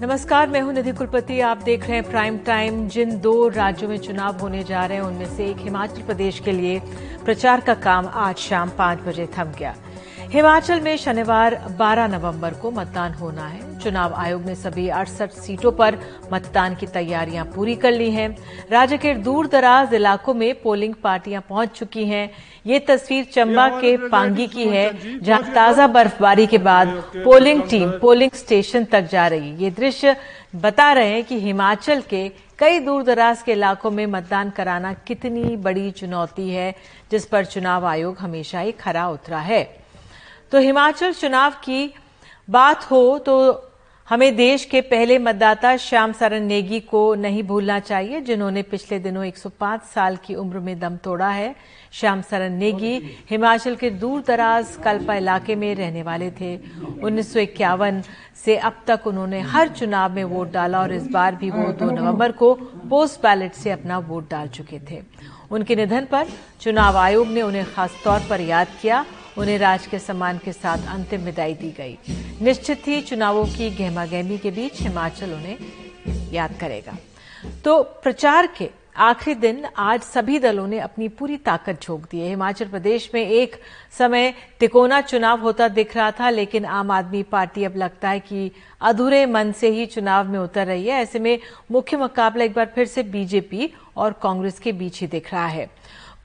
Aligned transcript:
नमस्कार, 0.00 0.48
मैं 0.48 0.60
हूँ 0.60 0.72
निधि 0.72 0.92
कुलपति। 0.92 1.38
आप 1.40 1.62
देख 1.62 1.84
रहे 1.84 1.92
हैं 1.92 2.10
प्राइम 2.10 2.36
टाइम 2.38 2.88
जिन 2.88 3.18
दो 3.20 3.48
राज्यों 3.48 3.88
में 3.90 3.96
चुनाव 3.98 4.38
होने 4.38 4.62
जा 4.64 4.84
रहे 4.86 4.96
हैं, 4.98 5.04
उनमें 5.04 5.36
से 5.36 5.46
एक 5.46 5.58
हिमाचल 5.58 6.02
प्रदेश 6.02 6.40
के 6.40 6.52
लिए 6.52 6.80
प्रचार 7.24 7.60
का 7.60 7.74
काम 7.74 8.06
आज 8.06 8.36
शाम 8.38 8.70
पाँच 8.78 8.98
बजे 8.98 9.26
थम 9.38 9.52
गया। 9.58 9.74
हिमाचल 10.32 10.80
में 10.80 10.96
शनिवार 10.96 11.54
12 11.78 12.06
नवंबर 12.08 12.54
को 12.62 12.70
मतदान 12.70 13.12
होना 13.14 13.46
है। 13.46 13.78
चुनाव 13.80 14.14
आयोग 14.14 14.46
ने 14.46 14.54
सभी 14.54 14.88
अड़सठ 14.90 15.32
सीटों 15.32 15.70
पर 15.72 15.98
मतदान 16.32 16.74
की 16.74 16.86
तैयारियाँ 16.86 17.44
पूरी 17.54 17.74
कर 17.76 17.92
ली 17.92 18.10
हैं। 18.10 18.28
राज्य 18.70 18.98
के 18.98 19.12
दूर 19.16 19.46
दराज 19.46 19.94
इलाकों 19.94 20.34
में 20.34 20.62
पोलिंग 20.62 20.94
पार्टियाँ 21.04 21.42
पहुँच 21.48 21.78
चुकी 21.78 22.04
हैं। 22.04 22.30
ये 22.66 22.78
तस्वीर 22.80 23.24
चंबा 23.24 23.68
के 23.80 23.96
पांगी 24.08 24.46
की 24.46 24.68
है 24.68 25.20
जहाँ 25.20 25.42
ताज़ा 25.54 25.86
बर्फबारी 25.88 26.46
के 26.46 26.58
बाद 26.58 26.88
पोलिंग 27.16 27.62
टीम 27.70 27.90
पोलिंग 28.00 28.30
स्टेशन 28.34 28.84
तक 28.84 29.08
जा 29.12 29.26
रही 29.26 29.54
ये 29.56 29.70
दृश्य 29.70 30.16
बता 30.56 30.92
रहे 30.92 31.08
हैं 31.08 31.24
कि 31.24 31.40
हिमाचल 31.40 32.00
के 32.10 32.28
कई 32.58 32.78
दूर 32.80 33.02
दराज 33.04 33.42
के 33.42 33.52
इलाकों 33.52 33.90
में 33.90 34.06
मतदान 34.08 34.50
कराना 34.50 34.92
कितनी 35.06 35.56
बड़ी 35.58 35.90
चुनौती 35.92 36.50
है 36.50 36.74
जिस 37.10 37.26
पर 37.26 37.44
चुनाव 37.46 37.86
आयोग 37.86 38.18
हमेशा 38.18 38.60
ही 38.60 38.72
खरा 38.74 39.08
उतरा 39.08 39.38
है। 39.40 39.64
तो 40.52 40.58
हिमाचल 40.60 41.12
चुनाव 41.12 41.52
की 41.64 41.92
बात 42.48 42.90
हो 42.90 43.18
तो 43.18 43.62
हमें 44.08 44.34
देश 44.36 44.64
के 44.64 44.80
पहले 44.80 45.18
मतदाता 45.18 45.76
श्याम 45.76 46.12
सरन 46.12 46.42
नेगी 46.42 46.78
को 46.80 47.14
नहीं 47.14 47.42
भूलना 47.42 47.78
चाहिए, 47.80 48.20
जिन्होंने 48.20 48.62
पिछले 48.62 48.98
दिनों 48.98 49.24
105 49.24 49.84
साल 49.84 50.16
की 50.16 50.34
उम्र 50.34 50.58
में 50.58 50.78
दम 50.80 50.96
तोड़ा 50.96 51.28
है। 51.28 51.54
श्याम 51.92 52.22
सरन 52.22 52.52
नेगी 52.52 52.94
हिमाचल 53.30 53.74
के 53.76 53.90
दूर 53.92 54.22
दराज 54.26 54.76
कल्पा 54.84 55.14
इलाके 55.14 55.54
में 55.56 55.74
रहने 55.74 56.02
वाले 56.02 56.30
थे। 56.30 56.54
उन्नीस 57.02 57.32
सौ 57.32 57.40
इक्यावन 57.40 58.02
से 58.44 58.56
अब 58.58 58.80
तक 58.86 59.06
उन्होंने 59.06 59.40
हर 59.42 59.68
चुनाव 59.70 60.12
में 60.12 60.24
वोट 60.24 60.52
डाला 60.52 60.80
और 60.80 60.92
इस 60.92 61.10
बार 61.10 61.34
भी 61.34 61.50
वो 61.50 61.72
2 61.74 61.90
नवंबर 61.90 62.32
को 62.32 62.54
पोस्ट 62.90 63.22
बैलेट 63.22 63.54
से 63.54 63.70
अपना 63.70 63.98
वोट 64.00 64.30
डाल 64.30 64.48
चुके 64.48 64.80
थे। 64.90 65.02
उनके 65.50 65.76
निधन 65.76 66.06
पर 66.10 66.26
चुनाव 66.60 66.96
आयोग 66.98 67.28
ने 67.28 67.42
उन्हें 67.42 67.64
खासतौर 67.74 68.26
पर 68.30 68.40
याद 68.42 68.68
किया। 68.82 69.04
उन्हें 69.38 69.58
राज 69.58 69.86
के 69.86 69.98
सम्मान 69.98 70.38
के 70.38 70.52
साथ 70.52 70.86
अंतिम 70.88 71.20
विदाई 71.20 71.54
दी 71.54 71.70
गई। 71.70 71.98
निश्चित 72.42 72.88
ही 72.88 73.00
चुनावों 73.00 73.44
की 73.46 73.70
गहमा 73.70 74.06
गहमी 74.06 74.38
के 74.38 74.50
बीच 74.50 74.80
हिमाचल 74.82 75.32
उन्हें 75.32 76.32
याद 76.32 76.58
करेगा। 76.60 76.96
तो 77.64 77.82
प्रचार 78.02 78.46
के 78.58 78.70
आखिरी 78.96 79.34
दिन 79.34 79.64
आज 79.76 80.00
सभी 80.00 80.38
दलों 80.38 80.66
ने 80.66 80.78
अपनी 80.78 81.08
पूरी 81.08 81.36
ताकत 81.36 81.82
झोंक 81.82 82.04
दी 82.10 82.20
है। 82.20 82.28
हिमाचल 82.28 82.68
प्रदेश 82.68 83.10
में 83.14 83.20
एक 83.22 83.56
समय 83.98 84.32
तिकोना 84.60 85.00
चुनाव 85.00 85.40
होता 85.40 85.68
दिख 85.68 85.96
रहा 85.96 86.10
था, 86.10 86.30
लेकिन 86.30 86.64
आम 86.64 86.90
आदमी 86.90 87.22
पार्टी 87.22 87.64
अब 87.64 87.76
लगता 87.76 88.10
है 88.10 88.20
कि 88.20 88.50
अधूरे 88.80 89.24
मन 89.26 89.52
से 89.52 89.70
ही 89.70 89.86
चुनाव 89.86 90.28
में 90.28 90.38
उतर 90.38 90.66
रही 90.66 90.86
है। 90.86 91.02
ऐसे 91.02 91.18
में 91.18 91.38
मुख्य 91.70 91.96
मुकाबला 91.96 92.44
एक 92.44 92.54
बार 92.54 92.72
फिर 92.74 92.86
से 92.86 93.02
बीजेपी 93.02 93.72
और 93.96 94.12
कांग्रेस 94.22 94.58
के 94.58 94.72
बीच 94.72 95.00
ही 95.00 95.06
दिख 95.06 95.32
रहा 95.32 95.46
है। 95.46 95.68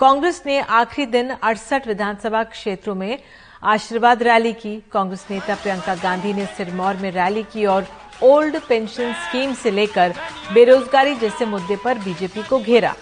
कांग्रेस 0.02 0.42
ने 0.46 0.58
आखिरी 0.60 1.06
दिन 1.08 1.30
अड़सठ 1.30 1.88
विधानसभा 1.88 2.42
क्षेत्रों 2.44 2.94
में 2.96 3.20
आशीर्वाद 3.64 4.24
रैली 4.24 4.54
की। 4.54 4.74
कांग्रेस 4.94 5.26
नेता 5.32 5.56
प्रियंका 5.56 5.94
गांधी 5.96 6.32
ने 6.34 6.46
सिरमौर 6.48 6.96
में 6.98 7.10
रैली 7.12 7.44
की 7.44 7.66
और 7.66 7.86
ओल्ड 8.24 8.58
पेंशन 8.60 9.14
स्कीम 9.16 9.54
से 9.54 9.72
लेकर 9.72 10.14
बेरोजगारी 10.54 11.14
जैसे 11.16 11.46
मुद्दे 11.46 11.76
पर 11.84 12.00
बीजेपी 12.00 12.44
को 12.44 12.60
घेरा। 12.60 12.96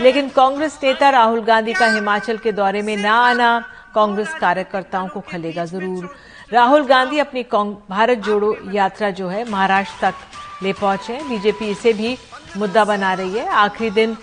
लेकिन 0.00 0.28
कांग्रेस 0.30 0.78
नेता 0.82 1.10
राहुल 1.10 1.42
गांधी 1.44 1.72
का 1.72 1.86
हिमाचल 1.94 2.38
के 2.38 2.52
दौरे 2.52 2.82
में 2.82 2.96
न 2.96 3.06
आना 3.06 3.52
कांग्रेस 3.94 4.34
कार्यकर्ताओं 4.40 5.08
को 5.08 5.20
खलेगा 5.20 5.64
ज़रूर। 5.66 6.10
राहुल 6.52 6.86
गांधी 6.86 7.18
अपनी 7.18 7.42
भारत 7.90 8.18
जोड़ो 8.24 8.56
यात्रा 8.72 9.10
जो 9.12 9.28
है 9.28 9.48
महाराष्ट्र 9.50 10.06
तक 10.06 10.62
ले 10.62 10.72
पहुँचे 10.72 11.20
बीजेपी 11.28 11.70
इसे 11.70 11.92
भी 11.92 12.16
मुद्दा 12.56 12.84
बना 12.84 13.12
रही 13.14 13.38
है। 13.38 13.46
आखिरी 13.48 13.90
दिन 13.92 14.16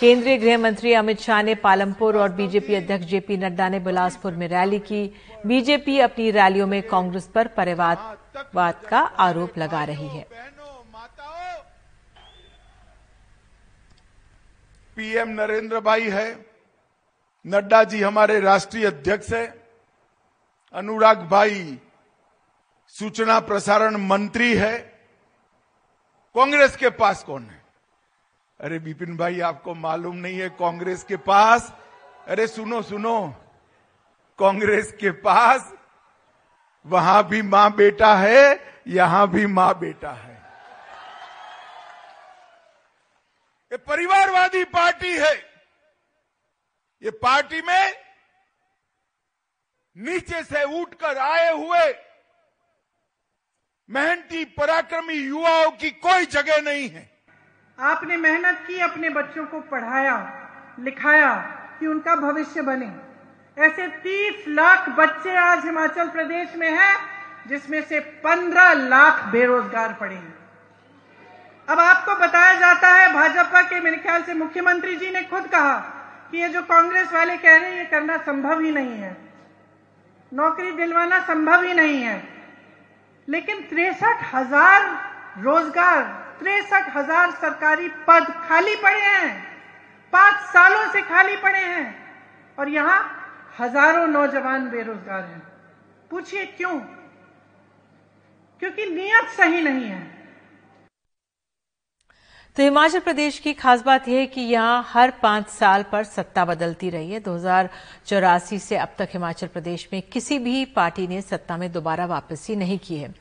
केंद्रीय 0.00 0.36
गृह 0.38 0.58
मंत्री 0.58 0.92
अमित 0.92 1.20
शाह 1.20 1.42
ने 1.42 1.54
पालमपुर 1.54 2.16
और 2.18 2.32
बीजेपी 2.32 2.74
अध्यक्ष 2.74 3.06
जेपी 3.06 3.36
नड्डा 3.36 3.68
ने 3.68 3.78
बिलासपुर 3.80 4.32
में 4.32 4.46
रैली 4.48 4.78
की। 4.78 5.02
बीजेपी 5.46 5.98
अपनी 6.00 6.30
रैलियों 6.30 6.66
में 6.66 6.82
कांग्रेस 6.82 7.28
पर 7.34 7.48
परिवारवाद 7.48 8.80
का 8.90 8.98
आरोप 8.98 9.58
लगा 9.58 9.84
रही 9.84 10.08
है। 10.08 10.26
पीएम 14.96 15.28
नरेंद्र 15.30 15.80
भाई 15.80 16.08
है, 16.10 16.28
नड्डा 17.44 17.82
जी 17.84 18.02
हमारे 18.02 18.40
राष्ट्रीय 18.40 18.86
अध्यक्ष 18.86 19.32
है, 19.32 19.46
अनुराग 20.74 21.28
भाई 21.28 21.78
सूचना 22.94 23.38
प्रसारण 23.40 23.96
मंत्री 24.06 24.54
है, 24.54 24.78
कांग्रेस 26.34 26.76
के 26.76 26.90
पास 26.92 27.22
कौन 27.24 27.42
है? 27.42 27.63
अरे 28.60 28.78
बिपिन 28.78 29.16
भाई, 29.16 29.40
आपको 29.40 29.74
मालूम 29.74 30.16
नहीं 30.16 30.38
है 30.38 30.48
कांग्रेस 30.48 31.02
के 31.04 31.16
पास? 31.16 31.72
अरे 32.28 32.46
सुनो 32.46 32.82
सुनो। 32.82 33.28
कांग्रेस 34.38 34.92
के 34.92 35.10
पास 35.10 35.72
वहाँ 36.86 37.28
भी 37.28 37.42
माँ 37.42 37.74
बेटा 37.74 38.14
है, 38.14 38.60
यहाँ 38.88 39.28
भी 39.30 39.46
माँ 39.46 39.78
बेटा 39.78 40.12
है। 40.12 40.34
ये 43.72 43.76
परिवारवादी 43.76 44.64
पार्टी 44.64 45.12
है। 45.18 45.34
ये 47.02 47.10
पार्टी 47.10 47.62
में 47.62 47.94
नीचे 49.96 50.42
से 50.42 50.62
उठकर 50.80 51.18
आए 51.18 51.52
हुए 51.52 51.94
मेहनती, 53.88 54.44
पराक्रमी 54.44 55.14
युवाओं 55.14 55.70
की 55.70 55.90
कोई 55.90 56.26
जगह 56.26 56.60
नहीं 56.60 56.88
है। 56.88 57.13
आपने 57.78 58.16
मेहनत 58.16 58.58
की, 58.66 58.80
अपने 58.80 59.10
बच्चों 59.10 59.44
को 59.44 59.60
पढ़ाया, 59.60 60.32
लिखाया 60.80 61.34
कि 61.80 61.86
उनका 61.86 62.16
भविष्य 62.16 62.62
बने। 62.62 62.92
ऐसे 63.58 63.88
30 63.88 64.44
लाख 64.48 64.88
बच्चे 64.88 65.36
आज 65.36 65.64
हिमाचल 65.64 66.08
प्रदेश 66.08 66.56
में 66.56 66.70
हैं, 66.70 66.96
जिसमें 67.46 67.82
से 67.82 68.00
15 68.00 68.72
लाख 68.72 69.24
बेरोजगार 69.24 69.92
पड़े 70.00 70.14
हैं। 70.14 70.34
अब 71.68 71.80
आपको 71.80 72.14
बताया 72.14 72.54
जाता 72.54 72.88
है, 72.88 73.12
भाजपा 73.12 73.62
के 73.62 73.80
मेरे 73.80 73.96
ख्याल 73.96 74.22
से 74.22 74.34
मुख्यमंत्री 74.34 74.96
जी 74.96 75.10
ने 75.10 75.22
खुद 75.22 75.46
कहा 75.46 75.76
कि 76.30 76.38
ये 76.38 76.48
जो 76.48 76.62
कांग्रेस 76.62 77.12
वाले 77.12 77.36
कह 77.36 77.56
रहे 77.56 77.70
हैं, 77.70 77.78
ये 77.78 77.84
करना 77.84 78.16
संभव 78.16 78.60
ही 78.60 78.70
नहीं 78.70 78.98
है। 78.98 79.16
नौकरी 80.32 80.72
दिलवाना 80.72 81.20
संभव 81.20 81.62
ही 81.62 81.74
नहीं 81.74 82.02
है। 82.02 82.28
लेकिन 83.28 83.60
तिरसठ 83.60 84.34
हज़ार 84.34 84.82
रोज़गार 85.38 86.23
तिरसठ 86.34 86.96
हज़ार 86.96 87.30
सरकारी 87.32 87.88
पद 88.08 88.32
खाली 88.48 88.74
पड़े 88.76 89.00
हैं। 89.00 89.34
पाँच 90.12 90.42
सालों 90.48 90.92
से 90.92 91.02
खाली 91.02 91.36
पड़े 91.36 91.58
हैं। 91.58 91.86
और 92.58 92.68
यहाँ 92.68 93.00
हज़ारों 93.60 94.06
नौजवान 94.06 94.68
बेरोजगार 94.70 95.22
हैं। 95.22 95.42
पूछिए 96.10 96.44
क्यों? 96.46 96.78
क्योंकि 98.62 98.86
नियत 98.86 99.28
सही 99.36 99.62
नहीं 99.62 99.84
है। 99.84 100.02
तो 102.56 102.62
हिमाचल 102.62 102.98
प्रदेश 102.98 103.38
की 103.38 103.52
खास 103.52 103.82
बात 103.82 104.06
यह 104.08 104.18
है 104.18 104.26
कि 104.26 104.40
यहाँ 104.40 104.84
हर 104.88 105.10
पाँच 105.22 105.48
साल 105.48 105.82
पर 105.92 106.04
सत्ता 106.04 106.44
बदलती 106.44 106.90
रही 106.90 107.10
है। 107.10 107.20
दो 107.20 107.34
हज़ार 107.34 107.68
चौरासी 108.06 108.58
से 108.58 108.76
अब 108.76 108.94
तक 108.98 109.08
हिमाचल 109.12 109.46
प्रदेश 109.46 109.88
में 109.92 110.00
किसी 110.02 110.38
भी 110.38 110.64
पार्टी 110.76 111.06
ने 111.06 111.20
सत्ता 111.22 111.56
में 111.56 111.70
दोबारा 111.72 112.06
वापसी 112.06 112.56
नहीं 112.56 112.78
की 112.78 112.98
है। 112.98 113.12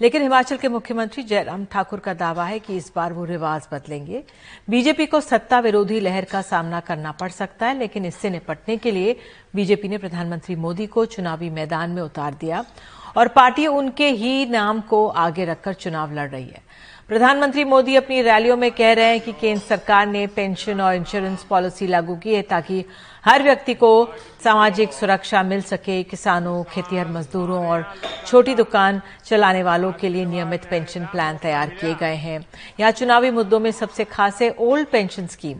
लेकिन 0.00 0.22
हिमाचल 0.22 0.56
के 0.56 0.68
मुख्यमंत्री 0.68 1.22
जयराम 1.22 1.64
ठाकुर 1.64 1.98
का 1.98 2.14
दावा 2.14 2.44
है 2.44 2.58
कि 2.58 2.76
इस 2.76 2.90
बार 2.96 3.12
वो 3.12 3.24
रिवाज 3.24 3.68
बदलेंगे। 3.72 4.22
बीजेपी 4.70 5.06
को 5.06 5.20
सत्ता 5.20 5.58
विरोधी 5.60 6.00
लहर 6.00 6.24
का 6.24 6.42
सामना 6.42 6.80
करना 6.80 7.12
पड़ 7.12 7.30
सकता 7.30 7.66
है, 7.66 7.78
लेकिन 7.78 8.04
इससे 8.04 8.30
निपटने 8.30 8.76
के 8.76 8.90
लिए 8.90 9.16
बीजेपी 9.54 9.88
ने 9.88 9.98
प्रधानमंत्री 9.98 10.56
मोदी 10.56 10.86
को 10.86 11.04
चुनावी 11.06 11.50
मैदान 11.50 11.90
में 11.90 12.02
उतार 12.02 12.34
दिया 12.34 12.64
और 13.16 13.28
पार्टी 13.28 13.66
उनके 13.66 14.08
ही 14.08 14.46
नाम 14.46 14.80
को 14.80 15.06
आगे 15.08 15.44
रखकर 15.44 15.74
चुनाव 15.74 16.12
लड़ 16.14 16.28
रही 16.30 16.46
है। 16.46 16.62
प्रधानमंत्री 17.08 17.64
मोदी 17.64 17.96
अपनी 17.96 18.20
रैलियों 18.22 18.56
में 18.56 18.70
कह 18.70 18.92
रहे 18.92 19.06
हैं 19.06 19.20
कि 19.20 19.32
केंद्र 19.32 19.62
सरकार 19.62 20.06
ने 20.06 20.26
पेंशन 20.26 20.80
और 20.80 20.94
इंश्योरेंस 20.94 21.42
पॉलिसी 21.44 21.86
लागू 21.86 22.16
की 22.16 22.34
है 22.34 22.42
ताकि 22.42 22.84
हर 23.24 23.42
व्यक्ति 23.42 23.74
को 23.74 23.90
सामाजिक 24.44 24.92
सुरक्षा 24.92 25.42
मिल 25.42 25.60
सके, 25.62 26.02
किसानों, 26.02 26.62
खेतीहर 26.64 27.08
मजदूरों 27.08 27.66
और 27.66 27.84
छोटी 28.26 28.54
दुकान 28.54 29.00
चलाने 29.24 29.62
वालों 29.62 29.92
के 29.92 30.08
लिए 30.08 30.24
नियमित 30.24 30.64
पेंशन 30.64 31.06
प्लान 31.06 31.36
तैयार 31.36 31.70
किए 31.70 31.94
गए 31.94 32.14
हैं। 32.14 32.44
यहाँ 32.80 32.90
चुनावी 32.90 33.30
मुद्दों 33.30 33.60
में 33.60 33.70
सबसे 33.72 34.04
खास 34.04 34.42
है 34.42 34.50
old 34.58 34.88
pension 34.88 35.26
scheme. 35.26 35.58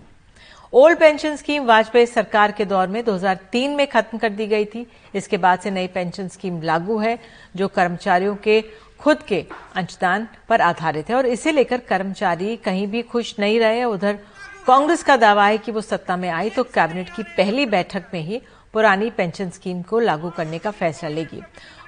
Old 0.73 0.99
pension 0.99 1.37
scheme 1.37 1.65
Vajpayee 1.65 2.07
सरकार 2.07 2.53
के 2.53 2.65
दौर 2.65 2.89
में 2.89 3.05
2003 3.05 3.77
में 3.77 3.87
खत्म 3.87 4.19
कर 4.19 4.29
दी 4.29 4.47
गई 4.47 4.65
थी। 4.65 4.87
इसके 5.15 5.37
बाद 5.37 5.61
से 5.61 5.71
नई 5.71 5.87
पेंशन 5.87 6.29
स्कीम 6.29 6.63
लागू 6.63 6.99
है, 6.99 7.19
जो 7.57 7.69
कर्मचारियों 7.69 8.37
के, 8.37 8.61
खुद 9.01 9.23
के 9.23 9.45
अंशदान 9.77 10.29
पर 10.49 10.61
आधारित 10.61 11.09
है 11.11 11.17
और 11.17 11.27
इसे 11.27 11.53
लेकर 11.53 11.79
कर्मचारी 11.79 12.57
कहीं 12.57 12.87
भी 12.87 13.03
खुश 13.03 13.35
नहीं 13.39 13.59
रहे, 13.61 13.85
उधर 13.85 14.19
कांग्रेस 14.67 15.03
का 15.03 15.17
दावा 15.17 15.47
है 15.47 15.57
कि 15.59 15.73
वो 15.73 15.81
सत्ता 15.81 16.17
में 16.17 16.29
आई 16.31 16.51
तो 16.51 16.63
कैबिनेट 16.65 17.09
की 17.17 17.23
पहली 17.37 17.65
बैठक 17.67 18.05
में 18.15 18.21
ही 18.21 18.41
पुरानी 18.75 19.11
पेंशन 19.11 19.51
स्कीम 19.51 19.83
को 19.83 19.99
लागू 20.01 20.31
करने 20.31 20.59
का 20.59 20.71
फैसला 20.71 21.09
लेगी। 21.09 21.41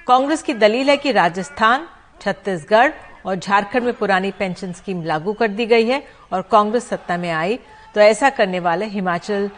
कांग्रेस 0.07 0.43
की 0.43 0.53
दलील 0.53 0.89
है 0.89 0.97
कि 0.97 1.11
राजस्थान, 1.11 1.87
छत्तीसगढ़ 2.21 2.91
और 3.25 3.35
झारखंड 3.35 3.83
में 3.83 3.93
पुरानी 3.93 4.31
पेंशन 4.31 4.73
स्कीम 4.73 5.03
लागू 5.03 5.33
कर 5.33 5.47
दी 5.47 5.65
गई 5.65 5.85
है 5.85 6.03
और 6.33 6.41
कांग्रेस 6.41 6.87
सत्ता 6.89 7.17
में 7.17 7.29
आई 7.31 7.59
तो 7.95 8.01
ऐसा 8.01 8.29
करने 8.29 8.59
वाले 8.59 8.85
हिमाचल 8.87 9.49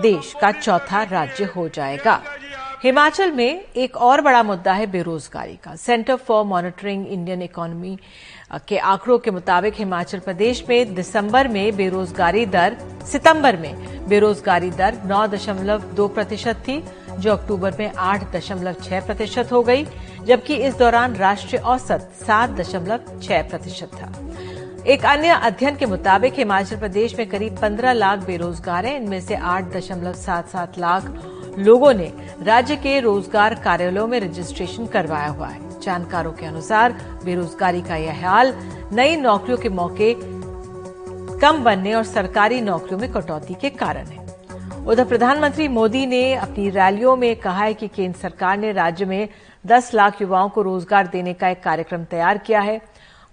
देश 0.00 0.34
का 0.40 0.52
चौथा 0.52 1.02
राज्य 1.02 1.44
हो 1.56 1.68
जाएगा। 1.68 2.20
हिमाचल 2.82 3.32
में 3.32 3.64
एक 3.76 3.96
और 3.96 4.20
बड़ा 4.20 4.42
मुद्दा 4.42 4.72
है 4.72 4.86
बेरोजगारी 4.86 5.56
का। 5.56 5.74
Centre 5.76 6.16
for 6.16 6.44
Monitoring 6.44 7.06
Indian 7.06 7.42
Economy 7.42 7.98
के 8.50 8.78
आंकड़ों 8.78 9.18
के 9.18 9.30
मुताबिक 9.30 9.74
हिमाचल 9.74 10.18
प्रदेश 10.18 10.64
में 10.68 10.94
दिसंबर 10.94 11.48
में 11.48 11.76
बेरोजगारी 11.76 12.44
दर 12.46 12.76
सितंबर 13.06 13.56
में 13.56 14.06
बेरोजगारी 14.08 14.70
दर 14.70 15.00
नौ 15.06 15.26
दशमलव 15.26 15.82
दो 15.94 16.06
प्रतिशत 16.08 16.62
थी, 16.68 16.82
जो 17.18 17.32
अक्टूबर 17.32 17.74
में 17.78 17.92
आठ 17.92 18.24
दशमलव 18.32 18.74
छह 18.82 19.00
प्रतिशत 19.00 19.52
हो 19.52 19.62
गई, 19.62 19.84
जबकि 20.24 20.54
इस 20.56 20.78
दौरान 20.78 21.14
राष्ट्रीय 21.16 21.62
औसत 21.62 22.10
सात 22.26 22.50
दशमलव 22.50 23.20
छह 23.22 23.42
प्रतिशत 23.42 23.90
था। 23.94 24.12
एक 24.86 25.04
अन्य 25.06 25.38
अध्ययन 25.42 25.76
के 25.76 25.86
मुताबिक 25.86 26.38
हिमाचल 26.38 26.76
प्रदेश 26.76 27.18
में 27.18 27.26
करीब 27.28 27.58
पंद्रह 27.62 27.92
लाख 27.92 28.26
बेरोजगार 28.26 28.86
हैं। 28.86 28.96
इनमें 28.96 29.20
से 29.20 29.34
आठ 29.34 29.72
दशमलव 29.76 30.12
सात 30.16 30.48
सात 30.48 30.78
लाख 30.78 31.12
लोगों 31.58 31.94
ने 31.94 32.12
राज्य 32.42 32.76
के 32.76 32.98
रोज़गार 33.00 33.54
कार्यालयों 33.54 34.06
में 34.06 34.20
रजिस्ट्रेशन 34.20 34.86
करवाया 34.86 35.28
हुआ 35.28 35.48
है। 35.48 35.67
जानकारों 35.88 36.32
के 36.32 36.46
अनुसार 36.46 36.92
बेरोजगारी 37.24 37.82
का 37.82 37.96
यह 37.98 38.26
हाल 38.26 38.54
नई 38.92 39.16
नौकरियों 39.18 39.58
के 39.58 39.68
मौके 39.74 40.14
कम 41.40 41.62
बनने 41.64 41.94
और 41.94 42.04
सरकारी 42.06 42.60
नौकरियों 42.62 42.98
में 42.98 43.10
कटौती 43.12 43.54
के 43.54 43.70
कारण 43.72 44.06
है। 44.06 44.26
उधर 44.86 45.04
प्रधानमंत्री 45.04 45.66
मोदी 45.68 46.06
ने 46.06 46.22
अपनी 46.36 46.68
रैलियों 46.70 47.16
में 47.16 47.34
कहा 47.36 47.64
है 47.64 47.74
कि 47.74 47.88
केंद्र 47.88 48.18
सरकार 48.18 48.56
ने 48.58 48.72
राज्य 48.72 49.04
में 49.04 49.28
10 49.64 49.92
लाख 49.94 50.20
युवाओं 50.22 50.48
को 50.48 50.62
रोज़गार 50.62 51.06
देने 51.06 51.34
का 51.34 51.48
एक 51.48 51.62
कार्यक्रम 51.62 52.04
तैयार 52.06 52.38
किया 52.38 52.60
है। 52.60 52.78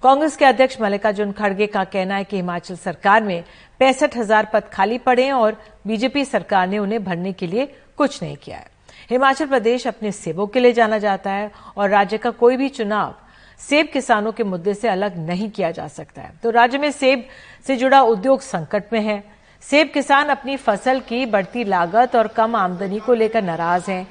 कांग्रेस 0.03 0.35
के 0.37 0.45
अध्यक्ष 0.45 0.81
मल्लिकार्जुन 0.81 1.31
खड़गे 1.31 1.67
का 1.67 1.83
कहना 1.85 2.15
है 2.15 2.23
कि 2.23 2.35
हिमाचल 2.35 2.75
सरकार 2.75 3.23
में 3.23 3.43
पैंसठ 3.79 4.17
हज़ार 4.17 4.49
पद 4.53 4.69
खाली 4.73 4.97
पड़े 4.99 5.29
और 5.31 5.57
बीजेपी 5.87 6.25
सरकार 6.25 6.67
ने 6.67 6.77
उन्हें 6.77 7.03
भरने 7.03 7.33
के 7.33 7.47
लिए 7.47 7.65
कुछ 7.97 8.21
नहीं 8.23 8.37
किया 8.37 8.57
है। 8.57 8.74
हिमाचल 9.09 9.45
प्रदेश 9.45 9.87
अपने 9.87 10.11
सेबों 10.11 10.47
के 10.47 10.59
लिए 10.59 10.73
जाना 10.73 10.97
जाता 10.97 11.31
है 11.31 11.51
और 11.77 11.89
राज्य 11.89 12.17
का 12.17 12.29
कोई 12.29 12.57
भी 12.57 12.69
चुनाव 12.69 13.15
सेब 13.59 13.87
किसानों 13.93 14.31
के 14.31 14.43
मुद्दे 14.43 14.73
से 14.73 14.87
अलग 14.87 15.17
नहीं 15.17 15.49
किया 15.49 15.71
जा 15.71 15.87
सकता 15.87 16.21
है। 16.21 16.33
तो 16.43 16.49
राज्य 16.49 16.77
में 16.77 16.91
सेब 16.91 17.25
से 17.67 17.75
जुड़ा 17.75 18.01
उद्योग 18.01 18.41
संकट 18.41 18.93
में 18.93 18.99
है। 19.01 19.23
सेब 19.63 19.89
किसान 19.93 20.27
अपनी 20.27 20.57
फ़सल 20.57 20.99
की 20.99 21.25
बढ़ती 21.25 21.63
लागत 21.63 22.15
और 22.15 22.27
कम 22.27 22.55
आमदनी 22.55 22.99
को 22.99 23.13
लेकर 23.13 23.41
नाराज़ 23.41 23.91
हैं। 23.91 24.07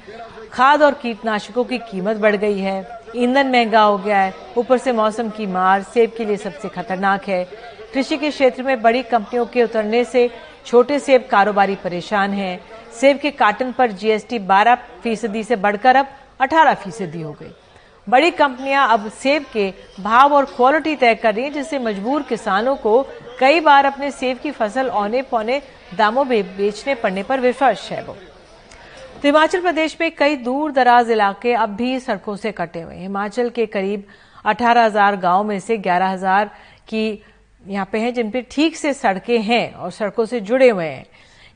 खाद 0.53 0.81
और 0.81 0.93
कीटनाशकों 0.93 1.63
की 1.63 1.77
कीमत 1.77 2.17
बढ़ 2.17 2.35
गई 2.35 2.59
है। 2.59 3.01
ईंधन 3.15 3.47
महँगा 3.47 3.81
हो 3.81 3.97
गया 3.97 4.19
है। 4.19 4.33
ऊपर 4.57 4.77
से 4.77 4.91
मौसम 4.91 5.29
की 5.29 5.45
मार 5.45 5.83
सेब 5.83 6.13
के 6.17 6.25
लिए 6.25 6.37
सबसे 6.37 6.69
खतरनाक 6.69 7.27
है। 7.27 7.43
कृषि 7.93 8.17
के 8.17 8.29
क्षेत्र 8.29 8.63
में 8.63 8.81
बड़ी 8.81 9.03
कंपनियों 9.03 9.45
के 9.45 9.63
उतरने 9.63 10.03
से 10.03 10.29
छोटे 10.65 10.99
सेब 10.99 11.27
कारोबारी 11.31 11.75
परेशान 11.75 12.33
हैं। 12.33 12.59
सेब 12.91 13.17
के 13.19 13.31
काटन 13.33 13.71
पर 13.71 13.91
जीएसटी 13.93 14.39
12 14.41 14.75
फ़ीसदी 15.03 15.43
से 15.43 15.55
बढ़कर 15.57 15.95
अब 15.95 16.07
18 16.41 16.73
फ़ीसदी 16.75 17.21
हो 17.21 17.31
गई। 17.31 17.51
बड़ी 18.07 18.31
कंपनियाँ 18.31 18.87
अब 18.89 19.09
सेब 19.13 19.45
के 19.53 19.73
भाव 19.99 20.33
और 20.33 20.45
क्वालिटी 20.45 20.95
तय 20.95 21.15
कर 21.15 21.33
रही 21.33 21.43
हैं 21.43 21.53
जिससे 21.53 21.79
मजबूर 21.79 22.23
किसानों 22.23 22.75
को 22.75 23.01
कई 23.39 23.59
बार 23.59 23.85
अपने 23.85 24.11
सेब 24.11 24.37
की 24.37 24.51
फ़सल 24.51 24.89
औने 24.89 25.21
पौने 25.21 25.61
दामों 25.97 26.25
में 26.25 26.57
बेचने 26.57 26.95
पड़ने 26.95 27.23
पर 27.23 27.39
विफर्श 27.39 27.89
है 27.91 28.03
वो। 28.03 28.13
तो 28.13 29.21
हिमाचल 29.25 29.61
प्रदेश 29.61 29.97
में 30.01 30.11
कई 30.15 30.35
दूर 30.37 30.71
दराज 30.71 31.11
इलाके 31.11 31.53
अब 31.53 31.75
भी 31.75 31.99
सड़कों 31.99 32.35
से 32.35 32.51
कटे 32.51 32.81
हुए 32.81 32.95
हिमाचल 32.95 33.49
के 33.49 33.65
करीब 33.65 34.03
18,000 34.45 35.15
गाँव 35.15 35.43
में 35.43 35.59
से 35.59 35.77
11,000 35.77 36.49
की 36.87 37.23
यहाँ 37.65 37.87
पे 37.91 37.99
हैं 37.99 38.13
जिन 38.13 38.29
पे 38.31 38.41
ठीक 38.51 38.75
से 38.75 38.93
सड़कें 38.93 39.41
हैं 39.41 39.73
और 39.73 39.91
सड़कों 39.91 40.25
से 40.25 40.39
जुड़े 40.41 40.69
हुए 40.69 40.85
हैं। 40.85 41.05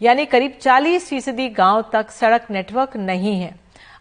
यानी 0.02 0.26
करीब 0.26 0.58
40 0.62 1.08
फ़ीसदी 1.10 1.48
गाँव 1.50 1.84
तक 1.94 2.12
सड़क 2.12 2.46
नेटवर्क 2.52 2.96
नहीं 2.98 3.40
है। 3.42 3.54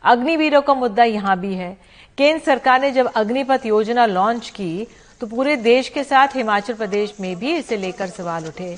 अग्निवीरों 0.05 0.61
का 0.63 0.75
मुद्दा 0.75 1.05
यहाँ 1.05 1.39
भी 1.41 1.55
है। 1.55 1.77
केंद्र 2.19 2.45
सरकार 2.45 2.81
ने 2.81 2.91
जब 2.93 3.07
अग्निपथ 3.07 3.67
योजना 3.67 4.07
लॉन्च 4.07 4.49
की 4.51 4.87
तो 5.21 5.27
पूरे 5.27 5.57
देश 5.57 5.89
के 5.89 6.05
साथ 6.05 6.37
हिमाचल 6.37 6.75
प्रदेश 6.75 7.15
में 7.21 7.35
भी 7.37 7.57
इसे 7.57 7.77
लेकर 7.77 8.07
सवाल 8.09 8.47
उठे। 8.47 8.77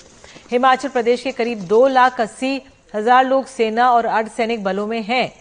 हिमाचल 0.51 0.89
प्रदेश 0.89 1.23
के 1.23 1.33
करीब 1.33 1.61
दो 1.67 1.87
लाख 1.89 2.21
अस्सी 2.21 2.61
हज़ार 2.95 3.25
लोग 3.27 3.47
सेना 3.47 3.91
और 3.91 4.07
अर्धसैनिक 4.07 4.65
बलों 4.65 4.87
में 4.87 5.03
हैं। 5.03 5.33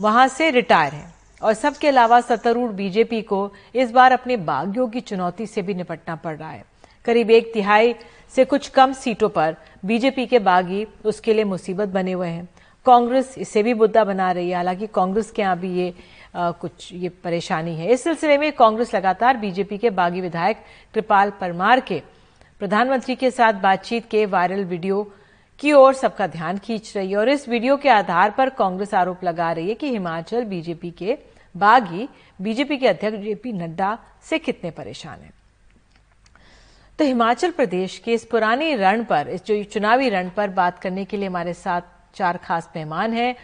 वहाँ 0.00 0.26
से 0.28 0.50
रिटायर 0.50 0.92
हैं। 0.92 1.12
और 1.42 1.54
सबके 1.54 1.88
अलावा 1.88 2.20
सत्तारूढ़ 2.20 2.70
बीजेपी 2.72 3.20
को 3.22 3.52
इस 3.74 3.90
बार 3.90 4.12
अपने 4.12 4.36
बागियों 4.38 4.88
की 4.88 5.00
चुनौती 5.00 5.46
से 5.46 5.62
भी 5.62 5.74
निपटना 5.74 6.14
पड़ 6.16 6.36
रहा 6.36 6.50
है। 6.50 6.64
करीब 7.04 7.30
एक 7.30 7.52
तिहाई 7.52 7.94
से 8.34 8.44
कुछ 8.44 8.68
कम 8.68 8.92
सीटों 8.92 9.28
पर 9.28 9.56
बीजेपी 9.84 10.26
के 10.26 10.38
बागी 10.38 10.86
उसके 11.04 11.34
लिए 11.34 11.44
मुसीबत 11.44 11.88
बने 11.88 12.12
हुए 12.12 12.28
हैं। 12.28 12.48
कांग्रेस 12.86 13.34
इसे 13.38 13.62
भी 13.62 13.74
मुद्दा 13.74 14.04
बना 14.04 14.30
रही 14.32 14.48
है 14.48 14.54
हालाँकि 14.56 14.86
कांग्रेस 14.94 15.30
के 15.30 15.42
यहाँ 15.42 15.58
भी 15.58 15.72
ये 15.74 15.92
आ, 16.36 16.50
कुछ 16.50 16.92
ये 16.92 17.08
परेशानी 17.24 17.74
है। 17.76 17.90
इस 17.92 18.02
सिलसिले 18.04 18.38
में 18.38 18.52
कांग्रेस 18.52 18.94
लगातार 18.94 19.36
बीजेपी 19.36 19.78
के 19.78 19.90
बागी 19.90 20.20
विधायक 20.20 20.62
कृपाल 20.94 21.30
परमार 21.40 21.80
के 21.80 22.02
प्रधानमंत्री 22.60 23.14
के 23.16 23.30
साथ 23.30 23.60
बातचीत 23.62 24.08
के 24.10 24.24
वायरल 24.26 24.64
वीडियो 24.64 25.02
की 25.60 25.72
ओर 25.72 25.94
सबका 25.94 26.26
ध्यान 26.26 26.58
खींच 26.58 26.92
रही 26.96 27.10
है 27.10 27.16
और 27.16 27.28
इस 27.28 27.48
वीडियो 27.48 27.76
के 27.76 27.88
आधार 27.88 28.30
पर 28.30 28.50
कांग्रेस 28.58 28.94
आरोप 28.94 29.24
लगा 29.24 29.52
रही 29.52 29.68
है 29.68 29.74
कि 29.74 29.90
हिमाचल 29.90 30.44
बीजेपी 30.44 30.90
के 30.90 31.18
बागी 31.54 32.08
बीजेपी 32.38 32.76
के 32.76 32.88
अध्यक्ष 32.88 33.18
जेपी 33.18 33.52
नड्डा 33.52 33.96
से 34.22 34.38
कितने 34.38 34.70
परेशान 34.70 35.20
हैं। 35.20 35.32
तो 36.98 37.04
हिमाचल 37.04 37.50
प्रदेश 37.50 37.96
के 37.98 38.12
इस 38.12 38.24
पुरानी 38.24 38.74
रण 38.74 39.02
पर, 39.04 39.28
इस 39.28 39.44
जो 39.46 39.62
चुनावी 39.64 40.08
रण 40.08 40.28
पर 40.30 40.48
बात 40.50 40.78
करने 40.78 41.04
के 41.04 41.16
लिए 41.16 41.28
हमारे 41.28 41.52
साथ 41.54 41.80
चार 42.14 42.36
खास 42.36 42.68
मेहमान 42.76 43.12
हैं। 43.12 43.34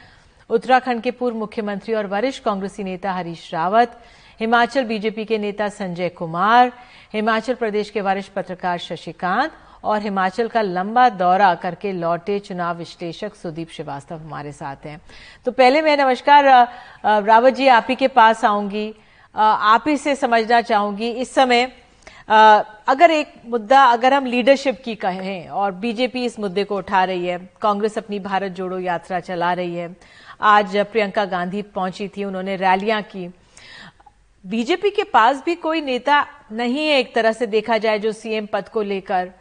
उत्तराखंड 0.50 1.02
के 1.02 1.10
पूर्व 1.10 1.36
मुख्यमंत्री 1.36 1.94
और 1.94 2.06
वरिष्ठ 2.06 2.42
कांग्रेसी 2.44 2.84
नेता 2.84 3.12
हरीश 3.12 3.50
रावत, 3.54 3.98
हिमाचल 4.40 4.84
बीजेपी 4.84 5.24
के 5.24 5.38
नेता 5.38 5.68
संजय 5.68 6.08
कुमार, 6.08 6.72
हिमाचल 7.12 7.54
प्रदेश 7.54 7.90
के 7.90 8.00
वरिष्ठ 8.00 8.32
पत्रकार 8.32 8.78
शशिकांत 8.78 9.52
और 9.84 10.02
हिमाचल 10.02 10.48
का 10.48 10.62
लंबा 10.62 11.08
दौरा 11.08 11.54
करके 11.54 11.92
लौटे 11.92 12.38
चुनाव 12.38 12.76
विश्लेषक 12.76 13.34
सुदीप 13.34 13.70
श्रीवास्तव 13.70 14.16
हमारे 14.16 14.52
साथ 14.52 14.86
हैं। 14.86 15.00
तो 15.44 15.52
पहले 15.52 15.82
मैं 15.82 15.96
नमस्कार 15.96 16.44
रावत 17.04 17.54
जी, 17.54 17.68
आप 17.68 17.86
ही 17.88 17.94
के 17.96 18.08
पास 18.08 18.44
आऊँगी। 18.44 18.94
आप 19.34 19.84
ही 19.88 19.96
से 19.96 20.14
समझना 20.16 20.60
चाहूँगी, 20.62 21.10
इस 21.10 21.34
समय 21.34 21.70
अगर 22.28 23.10
एक 23.10 23.32
मुद्दा, 23.46 23.84
अगर 23.84 24.14
हम 24.14 24.26
लीडरशिप 24.26 24.82
की 24.84 24.94
कहें, 24.94 25.48
और 25.48 25.72
बीजेपी 25.72 26.24
इस 26.24 26.38
मुद्दे 26.38 26.64
को 26.64 26.76
उठा 26.76 27.04
रही 27.04 27.26
है, 27.26 27.50
कांग्रेस 27.62 27.98
अपनी 27.98 28.18
भारत 28.18 28.52
जोड़ो 28.52 28.78
यात्रा 28.78 29.20
चला 29.20 29.52
रही 29.52 29.74
है। 29.74 29.96
आज 30.40 30.76
प्रियंका 30.76 31.24
गांधी 31.24 31.62
पहुँची 31.62 32.08
थी, 32.08 32.24
उन्होंने 32.24 32.56
रैलियाँ 32.56 33.02
की। 33.02 33.30
बीजेपी 34.46 34.90
के 34.90 35.02
पास 35.02 35.42
भी 35.44 35.54
कोई 35.54 35.80
नेता 35.80 36.26
नहीं 36.52 36.88
है, 36.88 36.98
एक 36.98 37.14
तरह 37.14 37.32
से 37.32 37.46
देखा 37.46 37.78
जाए 37.78 37.98
जो 37.98 38.12
सीएम 38.12 38.46
पद 38.46 38.68
को 38.68 38.82
लेकर। 38.82 39.32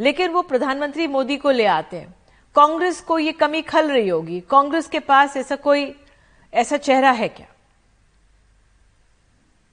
लेकिन 0.00 0.30
वो 0.30 0.42
प्रधानमंत्री 0.42 1.06
मोदी 1.06 1.36
को 1.36 1.50
ले 1.50 1.64
आते 1.64 1.96
हैं। 1.96 2.14
कांग्रेस 2.54 3.00
को 3.00 3.18
ये 3.18 3.32
कमी 3.32 3.62
खल 3.62 3.90
रही 3.90 4.08
होगी। 4.08 4.40
कांग्रेस 4.40 4.88
के 4.88 4.98
पास 4.98 5.36
ऐसा 5.36 5.56
कोई, 5.56 5.94
ऐसा 6.54 6.76
चेहरा 6.76 7.10
है 7.10 7.28
क्या? 7.28 7.46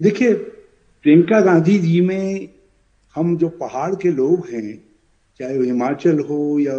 देखिए 0.02 0.62
प्रियंका 1.06 1.40
गांधी 1.40 1.80
जी 1.80 2.02
में 2.02 2.50
हम 3.16 3.38
जो 3.38 3.50
पहाड़ 3.50 3.96
के 3.96 4.10
लोग 4.12 4.48
हैं, 4.52 4.86
चाहे 5.40 5.58
वो 5.58 5.64
हिमाचल 5.64 6.20
हो 6.20 6.60
या 6.60 6.74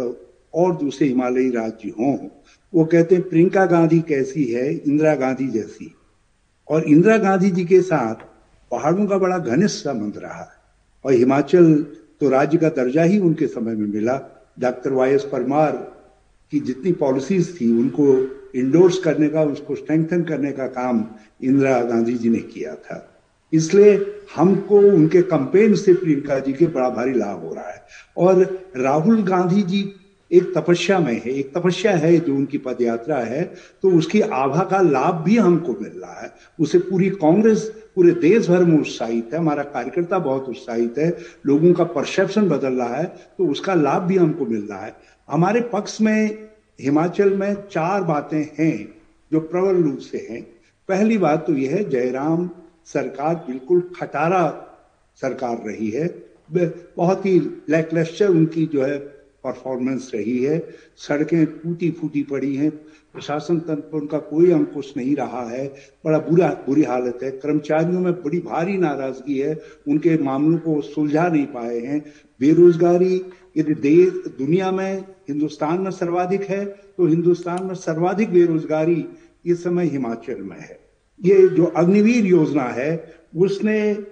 और 0.53 0.75
दूसरे 0.75 1.07
हिमालयी 1.07 1.49
राज्य 1.49 1.89
हों, 1.89 2.17
वो 2.73 2.85
कहते 2.85 3.15
हैं, 3.15 3.29
प्रियंका 3.29 3.65
गांधी 3.65 3.99
कैसी 3.99 4.43
है? 4.43 4.73
इंदिरा 4.73 5.15
गांधी 5.15 5.47
जैसी। 5.47 5.95
और 6.67 6.83
इंदिरा 6.83 7.17
गांधी 7.17 7.51
जी 7.51 7.65
के 7.65 7.81
साथ 7.81 8.15
पहाड़ों 8.71 9.07
का 9.07 9.17
बड़ा 9.17 9.37
घनिष्ठ 9.37 9.83
संबंध 9.83 10.17
रहा 10.17 10.47
और 11.05 11.13
हिमाचल 11.13 11.73
तो 12.19 12.29
राज्य 12.29 12.57
का 12.57 12.69
दर्जा 12.69 13.03
ही 13.03 13.19
उनके 13.19 13.47
समय 13.47 13.75
में 13.75 13.87
मिला। 13.87 14.21
डॉक्टर 14.59 14.91
वाई 14.91 15.11
एस 15.11 15.23
परमार 15.23 15.71
की 16.51 16.59
जितनी 16.59 16.91
पॉलिसीज़ 16.91 17.55
थी, 17.55 17.71
उनको 17.71 18.17
इंडोर्स 18.55 18.97
करने 18.97 19.29
का, 19.29 19.43
उसको 19.43 19.75
स्ट्रेंथन 19.75 20.23
करने 20.23 20.51
का 20.51 20.67
काम 20.67 21.05
इंदिरा 21.43 21.81
गांधी 21.81 22.13
जी 22.13 22.29
ने 22.29 22.39
किया 22.39 22.75
था। 22.75 23.13
इसलिए 23.53 23.95
हमको 24.35 24.79
उनके 24.79 25.21
कंपेन 25.23 25.73
से 25.75 25.93
प्रियंका 25.93 26.39
जी 26.39 26.53
के 26.53 26.65
बड़ा 26.67 26.89
भारी 26.89 27.13
लाभ 27.13 27.43
हो 27.43 27.53
रहा 27.53 27.69
है। 27.69 27.85
और 28.17 28.43
राहुल 28.77 29.23
गांधी 29.23 29.61
जी 29.63 29.89
एक 30.31 30.51
तपस्या 30.55 30.97
में 30.99 31.13
है, 31.15 31.31
एक 31.31 31.51
तपस्या 31.57 31.91
है 31.93 32.17
जो 32.17 32.33
उनकी 32.35 32.57
पदयात्रा 32.57 33.17
है 33.17 33.43
तो 33.83 33.91
उसकी 33.91 34.21
आभा 34.21 34.63
का 34.63 34.81
लाभ 34.81 35.23
भी 35.25 35.37
हमको 35.37 35.73
मिल 35.73 35.91
रहा 35.93 36.21
है। 36.21 36.31
उसे 36.59 36.79
पूरी 36.79 37.09
कांग्रेस, 37.11 37.61
पूरे 37.95 38.11
देश 38.13 38.49
भर 38.49 38.63
में 38.63 38.77
उत्साहित 38.79 39.29
है, 39.33 39.39
हमारा 39.39 39.63
कार्यकर्ता 39.65 40.19
बहुत 40.19 40.49
उत्साहित 40.49 40.97
है, 40.97 41.17
लोगों 41.45 41.73
का 41.73 41.83
परसेप्शन 41.85 42.49
बदल 42.49 42.73
रहा 42.73 42.95
है 42.95 43.05
तो 43.37 43.47
उसका 43.47 43.73
लाभ 43.75 44.01
भी 44.01 44.17
हमको 44.17 44.45
मिल 44.45 44.61
रहा 44.61 44.79
है। 44.79 44.95
हमारे 45.29 45.61
पक्ष 45.73 45.99
में, 46.01 46.49
हिमाचल 46.79 47.33
में 47.33 47.53
चार 47.71 48.03
बातें 48.03 48.43
हैं 48.59 48.77
जो 49.31 49.39
प्रबल 49.41 49.83
रूप 49.83 49.97
से 50.01 50.27
हैं। 50.29 50.41
पहली 50.89 51.17
बात 51.17 51.45
तो 51.47 51.53
यह 51.53 51.75
है, 51.75 51.89
जयराम 51.89 52.49
सरकार 52.93 53.35
बिल्कुल 53.47 53.81
खटारा 53.95 54.43
सरकार 55.21 55.63
रही 55.67 55.89
है। 55.89 56.07
बहुत 56.97 57.25
ही 57.25 57.39
लैकलेस्टर 57.69 58.29
उनकी 58.29 58.65
जो 58.65 58.83
है 58.83 58.97
परफॉर्मेंस 59.43 60.11
रही 60.15 60.37
है। 60.43 60.59
सड़कें 60.97 61.45
टूटी 61.45 61.89
फूटी 61.91 62.23
पड़ी 62.23 62.55
हैं। 62.55 62.69
प्रशासन 63.13 63.59
तंत्र 63.59 63.81
पर 63.81 63.97
उनका 63.97 64.17
कोई 64.19 64.51
अंकुश 64.51 64.93
नहीं 64.97 65.15
रहा 65.15 65.43
है। 65.49 65.67
बड़ा 66.05 66.17
बुरा, 66.19 66.47
बुरी 66.67 66.83
हालत 66.83 67.19
है। 67.23 67.31
कर्मचारियों 67.31 67.99
में 67.99 68.13
बड़ी 68.13 68.39
भारी 68.39 68.77
नाराज़गी 68.77 69.39
है। 69.39 69.59
उनके 69.87 70.17
मामलों 70.17 70.57
को 70.57 70.79
सुलझा 70.81 71.27
नहीं 71.27 71.45
पाए 71.45 71.79
हैं। 71.79 71.99
बेरोजगारी 72.39 73.21
यदि 73.57 73.73
देश, 73.73 74.09
दुनिया 74.37 74.71
में 74.71 75.05
हिंदुस्तान 75.29 75.81
में 75.81 75.91
सर्वाधिक 75.91 76.43
है 76.43 76.65
तो 76.65 77.05
हिंदुस्तान 77.05 77.63
में 77.63 77.75
सर्वाधिक 77.75 78.31
बेरोजगारी 78.31 79.05
इस 79.45 79.63
समय 79.63 79.87
हिमाचल 79.87 80.41
में 80.41 80.59
है। 80.59 80.86
ये 81.25 81.47
जो 81.47 81.65
अग्निवीर 81.65 82.25
योजना 82.25 82.63
है, 82.63 83.13
उसने 83.35 84.05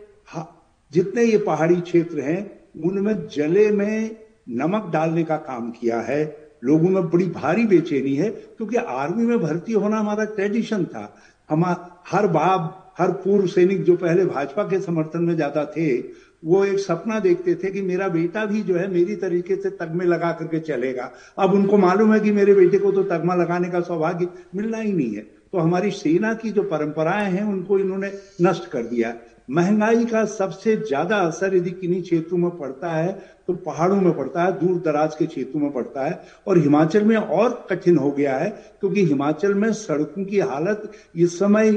जितने 0.94 1.24
ये 1.24 1.38
पहाड़ी 1.38 1.82
क्षेत्र 1.82 2.20
हैं, 2.20 2.60
उनमें 2.84 3.28
जले 3.28 3.72
में 3.72 4.16
नमक 4.50 4.90
डालने 4.94 5.24
का 5.24 5.38
काम 5.38 5.72
किया 5.72 6.00
है। 6.02 6.38
लोगों 6.64 6.90
में 6.90 7.10
बड़ी 7.10 7.26
भारी 7.26 7.66
बेचैनी 7.66 8.16
है, 8.16 8.30
क्योंकि 8.30 8.76
आर्मी 8.76 9.24
में 9.24 9.40
भर्ती 9.40 9.74
होना 9.74 9.98
हमारा 9.98 10.26
ट्रेडिशन 10.26 10.86
था। 10.86 11.16
हम, 11.50 11.66
हर 12.08 12.28
बाप 12.28 12.82
हर 13.00 13.12
पूर्व 13.12 13.48
सैनिक 13.48 13.84
जो 13.84 13.96
पहले 13.96 14.26
भाजपा 14.26 14.64
के 14.64 14.80
समर्थन 14.80 15.24
में 15.24 15.36
जाता 15.36 15.66
थे, 15.66 15.98
वो 16.46 16.66
एक 16.66 16.80
सपना 16.80 17.20
देखते 17.20 17.56
थे 17.56 17.72
कि 17.72 17.82
मेरा 17.82 18.08
बेटा 18.08 18.46
भी 18.46 18.62
जो 18.62 18.76
है, 18.76 18.88
मेरी 18.92 19.16
तरीके 19.16 19.56
से 19.56 19.70
तगमे 19.70 20.06
लगा 20.06 20.32
करके 20.32 20.60
चलेगा। 20.60 21.12
अब 21.38 21.54
उनको 21.54 21.78
मालूम 21.78 22.14
है 22.14 22.20
कि 22.20 22.32
मेरे 22.32 22.54
बेटे 22.54 22.78
को 22.78 22.92
तो 22.92 23.04
तगमा 23.04 23.36
लगाने 23.36 23.70
का 23.70 23.80
सौभाग्य 23.80 24.28
मिलना 24.56 24.78
ही 24.78 24.94
नहीं 24.94 25.16
है। 25.16 25.35
तो 25.54 25.58
हमारी 25.58 25.92
सेना 25.94 26.34
की 26.34 26.52
जो 26.52 26.64
परंपराएँ 26.66 27.32
हैं, 27.32 27.44
उनको 27.44 27.80
इन्होंने 27.80 28.12
नष्ट 28.42 28.70
कर 28.72 28.84
दिया 28.86 29.16
महँगाई 29.50 30.06
का 30.06 30.24
सबसे 30.26 30.76
ज़्यादा 30.78 31.18
असर 31.20 31.56
यदि 31.56 31.72
किन्हीं 31.72 32.02
क्षेत्रों 32.02 32.38
में 32.38 32.50
पड़ता 32.52 32.92
है 32.92 33.12
तो 33.48 33.54
पहाड़ों 33.56 33.96
में 33.96 34.12
पड़ता 34.14 34.44
है, 34.44 34.52
दूर 34.54 34.82
दराज 34.82 35.16
के 35.16 35.26
क्षेत्रों 35.26 35.62
में 35.62 35.72
पड़ता 35.72 36.06
है। 36.06 36.18
और 36.48 36.58
हिमाचल 36.58 37.04
में 37.04 37.16
और 37.18 37.68
कठिन 37.70 37.98
हो 37.98 38.10
गया 38.12 38.38
है, 38.38 38.50
क्योंकि 38.82 39.04
हिमाचल 39.06 39.54
में 39.54 39.72
सड़कों 39.74 40.24
की 40.26 40.40
हालत 40.42 40.90
इस 41.16 41.38
समय 41.40 41.72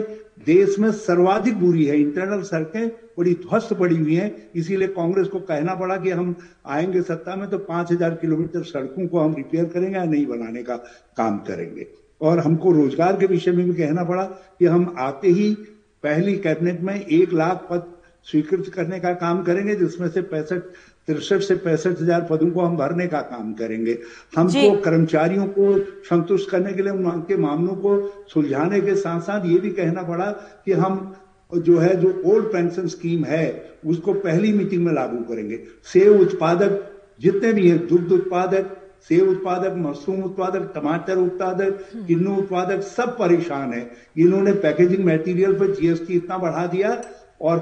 देश 0.46 0.78
में 0.78 0.90
सर्वाधिक 0.92 1.58
बुरी 1.60 1.84
है। 1.84 2.00
इंटरनल 2.00 2.42
सड़कें 2.42 2.88
बड़ी 3.18 3.34
ध्वस्त 3.36 3.74
पड़ी 3.74 3.96
हुई 3.96 4.14
हैं, 4.14 4.32
इसीलिए 4.54 4.88
कांग्रेस 4.88 5.28
को 5.28 5.40
कहना 5.40 5.74
पड़ा 5.74 5.96
कि 5.96 6.10
हम 6.10 6.34
आएँगे 6.66 7.02
सत्ता 7.02 7.36
में 7.36 7.48
तो 7.50 7.58
पाँच 7.60 7.92
हज़ार 7.92 8.14
किलोमीटर 8.16 8.62
सड़कों 8.64 9.06
को 9.06 9.20
हम 9.20 9.34
रिपेयर 9.34 9.64
करेंगे 9.66 9.96
या 9.96 10.04
नहीं 10.04 10.26
बनाने 10.26 10.62
का 10.62 10.76
काम 11.16 11.38
करेंगे। 11.40 11.86
और 12.20 12.38
हमको 12.38 12.72
रोज़गार 12.72 13.16
के 13.16 13.26
विषय 13.26 13.52
में 13.52 13.64
भी 13.66 13.74
कहना 13.74 14.04
पड़ा 14.04 14.24
कि 14.58 14.66
हम 14.66 14.94
आते 14.98 15.28
ही 15.30 15.52
पहली 16.04 16.36
कैबिनेट 16.38 16.80
में 16.80 16.94
एक 16.96 17.32
लाख 17.32 17.66
पद 17.70 17.94
स्वीकृत 18.26 18.68
करने 18.68 18.98
का 19.00 19.12
काम 19.14 19.42
करेंगे 19.42 19.74
जिसमें 19.74 20.08
से 20.08 20.22
पैंसठ 20.22 20.62
तिरसठ 21.08 21.42
से 21.42 21.54
पैंसठ 21.56 22.00
हज़ार 22.00 22.26
पदों 22.30 22.50
को 22.50 22.60
हम 22.60 22.76
भरने 22.76 23.06
का 23.06 23.20
काम 23.20 23.52
करेंगे। 23.52 23.96
हमको 24.36 24.72
कर्मचारियों 24.80 25.46
को 25.48 25.78
संतुष्ट 26.04 26.50
करने 26.50 26.72
के 26.72 26.82
लिए 26.82 26.92
उनके 26.92 27.36
मामलों 27.36 27.74
को 27.76 27.96
सुलझाने 28.28 28.80
के 28.80 28.94
साथ 28.96 29.20
साथ 29.20 29.46
ये 29.46 29.58
भी 29.58 29.70
कहना 29.70 30.02
पड़ा 30.02 30.30
कि 30.64 30.72
हम 30.74 31.14
जो 31.52 31.78
है 31.78 31.94
जो 31.96 32.10
ओल्ड 32.26 32.46
पेंशन 32.46 32.88
स्कीम 32.88 33.24
है 33.24 33.46
उसको 33.86 34.12
पहली 34.16 34.52
मीटिंग 34.52 34.84
में 34.84 34.92
लागू 34.92 35.22
करेंगे। 35.24 35.60
सेव 35.92 36.20
उत्पादक 36.20 36.84
जितने 37.20 37.52
भी 37.52 37.68
हैं 37.68 37.86
दुग्ध 37.86 38.12
उत्पादक 38.12 38.76
सेब 39.06 39.28
उत्पादक 39.28 39.74
मशरूम 39.78 40.22
उत्पादक 40.24 40.70
टमाटर 40.74 41.16
उत्पादक 41.18 41.84
किन्नू 42.08 42.34
उत्पादक 42.36 42.82
सब 42.84 43.16
परेशान 43.18 43.72
है। 43.72 43.90
इन्होंने 44.18 44.52
पैकेजिंग 44.60 45.04
मटेरियल 45.06 45.52
पर 45.58 45.74
जीएसटी 45.74 46.14
इतना 46.14 46.38
बढ़ा 46.38 46.66
दिया 46.68 47.00
और 47.42 47.58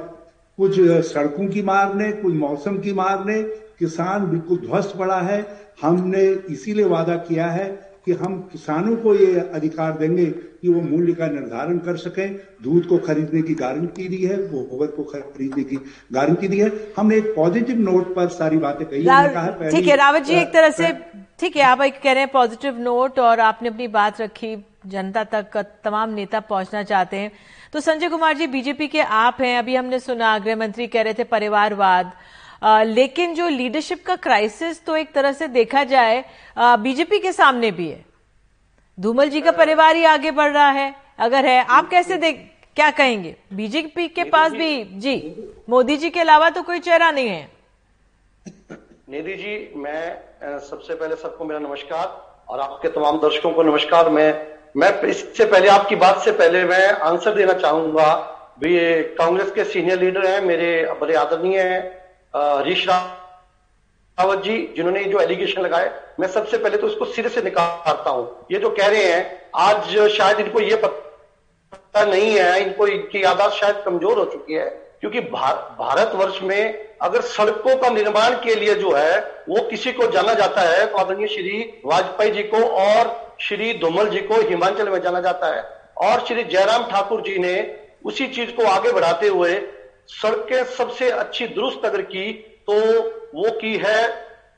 कुछ 0.58 0.80
सड़कों 1.06 1.46
की 1.48 1.62
मार 1.62 1.94
ने 1.94 2.10
कुछ 2.12 2.34
मौसम 2.34 2.78
की 2.78 2.92
मार 2.94 3.24
ने 3.24 3.42
किसान 3.78 4.26
बिल्कुल 4.26 4.58
ध्वस्त 4.58 4.96
पड़ा 4.98 5.20
है। 5.22 5.44
हमने 5.82 6.24
इसीलिए 6.50 6.84
वादा 6.86 7.16
किया 7.24 7.46
है 7.48 7.66
कि 8.06 8.12
हम 8.14 8.36
किसानों 8.52 8.94
को 8.96 9.14
ये 9.14 9.40
अधिकार 9.54 9.96
देंगे 9.98 10.26
कि 10.26 10.68
वो 10.68 10.80
मूल्य 10.80 11.12
का 11.12 11.26
निर्धारण 11.28 11.78
कर 11.78 11.96
सकें। 11.96 12.36
दूध 12.64 12.86
को 12.86 12.98
खरीदने 13.06 13.42
की 13.42 13.54
गारंटी 13.54 14.08
दी 14.08 14.22
है 14.24 14.36
वो 14.42 14.62
गोबर 14.62 14.86
को 14.88 15.04
खरीदने 15.04 15.64
की 15.64 15.78
गारंटी 16.12 16.48
दी 16.48 16.58
है। 16.58 16.70
हमने 16.96 17.16
एक 17.16 17.34
पॉजिटिव 17.36 17.80
नोट 17.80 18.14
पर 18.16 18.28
सारी 18.30 18.58
बातें 18.58 18.86
कही 18.86 19.02
ठीक 19.70 19.88
है 19.88 19.96
रावत 19.96 20.22
जी 20.22 20.34
एक 20.34 20.52
तरह 20.52 20.70
से 20.72 20.92
ठीक 21.38 21.56
है 21.56 21.62
आप 21.62 21.80
एक 21.82 22.00
कह 22.02 22.12
रहे 22.12 22.22
हैं 22.22 22.30
पॉजिटिव 22.32 22.78
नोट 22.78 23.18
और 23.18 23.40
आपने 23.40 23.68
अपनी 23.68 23.86
बात 23.88 24.20
रखी 24.20 24.56
जनता 24.86 25.24
तक 25.24 25.56
तमाम 25.84 26.10
नेता 26.10 26.40
पहुँचना 26.42 26.82
चाहते 26.82 27.16
हैं। 27.16 27.30
तो 27.72 27.80
संजय 27.80 28.08
कुमार 28.08 28.36
जी 28.36 28.46
बीजेपी 28.46 28.86
के 28.88 29.00
आप 29.00 29.40
हैं 29.40 29.58
अभी 29.58 29.74
हमने 29.76 29.98
सुना 29.98 30.38
गृह 30.38 30.56
मंत्री 30.56 30.86
कह 30.86 31.02
रहे 31.02 31.14
थे 31.14 31.24
परिवारवाद। 31.24 32.12
आ, 32.62 32.82
लेकिन 32.82 33.34
जो 33.34 33.48
लीडरशिप 33.48 34.04
का 34.06 34.16
क्राइसिस 34.16 34.84
तो 34.84 34.96
एक 34.96 35.12
तरह 35.12 35.32
से 35.32 35.48
देखा 35.48 35.82
जाए 35.84 36.24
आ, 36.56 36.76
बीजेपी 36.76 37.18
के 37.18 37.32
सामने 37.32 37.70
भी 37.70 37.88
है। 37.88 38.04
धूमल 38.98 39.28
जी 39.28 39.40
का 39.40 39.52
परिवार 39.52 39.96
ही 39.96 40.04
आगे 40.04 40.30
बढ़ 40.30 40.52
रहा 40.52 40.70
है 40.70 40.94
अगर 41.18 41.46
है 41.46 41.58
आप 41.60 41.90
कैसे 41.90 42.16
देख 42.16 42.40
क्या 42.76 42.90
कहेंगे? 42.92 43.34
बीजेपी 43.52 44.08
के 44.08 44.24
पास 44.26 44.52
भी 44.52 44.84
जी 44.84 45.16
मोदी 45.68 45.96
जी 45.96 46.10
के 46.10 46.20
अलावा 46.20 46.50
तो 46.50 46.62
कोई 46.62 46.78
चेहरा 46.80 47.10
नहीं 47.10 47.28
है। 47.28 47.48
निधि 49.08 49.34
जी, 49.34 49.72
मैं 49.76 50.58
सबसे 50.60 50.94
पहले 50.94 51.16
सबको 51.16 51.44
मेरा 51.44 51.58
नमस्कार 51.60 52.06
और 52.48 52.60
आपके 52.60 52.88
तमाम 52.88 53.18
दर्शकों 53.18 53.50
को 53.52 53.62
नमस्कार। 53.62 54.08
मैं 54.10 54.30
मैं 54.76 54.90
इससे 55.02 55.44
पहले, 55.44 55.68
आपकी 55.68 55.96
बात 55.96 56.18
से 56.20 56.32
पहले 56.32 56.64
मैं 56.64 56.90
आंसर 56.90 57.34
देना 57.34 57.52
चाहूँगा। 57.52 58.06
भी 58.60 59.02
कांग्रेस 59.14 59.50
के 59.50 59.64
सीनियर 59.64 60.00
लीडर 60.00 60.26
हैं, 60.26 60.40
मेरे 60.42 60.70
बड़े 61.00 61.14
आदरणीय 61.14 61.60
हैं 61.60 61.78
हरीश 62.34 62.86
रावत 62.88 64.42
जी, 64.44 64.56
जिन्होंने 64.76 65.04
जो 65.04 65.20
एलिगेशन 65.20 65.60
लगाए। 65.62 65.92
मैं 66.20 66.28
सबसे 66.28 66.58
पहले 66.58 66.78
तो 66.78 66.86
उसको 66.86 67.04
सिरे 67.06 67.28
से 67.28 67.42
निकालता 67.42 68.10
हूँ। 68.10 68.46
ये 68.52 68.58
जो 68.58 68.70
कह 68.70 68.86
रहे 68.86 69.04
हैं, 69.04 69.50
आज 69.56 69.96
शायद 70.16 70.40
इनको 70.40 70.60
ये 70.62 70.76
पता 70.78 72.04
नहीं 72.04 72.30
है, 72.30 72.60
इनको 72.62 72.86
इनकी 72.88 73.24
यादाश्त 73.24 73.56
शायद 73.56 73.82
कमज़ोर 73.84 74.18
हो 74.18 74.24
चुकी 74.24 74.54
है, 74.54 74.68
क्योंकि 75.00 75.20
भारतवर्ष 75.20 76.42
में 76.42 76.85
अगर 77.00 77.20
सड़कों 77.22 77.76
का 77.76 77.88
निर्माण 77.90 78.34
के 78.44 78.54
लिए 78.54 78.74
जो 78.74 78.92
है, 78.92 79.18
वो 79.48 79.68
किसी 79.70 79.92
को 79.92 80.06
जाना 80.12 80.34
जाता 80.34 80.60
है 80.62 80.86
तो 80.86 80.98
आदरणीय 80.98 81.28
श्री 81.28 81.60
वाजपेयी 81.84 82.30
जी 82.32 82.42
को 82.44 82.62
और 82.80 83.14
श्री 83.40 83.72
धूमल 83.78 84.08
जी 84.08 84.20
को 84.22 84.40
हिमाचल 84.48 84.88
में 84.88 85.00
जाना 85.02 85.20
जाता 85.20 85.54
है। 85.54 85.62
और 86.02 86.24
श्री 86.28 86.44
जयराम 86.44 86.84
ठाकुर 86.90 87.20
जी 87.22 87.38
ने 87.38 87.54
उसी 88.04 88.26
चीज़ 88.28 88.50
को 88.52 88.66
आगे 88.66 88.92
बढ़ाते 88.92 89.28
हुए 89.28 89.54
सड़कें 90.12 90.64
सबसे 90.72 91.10
अच्छी 91.12 91.46
दुरुस्त 91.48 91.84
अगर 91.84 92.02
की 92.04 92.32
तो 92.68 92.74
वो 93.34 93.50
की 93.60 93.76
है 93.76 94.00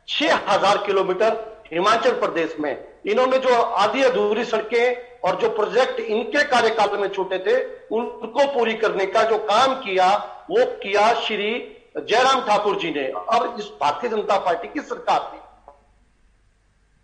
छह 0.09 0.35
हज़ार 0.49 0.79
किलोमीटर 0.87 1.45
हिमाचल 1.73 2.13
प्रदेश 2.21 2.55
में। 2.61 2.77
इन्होंने 3.07 3.39
जो 3.39 3.55
आधी 3.55 4.03
अधूरी 4.03 4.45
सड़कें 4.45 4.97
और 5.21 5.41
जो 5.41 5.49
प्रोजेक्ट 5.51 6.01
इनके 6.01 6.43
कार्यकाल 6.47 6.97
में 6.99 7.09
छूटे 7.09 7.39
थे, 7.39 7.57
उनको 7.89 8.47
पूरी 8.49 8.75
करने 8.75 9.07
का 9.07 9.23
जो 9.23 9.39
काम 9.45 9.75
किया, 9.77 10.09
वो 10.51 10.65
किया 10.83 11.13
श्री 11.17 11.51
जयराम 11.95 12.41
ठाकुर 12.47 12.79
जी 12.79 12.91
ने 12.91 13.07
और 13.09 13.55
इस 13.59 13.67
भारतीय 13.81 14.11
जनता 14.11 14.39
पार्टी 14.39 14.69
की 14.69 14.81
सरकार 14.83 15.31
ने। 15.33 15.47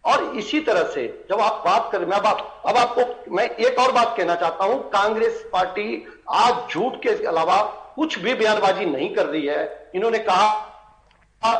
और 0.05 0.25
इसी 0.37 0.61
तरह 0.61 0.83
से 0.85 1.07
जब 1.31 1.41
आप 1.41 1.63
बात 1.67 1.89
करें 1.93 2.07
मैं 2.07 2.17
आप, 2.19 2.63
अब 2.67 2.77
आपको 2.77 3.35
मैं 3.35 3.49
एक 3.49 3.79
और 3.79 3.93
बात 3.93 4.17
कहना 4.17 4.35
चाहता 4.35 4.65
हूँ 4.65 4.81
कांग्रेस 4.91 5.45
पार्टी 5.53 6.07
आज 6.31 6.71
झूठ 6.71 6.97
के 7.03 7.09
अलावा 7.27 7.61
कुछ 7.97 8.19
भी 8.19 8.35
बयानबाजी 8.35 8.85
नहीं 8.87 9.15
कर 9.15 9.27
रही 9.27 9.47
है। 9.47 9.91
इन्होंने 9.95 10.19
कहा 10.21 11.53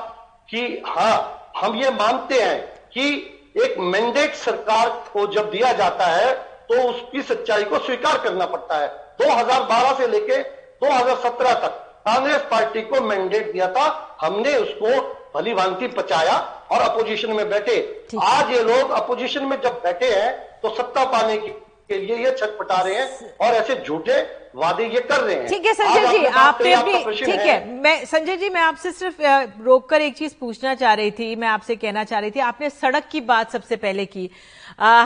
कि 0.51 0.83
हाँ 0.87 1.53
हम 1.57 1.77
ये 1.77 1.91
मानते 1.93 2.43
हैं 2.43 2.61
कि 2.91 3.07
एक 3.65 3.79
मैंडेट 3.79 4.35
सरकार 4.35 4.89
को 5.13 5.27
जब 5.33 5.51
दिया 5.51 5.73
जाता 5.73 6.07
है 6.07 6.33
तो 6.69 6.83
उसकी 6.83 7.23
सच्चाई 7.25 7.65
को 7.65 7.79
स्वीकार 7.79 8.19
करना 8.19 8.47
पड़ता 8.47 8.77
है। 8.77 8.89
2012 9.19 9.97
से 9.99 10.07
लेके 10.09 10.43
2017 10.81 11.55
तक 11.63 11.81
कांग्रेस 12.07 12.43
पार्टी 12.51 12.81
को 12.83 13.01
मैंडेट 13.01 13.53
दिया 13.53 13.67
था 13.73 13.85
हमने 14.21 14.55
उसको 14.57 14.89
भली 15.35 15.55
भांति 15.55 15.87
पचाया 15.91 16.37
और 16.73 16.81
अपोजिशन 16.81 17.33
में 17.33 17.49
बैठे। 17.51 17.77
आज 18.23 18.51
ये 18.51 18.63
लोग 18.63 18.91
अपोजिशन 18.93 19.45
में 19.45 19.61
जब 19.61 19.81
बैठे 19.85 20.11
हैं 20.11 20.33
तो 20.63 20.75
सत्ता 20.75 21.05
पाने 21.05 21.37
की 21.39 21.51
के 21.91 21.99
लिए 21.99 22.17
ये 22.17 22.31
छटपटा 22.31 22.81
रहे 22.83 22.95
हैं 22.95 23.31
और 23.41 23.55
ऐसे 23.55 23.75
झूठे 23.87 24.21
वादे 24.57 24.85
ये 24.85 25.01
कर 25.01 25.21
रहे 25.21 25.35
हैं। 25.35 25.49
ठीक 25.49 25.67
है 25.67 25.73
संजय 25.75 26.07
जी 26.09 26.25
आपने 26.25 26.73
अपनी 26.73 27.15
ठीक 27.17 27.41
है। 27.41 27.57
मैं 27.75 28.05
संजय 28.07 28.37
जी 28.37 28.49
मैं 28.51 28.61
आपसे 28.61 28.93
सिर्फ़ 28.93 29.21
रोककर 29.65 30.03
एक 30.03 30.17
चीज़ 30.17 30.33
पूछना 30.41 30.75
चाह 30.75 30.95
रही 30.95 31.11
थी 31.11 31.35
मैं 31.37 31.49
आपसे 31.49 31.77
कहना 31.77 32.05
चाह 32.05 32.21
रही 32.21 32.31
थी 32.31 32.41
आपने 32.41 32.71
सड़क 32.71 33.09
की 33.13 33.21
बात 33.23 33.53
सबसे 33.53 33.77
पहले 33.77 34.07
की। 34.07 34.31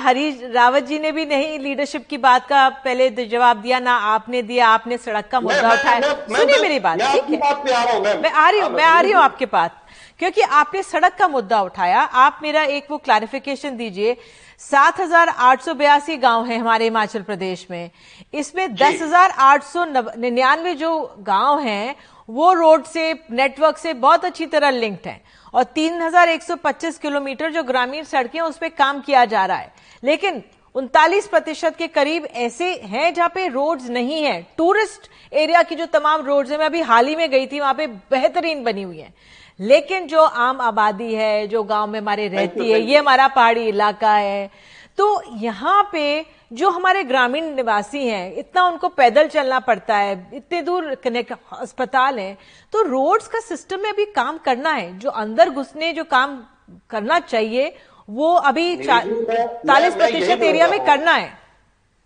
हरीश 0.05 0.41
रावत 0.55 0.83
जी 0.83 0.99
ने 0.99 1.13
भी 1.13 1.27
नहीं 1.27 1.59
लीडरशिप 1.59 2.07
की 2.11 2.19
बात 2.19 2.47
का 2.49 2.69
पहले 2.85 3.11
जवाब 3.27 3.61
दिया 3.63 3.79
ना 3.81 3.97
आपने 4.15 4.43
दिया 4.45 4.69
आपने 4.69 4.99
सड़क 4.99 5.29
का 5.33 5.41
मुद्दा 5.41 5.73
उठाया। 5.73 6.13
सुनिए 6.31 6.63
मेरी 6.63 6.79
बात 6.81 6.99
ठीक 6.99 7.31
है? 7.33 8.17
मैं 8.17 8.31
आ 8.31 8.49
रही 8.51 8.61
हूँ 8.61 8.71
मैं 8.71 8.85
आ 8.85 9.01
रही 9.01 9.13
हूँ 9.13 9.23
आपके 9.23 9.47
पास 9.47 9.71
क्योंकि 10.19 10.41
आपने 10.43 10.83
सड़क 10.83 11.15
का 11.19 11.29
मुद्दा 11.29 11.61
उठाया 11.63 12.01
आप 12.01 12.39
मेरा 12.43 12.63
एक 12.77 12.87
वो 12.91 12.97
क्लैरिफिकेशन 12.99 13.77
दीजिए 13.77 14.17
सात 14.61 15.01
हज़ार 15.01 15.29
आठ 15.29 15.61
सौ 15.63 15.73
बयासी 15.75 16.17
गाँव 16.17 16.45
है 16.47 16.57
हमारे 16.59 16.85
हिमाचल 16.85 17.23
प्रदेश 17.23 17.67
में। 17.71 17.91
इसमें 18.35 18.75
दस 18.75 19.01
हज़ार 19.03 19.31
आठ 19.31 19.63
सौ 19.65 19.85
निन्यानवे 19.85 20.75
जो 20.75 20.91
गाँव 21.27 21.61
हैं 21.61 21.95
वो 22.29 22.53
रोड 22.53 22.85
से 22.85 23.13
नेटवर्क 23.33 23.79
से 23.79 23.93
बहुत 23.95 24.25
अच्छी 24.25 24.47
तरह 24.47 24.71
लिंक्ड 24.71 25.07
हैं। 25.07 25.21
और 25.55 25.65
3125 25.77 26.99
किलोमीटर 26.99 27.53
जो 27.53 27.63
ग्रामीण 27.63 28.05
सड़कें 28.05 28.41
उस 28.41 28.59
पर 28.59 28.69
काम 28.71 29.01
किया 29.01 29.25
जा 29.27 29.45
रहा 29.47 29.57
है। 29.57 29.73
लेकिन 30.03 30.43
उनतालीस 30.75 31.27
प्रतिशत 31.27 31.77
के 31.79 31.87
करीब 31.89 32.27
ऐसे 32.27 32.75
हैं 32.85 33.13
जहाँ 33.15 33.31
पे 33.35 33.47
रोड्स 33.49 33.89
नहीं 33.91 34.23
है। 34.23 34.41
टूरिस्ट 34.59 35.09
एरिया 35.33 35.63
की 35.63 35.75
जो 35.75 35.87
तमाम 35.89 36.27
रोड्स 36.27 36.51
है 36.51 36.59
मैं 36.59 36.67
अभी 36.67 36.81
हाल 36.83 37.07
ही 37.07 37.17
में 37.17 37.31
गई 37.31 37.47
थी 37.47 37.61
वहाँ 37.61 37.75
पे 37.75 37.87
बेहतरीन 37.87 38.65
बनी 38.65 38.83
हुई 38.83 38.99
है। 38.99 39.13
लेकिन 39.61 40.07
जो 40.07 40.23
आम 40.23 40.61
आबादी 40.61 41.15
है 41.15 41.47
जो 41.49 41.63
गाँव 41.65 41.87
में 41.87 41.99
हमारे 42.01 42.29
रहती 42.29 42.71
है 42.71 42.81
ये 42.81 42.97
हमारा 42.97 43.29
पहाड़ी 43.29 43.67
इलाका 43.69 44.13
है। 44.13 44.51
तो 44.99 45.23
यहाँ 45.37 45.83
पे 45.93 46.25
जो 46.53 46.71
हमारे 46.71 47.03
ग्रामीण 47.05 47.45
निवासी 47.55 48.07
हैं 48.07 48.35
इतना 48.37 48.63
उनको 48.65 48.89
पैदल 48.91 49.27
चलना 49.29 49.59
पड़ता 49.61 49.97
है 49.97 50.13
इतने 50.35 50.63
दूर 50.63 50.95
कनेक्ट 51.05 51.33
अस्पताल 51.55 52.19
है 52.19 52.37
तो 52.73 52.83
रोड्स 52.83 53.29
का 53.29 53.41
सिस्टम 53.41 53.81
में 53.83 53.91
अभी 53.91 54.05
काम 54.13 54.39
करना 54.45 54.73
है। 54.73 54.99
जो 54.99 55.11
अंदर 55.13 55.51
घुसने 55.51 55.93
जो 55.93 56.05
काम 56.07 56.43
करना 56.91 57.19
चाहिए 57.21 57.73
वो 58.09 58.35
अभी 58.35 58.77
चालीस 58.79 59.95
प्रतिशत 59.95 60.43
एरिया 60.43 60.69
में 60.69 60.85
करना 60.87 61.13
है। 61.13 61.33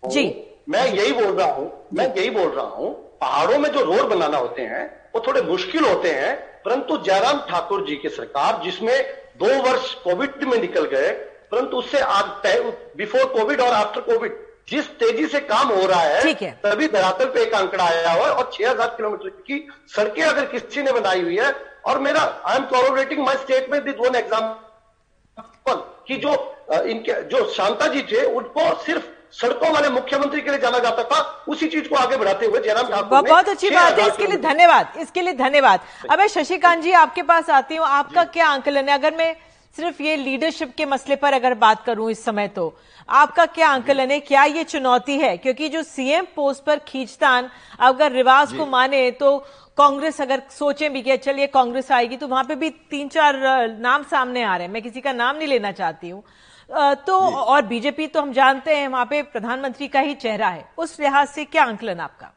जी। 0.03 0.25
मैं 0.69 0.87
यही 0.87 1.13
बोल 1.13 1.33
रहा 1.33 1.53
हूँ 1.53 1.71
मैं 1.95 2.07
यही 2.09 2.31
बोल 2.31 2.49
रहा 2.49 2.67
हूँ 2.67 2.91
पहाड़ों 3.21 3.59
में 3.59 3.71
जो 3.73 3.81
रोड 3.85 4.09
बनाना 4.11 4.39
होते 4.39 4.63
हैं 4.65 4.85
वो 5.15 5.23
थोड़े 5.27 5.43
मुश्किल 5.43 5.85
होते 5.85 6.11
हैं 6.13 6.35
परंतु 6.65 6.97
जयराम 6.97 7.39
ठाकुर 7.51 7.85
जी 7.87 7.97
की 7.97 8.09
सरकार 8.09 8.61
जिसमें 8.65 8.97
दो 9.39 9.63
वर्ष 9.63 9.95
कोविड 9.95 10.45
में 10.45 10.59
निकल 10.59 10.85
गए 10.85 11.11
परंतु 11.51 11.77
उससे 11.77 12.01
आज 12.01 12.47
बिफोर 12.97 13.25
कोविड 13.25 13.61
और 13.61 13.73
आफ्टर 13.73 14.01
कोविड 14.01 14.41
जिस 14.69 14.89
तेज़ी 14.99 15.27
से 15.27 15.41
काम 15.41 15.69
हो 15.69 15.87
रहा 15.87 16.01
है, 16.01 16.33
है। 16.33 16.51
तभी 16.65 16.87
धरातल 16.89 17.27
पे 17.27 17.43
एक 17.43 17.55
आंकड़ा 17.55 17.85
आया 17.85 18.13
हुआ 18.13 18.27
है 18.27 18.33
और 18.33 18.51
छह 18.53 18.71
हज़ार 18.71 18.89
किलोमीटर 18.89 19.29
की 19.29 19.69
सड़कें 19.97 20.23
अगर 20.23 20.45
किसी 20.47 20.83
ने 20.83 20.93
बनाई 20.93 21.23
हुई 21.23 21.39
है 21.39 21.53
और 21.87 21.99
मेरा 21.99 22.21
I 22.47 22.57
am 22.57 22.65
corroborating 22.65 23.25
my 23.27 23.37
statement 23.37 23.85
with 23.85 23.97
one 24.01 24.15
example 24.15 25.83
कि 26.09 26.17
जो 26.17 26.33
इनके 26.83 27.23
जो 27.23 27.45
शांता 27.51 27.87
जी 27.87 28.03
थे 28.03 28.25
उनको 28.25 28.75
सिर्फ़ 28.83 29.05
सड़कों 29.35 29.71
वाले 29.73 29.89
मुख्यमंत्री 29.91 30.41
के 30.41 30.51
लिए 30.51 30.59
जाना 30.61 30.79
जाता 30.79 31.03
था 31.05 31.21
उसी 31.49 31.69
चीज़ 31.69 31.89
को 31.89 31.97
आगे 31.97 32.17
बढ़ाते 32.17 32.47
हुए 32.47 32.61
जयराम 32.61 32.89
ठाकुर 32.89 33.23
बहुत 33.23 33.49
अच्छी 33.49 33.71
बात 33.71 33.99
है 33.99 34.09
इसके 34.09 34.27
लिए 34.27 34.37
धन्यवाद 34.41 34.99
इसके 35.01 35.23
लिए 35.23 35.33
धन्यवाद। 35.35 35.81
अब 36.11 36.27
शशिकांत 36.29 36.83
जी 36.83 36.93
आपके 36.99 37.23
पास 37.25 37.51
आती 37.51 37.77
हूँ 37.77 37.87
आपका 37.89 38.25
क्या 38.27 38.47
आंकलन 38.49 38.89
है? 38.89 38.95
अगर 38.95 39.17
मैं 39.17 39.35
सिर्फ़ 39.77 40.03
ये 40.03 40.17
लीडरशिप 40.17 40.75
के 40.77 40.85
मसले 40.87 41.17
पर 41.17 41.33
अगर 41.33 41.55
बात 41.57 41.85
करूँ 41.85 42.11
इस 42.11 42.25
समय 42.25 42.49
तो 42.49 42.75
आपका 43.09 43.47
क्या 43.49 43.69
आंकलन 43.69 44.11
है? 44.11 44.19
क्या 44.21 44.45
ये 44.45 44.65
चुनौती 44.65 45.19
है? 45.19 45.37
क्योंकि 45.37 45.69
जो 45.69 45.83
सीएम 45.85 46.27
पोस्ट 46.37 46.65
पर 46.65 46.79
खींचतान 46.89 47.49
अगर 47.81 48.13
रिवाज 48.13 48.53
को 48.53 48.67
माने 48.67 49.11
तो 49.13 49.37
कांग्रेस 49.79 50.21
अगर 50.21 50.43
सोचे 50.51 50.89
भी 50.89 51.03
कि 51.03 51.17
चलिए 51.17 51.47
कांग्रेस 51.49 51.91
आएगी 51.93 52.17
तो 52.17 52.29
वहाँ 52.29 52.45
पे 52.45 52.55
भी 52.55 52.71
तीन 52.91 53.09
चार 53.09 53.37
नाम 53.81 54.03
सामने 54.11 54.43
आ 54.43 54.57
रहे 54.57 54.67
हैं। 54.67 54.73
मैं 54.73 54.83
किसी 54.83 55.01
का 55.01 55.13
नाम 55.15 55.37
नहीं 55.37 55.49
लेना 55.49 55.73
चाहती 55.73 56.09
हूँ। 56.09 56.23
तो 56.71 57.19
और 57.19 57.67
बीजेपी 57.67 58.07
तो 58.07 58.21
हम 58.21 58.33
जानते 58.33 58.77
हैं 58.77 58.87
वहाँ 58.89 59.05
पे 59.07 59.23
प्रधानमंत्री 59.25 59.89
का 59.89 60.01
ही 60.01 60.15
चेहरा 60.17 60.49
है। 60.49 60.65
उस 60.79 60.99
लिहाज 61.01 61.29
से 61.29 61.45
क्या 61.47 61.65
आंकलन 61.65 62.01
आपका? 62.01 62.33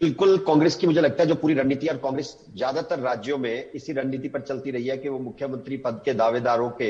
बिल्कुल 0.00 0.36
कांग्रेस 0.46 0.74
की 0.76 0.86
मुझे 0.86 1.00
लगता 1.00 1.22
है 1.22 1.28
जो 1.28 1.34
पूरी 1.34 1.54
रणनीति 1.54 1.86
और 1.86 1.96
कांग्रेस 1.98 2.36
ज़्यादातर 2.56 2.98
राज्यों 3.00 3.38
में 3.38 3.70
इसी 3.72 3.92
रणनीति 3.92 4.28
पर 4.28 4.40
चलती 4.40 4.70
रही 4.70 4.86
है 4.86 4.96
कि 4.98 5.08
वो 5.08 5.18
मुख्यमंत्री 5.20 5.76
पद 5.76 6.00
के 6.04 6.14
दावेदारों 6.14 6.68
के 6.72 6.88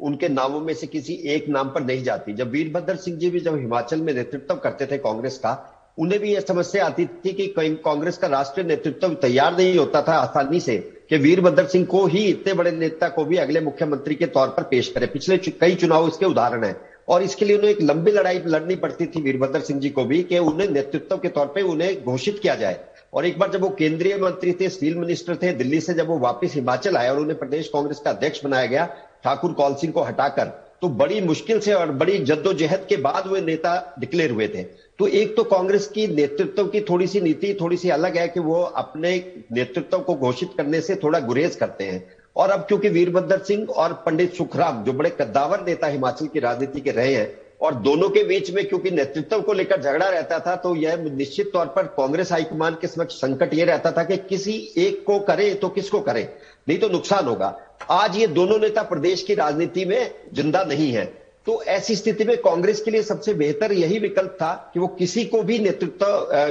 उनके 0.00 0.28
नामों 0.28 0.60
में 0.60 0.72
से 0.74 0.86
किसी 0.86 1.14
एक 1.34 1.48
नाम 1.48 1.68
पर 1.68 1.82
नहीं 1.82 2.02
जाती। 2.04 2.32
जब 2.32 2.50
वीरभद्र 2.50 2.96
सिंह 2.96 3.16
जी 3.18 3.30
भी 3.30 3.40
जब 3.40 3.56
हिमाचल 3.56 4.00
में 4.00 4.12
नेतृत्व 4.14 4.54
करते 4.56 4.86
थे 4.86 4.98
कांग्रेस 4.98 5.38
का 5.38 5.52
उन्हें 5.98 6.20
भी 6.20 6.32
यह 6.32 6.40
समस्या 6.40 6.86
आती 6.86 7.06
थी 7.06 7.32
कि 7.32 7.46
कांग्रेस 7.84 8.18
का 8.18 8.26
राष्ट्रीय 8.28 8.66
नेतृत्व 8.66 9.14
तैयार 9.22 9.56
नहीं 9.56 9.76
होता 9.78 10.02
था 10.02 10.16
आसानी 10.16 10.60
से। 10.60 10.76
कि 11.10 11.16
वीरभद्र 11.16 11.66
सिंह 11.66 11.84
को 11.84 12.04
ही 12.06 12.24
इतने 12.24 12.52
बड़े 12.54 12.70
नेता 12.72 13.08
को 13.08 13.24
भी 13.24 13.36
अगले 13.36 13.60
मुख्यमंत्री 13.60 14.14
के 14.14 14.26
तौर 14.26 14.48
पर 14.48 14.62
पेश 14.62 14.88
करें। 14.88 15.10
पिछले 15.12 15.36
कई 15.38 15.74
चुनाव 15.74 16.08
इसके 16.08 16.26
उदाहरण 16.26 16.64
है। 16.64 16.74
और 17.08 17.22
इसके 17.22 17.44
लिए 17.44 17.56
उन्हें 17.56 17.70
एक 17.70 17.82
लंबी 17.82 18.12
लड़ाई 18.12 18.40
लड़नी 18.46 18.76
पड़ती 18.76 19.06
थी 19.06 19.20
वीरभद्र 19.20 19.60
सिंह 19.60 19.80
जी 19.80 19.90
को 19.90 20.04
भी 20.04 20.22
कि 20.22 20.38
उन्हें 20.38 20.68
नेतृत्व 20.68 21.16
के 21.16 21.28
तौर 21.28 21.46
पर 21.46 21.62
उन्हें 21.62 22.04
घोषित 22.04 22.38
किया 22.38 22.54
जाए। 22.54 22.80
और 23.14 23.26
एक 23.26 23.38
बार 23.38 23.50
जब 23.50 23.60
वो 23.60 23.68
केंद्रीय 23.68 24.16
मंत्री 24.16 24.52
थे, 24.52 24.68
स्टील 24.68 24.94
मिनिस्टर 24.94 25.36
थे, 25.36 25.52
दिल्ली 25.52 25.80
से 25.80 25.94
जब 25.94 26.08
वो 26.08 26.18
वापस 26.18 26.54
हिमाचल 26.54 26.96
आए 26.96 27.08
और 27.08 27.20
उन्हें 27.20 27.38
प्रदेश 27.38 27.68
कांग्रेस 27.68 27.98
का 27.98 28.10
अध्यक्ष 28.10 28.44
बनाया 28.44 28.66
गया, 28.66 28.86
ठाकुर 29.24 29.52
कौल 29.52 29.74
सिंह 29.74 29.92
को 29.92 30.02
हटाकर 30.02 30.44
तो 30.82 30.88
बड़ी 30.88 31.20
मुश्किल 31.20 31.60
से 31.60 31.72
और 31.72 31.90
बड़ी 31.92 32.18
जद्दोजहद 32.20 32.84
के 32.88 32.96
बाद 32.96 33.26
वे 33.26 33.40
नेता 33.40 33.94
डिक्लेयर 34.00 34.30
हुए 34.30 34.48
थे। 34.48 34.62
तो 34.98 35.06
एक 35.08 35.36
तो 35.36 35.42
कांग्रेस 35.44 35.86
की 35.86 36.06
नेतृत्व 36.08 36.66
की 36.66 36.80
थोड़ी 36.80 37.06
सी 37.06 37.20
नीति 37.20 37.56
थोड़ी 37.60 37.76
सी 37.76 37.88
अलग 37.90 38.16
है 38.18 38.26
कि 38.28 38.40
वो 38.40 38.60
अपने 38.76 39.16
नेतृत्व 39.52 39.98
को 39.98 40.14
घोषित 40.16 40.50
करने 40.56 40.80
से 40.80 40.94
थोड़ा 40.94 41.18
गुरेज 41.20 41.56
करते 41.56 41.84
हैं। 41.84 42.04
और 42.36 42.50
अब 42.50 42.60
क्योंकि 42.60 42.88
वीरभद्र 42.88 43.38
सिंह 43.38 43.66
और 43.66 43.92
पंडित 44.06 44.34
सुखराम, 44.34 44.82
जो 44.84 44.92
बड़े 44.92 45.10
कद्दावर 45.10 45.64
नेता 45.66 45.86
हिमाचल 45.86 46.26
की 46.26 46.40
राजनीति 46.40 46.80
के 46.80 46.90
रहे 46.90 47.14
हैं, 47.14 47.28
और 47.60 47.74
दोनों 47.76 48.08
के 48.10 48.22
बीच 48.24 48.50
में 48.50 48.64
क्योंकि 48.68 48.90
नेतृत्व 48.90 49.40
को 49.42 49.52
लेकर 49.52 49.82
झगड़ा 49.82 50.08
रहता 50.08 50.38
था 50.38 50.56
तो 50.56 50.74
यह 50.76 50.96
निश्चित 51.04 51.50
तौर 51.52 51.66
पर 51.66 51.86
कांग्रेस 51.96 52.32
हाईकमान 52.32 52.76
के 52.80 52.86
समक्ष 52.86 53.14
संकट 53.14 53.54
यह 53.54 53.64
रहता 53.64 53.92
था 53.92 54.04
कि 54.04 54.16
किसी 54.18 54.56
एक 54.78 55.02
को 55.06 55.18
करे 55.20 55.52
तो 55.54 55.68
किसको 55.68 56.00
करे, 56.00 56.28
नहीं 56.68 56.78
तो 56.78 56.88
नुकसान 56.88 57.26
होगा। 57.26 57.54
आज 57.90 58.16
ये 58.16 58.26
दोनों 58.28 58.58
नेता 58.58 58.82
प्रदेश 58.84 59.22
की 59.22 59.34
राजनीति 59.34 59.84
में 59.84 60.10
ज़िंदा 60.34 60.64
नहीं 60.64 60.90
है। 60.92 61.04
तो 61.46 61.62
ऐसी 61.64 61.94
स्थिति 61.96 62.24
में 62.24 62.36
कांग्रेस 62.36 62.80
के 62.82 62.90
लिए 62.90 63.02
सबसे 63.02 63.34
बेहतर 63.34 63.72
यही 63.72 63.98
विकल्प 63.98 64.36
था 64.40 64.52
कि 64.72 64.80
वो 64.80 64.86
किसी 64.98 65.24
को 65.24 65.42
भी 65.42 65.58
नेतृत्व 65.58 66.06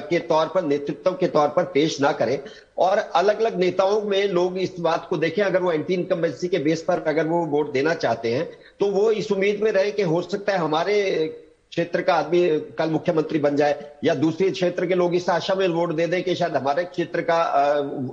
के 0.10 0.20
तौर 0.22 0.48
पर, 0.48 0.64
नेतृत्व 0.64 1.12
के 1.12 1.28
तौर 1.28 1.48
पर 1.48 1.64
पेश 1.74 2.00
ना 2.02 2.12
करे। 2.14 2.44
और 2.78 2.98
अलग 2.98 3.40
अलग 3.40 3.60
नेताओं 3.60 4.02
में 4.02 4.28
लोग 4.30 4.58
इस 4.58 4.80
बात 4.80 5.08
को 5.10 5.18
देखें, 5.18 5.42
अगर 5.44 5.62
वो 5.62 5.72
एंटी 5.72 5.94
इनकम्बेंसी 5.94 6.48
के 6.48 6.60
बेस 6.60 6.82
पर 6.82 7.04
अगर 7.08 7.28
वो 7.28 7.46
वोट 7.48 7.72
देना 7.74 7.94
चाहते 7.96 8.34
हैं 8.34 8.48
तो 8.80 8.92
वो 8.92 9.10
इस 9.14 9.32
उम्मीद 9.32 9.62
में 9.64 9.72
रहे 9.72 9.92
कि 9.92 10.02
हो 10.04 10.22
सकता 10.22 10.54
है 10.54 10.60
हमारे 10.60 10.96
क्षेत्र 11.72 12.02
का 12.02 12.14
आदमी 12.14 12.48
कल 12.78 12.90
मुख्यमंत्री 12.90 13.40
बन 13.40 13.56
जाए, 13.56 13.92
या 14.04 14.14
दूसरे 14.16 14.50
क्षेत्र 14.52 14.86
के 14.86 14.96
लोग 14.96 15.16
इस 15.16 15.30
आशा 15.30 15.56
में 15.56 15.68
वोट 15.70 15.94
दे 15.96 16.06
दें 16.08 16.22
कि 16.24 16.36
शायद 16.36 16.56
हमारे 16.56 16.84
क्षेत्र 16.86 17.22
का 17.22 17.40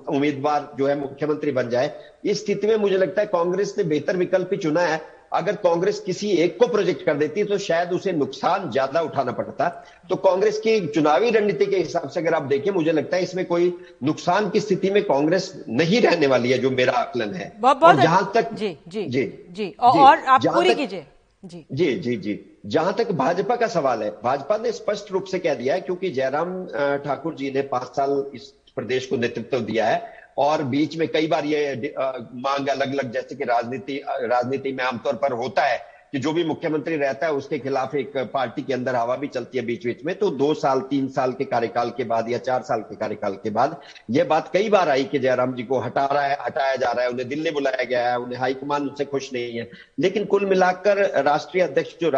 उम्मीदवार 0.08 0.72
जो 0.78 0.86
है 0.86 0.98
मुख्यमंत्री 1.00 1.52
बन 1.52 1.68
जाए। 1.70 1.94
इस 2.24 2.40
स्थिति 2.40 2.66
में 2.66 2.76
मुझे 2.76 2.96
लगता 2.96 3.22
है 3.22 3.26
कांग्रेस 3.28 3.74
ने 3.78 3.84
बेहतर 3.84 4.16
विकल्प 4.16 4.48
ही 4.52 4.58
चुना 4.58 4.80
है। 4.82 5.00
अगर 5.34 5.56
कांग्रेस 5.58 6.00
किसी 6.00 6.30
एक 6.38 6.58
को 6.58 6.66
प्रोजेक्ट 6.68 7.04
कर 7.06 7.16
देती 7.16 7.44
तो 7.44 7.58
शायद 7.60 7.92
उसे 7.92 8.12
नुकसान 8.14 8.70
ज़्यादा 8.70 9.00
उठाना 9.00 9.32
पड़ता। 9.32 9.68
तो 10.10 10.16
कांग्रेस 10.18 10.58
की 10.58 10.78
चुनावी 10.88 11.30
रणनीति 11.30 11.66
के 11.66 11.76
हिसाब 11.76 12.08
से 12.08 12.20
अगर 12.20 12.34
आप 12.34 12.42
देखें 12.44 12.70
मुझे 12.72 12.92
लगता 12.92 13.16
है 13.16 13.22
इसमें 13.22 13.44
कोई 13.46 13.72
नुकसान 14.04 14.50
की 14.50 14.60
स्थिति 14.60 14.90
में 14.90 15.02
कांग्रेस 15.04 15.52
नहीं 15.70 16.00
रहने 16.00 16.26
वाली 16.26 16.50
है 16.52 16.58
जो 16.58 16.70
मेरा 16.72 16.92
आकलन 16.94 17.34
है। 17.34 17.52
बहुत 17.60 17.82
और 17.84 18.02
जहाँ 18.02 18.30
तक 18.34 18.52
जी 18.54 18.76
जी 18.88 19.04
जी 19.06 19.24
जी 19.50 19.74
और 19.80 20.18
आप 20.18 20.46
पूरी 20.46 20.74
कीजिए। 20.74 21.06
जी। 21.42 21.64
जी 21.72 21.94
जी 21.96 22.16
जी। 22.16 22.38
जहाँ 22.66 22.92
तक 22.94 23.10
भाजपा 23.14 23.54
का 23.56 23.66
सवाल 23.68 24.02
है 24.02 24.10
भाजपा 24.24 24.56
ने 24.56 24.72
स्पष्ट 24.72 25.10
रूप 25.12 25.24
से 25.24 25.38
कह 25.38 25.54
दिया 25.54 25.74
है 25.74 25.80
क्योंकि 25.80 26.10
जयराम 26.10 26.64
ठाकुर 27.04 27.34
जी 27.34 27.50
ने 27.50 27.62
पाँच 27.68 27.96
साल 27.96 28.24
इस 28.34 28.52
प्रदेश 28.76 29.06
को 29.06 29.16
नेतृत्व 29.16 29.60
दिया 29.60 29.86
है 29.86 30.20
और 30.38 30.62
बीच 30.64 30.96
में 30.96 31.06
कई 31.08 31.26
बार 31.26 31.44
ये 31.44 31.94
मांग 31.98 32.68
अलग 32.68 32.92
अलग 32.92 33.12
जैसे 33.12 33.34
कि 33.34 33.44
राजनीति 33.44 34.02
राजनीति 34.08 34.72
में 34.72 34.84
आमतौर 34.84 35.14
पर 35.14 35.32
होता 35.34 35.62
है 35.62 35.80
कि 36.12 36.18
जो 36.18 36.32
भी 36.32 36.42
मुख्यमंत्री 36.44 36.96
रहता 36.96 37.26
है, 37.26 37.32
उसके 37.32 37.58
खिलाफ 37.58 37.94
एक 37.94 38.16
पार्टी 38.32 38.62
के 38.62 38.72
अंदर 38.74 38.94
हवा 38.94 39.14
भी 39.16 39.26
चलती 39.26 39.58
है 39.58 39.64
बीच 39.64 39.84
बीच 39.86 40.04
में 40.04 40.14
तो 40.14 40.30
दो 40.30 40.52
साल, 40.54 40.80
तीन 40.80 41.06
साल 41.08 41.32
के 41.32 41.44
कार्यकाल 41.44 41.90
के 41.90 42.04
बाद 42.04 42.28
या 42.30 42.38
चार 42.38 42.62
साल 42.62 42.80
के 42.80 42.96
कार्यकाल 42.96 43.34
के 43.34 43.50
बाद 43.50 43.76
यह 44.10 44.24
बात 44.24 44.50
कई 44.52 44.68
बार 44.68 44.88
आई 44.88 45.04
कि 45.04 45.18
जयराम 45.18 45.54
जी 45.54 45.62
को 45.62 45.78
हटा 45.78 46.04
रहा 46.06 46.22
है, 46.22 46.36
हटाया 46.40 46.74
जा 46.76 46.90
रहा 46.90 47.04
है, 47.04 47.10
उन्हें 47.10 47.28
दिल्ली 47.28 47.50
बुलाया 47.50 47.84
गया 47.84 48.10
है, 48.10 48.18
उन्हें 48.18 48.38
हाईकमान 48.40 48.82
उनसे 48.82 49.04
खुश 49.04 49.32
नहीं 49.32 49.58
है। 49.58 49.68
लेकिन 50.00 50.24
कुल 50.24 50.44
मिलाकर 50.46 50.98
राष्ट्रीय 51.24 51.64
अध्यक्ष 51.64 51.94
जो 52.00 52.10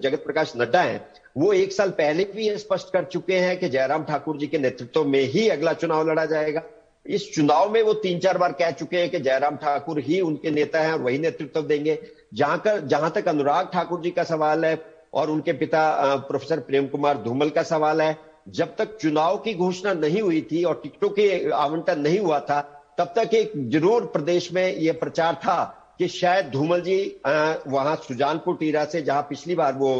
जगत 0.00 0.22
प्रकाश 0.24 0.52
नड्डा 0.56 0.82
है, 0.82 1.04
वो 1.36 1.52
एक 1.52 1.72
साल 1.72 1.90
पहले 1.90 2.24
भी 2.34 2.48
स्पष्ट 2.58 2.92
कर 2.92 3.04
चुके 3.04 3.38
हैं 3.38 3.58
कि 3.58 3.68
जयराम 3.68 4.04
ठाकुर 4.04 4.36
जी 4.36 4.46
के 4.46 4.58
नेतृत्व 4.58 5.04
में 5.04 5.20
ही 5.20 5.48
अगला 5.48 5.72
चुनाव 5.72 6.10
लड़ा 6.10 6.24
जाएगा। 6.24 6.62
इस 7.08 7.30
चुनाव 7.34 7.70
में 7.72 7.82
वो 7.82 7.92
तीन 7.94 8.18
चार 8.18 8.38
बार 8.38 8.52
कह 8.52 8.70
चुके 8.72 8.96
हैं 8.96 9.10
कि 9.10 9.18
जयराम 9.20 9.56
ठाकुर 9.56 9.98
ही 10.00 10.20
उनके 10.20 10.50
नेता 10.50 10.80
हैं 10.80 10.92
और 10.92 11.02
वही 11.02 11.18
नेतृत्व 11.18 11.62
देंगे। 11.62 11.98
जहाँ 12.34 12.58
कर 12.58 12.80
जहाँ 12.86 13.10
तक 13.10 13.28
अनुराग 13.28 13.70
ठाकुर 13.72 14.00
जी 14.02 14.10
का 14.10 14.24
सवाल 14.24 14.64
है 14.64 14.78
और 15.14 15.30
उनके 15.30 15.52
पिता 15.54 16.14
प्रोफेसर 16.28 16.60
प्रेम 16.60 16.86
कुमार 16.88 17.22
धूमल 17.22 17.50
का 17.50 17.62
सवाल 17.64 18.00
है, 18.02 18.16
जब 18.48 18.74
तक 18.76 18.96
चुनाव 18.96 19.36
की 19.38 19.54
घोषणा 19.54 19.92
नहीं 19.94 20.20
हुई 20.22 20.40
थी 20.52 20.62
और 20.64 20.80
टिकटों 20.82 21.08
के 21.10 21.50
आवंटन 21.52 22.00
नहीं 22.00 22.18
हुआ 22.18 22.40
था, 22.40 22.60
तब 22.98 23.12
तक 23.16 23.34
एक 23.34 23.52
ज़रूर 23.70 24.04
प्रदेश 24.06 24.52
में 24.52 24.74
यह 24.74 24.92
प्रचार 25.00 25.34
था 25.36 25.62
कि 25.98 26.08
शायद 26.08 26.50
धूमल 26.50 26.80
जी 26.80 26.98
वहाँ 27.26 27.96
सुजानपुर 27.98 28.56
टीरा 28.56 28.84
से 28.84 29.02
जहाँ 29.02 29.22
पिछली 29.28 29.54
बार 29.54 29.72
वो 29.74 29.90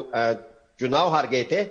चुनाव 0.81 1.09
हार 1.09 1.27
गए 1.27 1.43
थे 1.53 1.63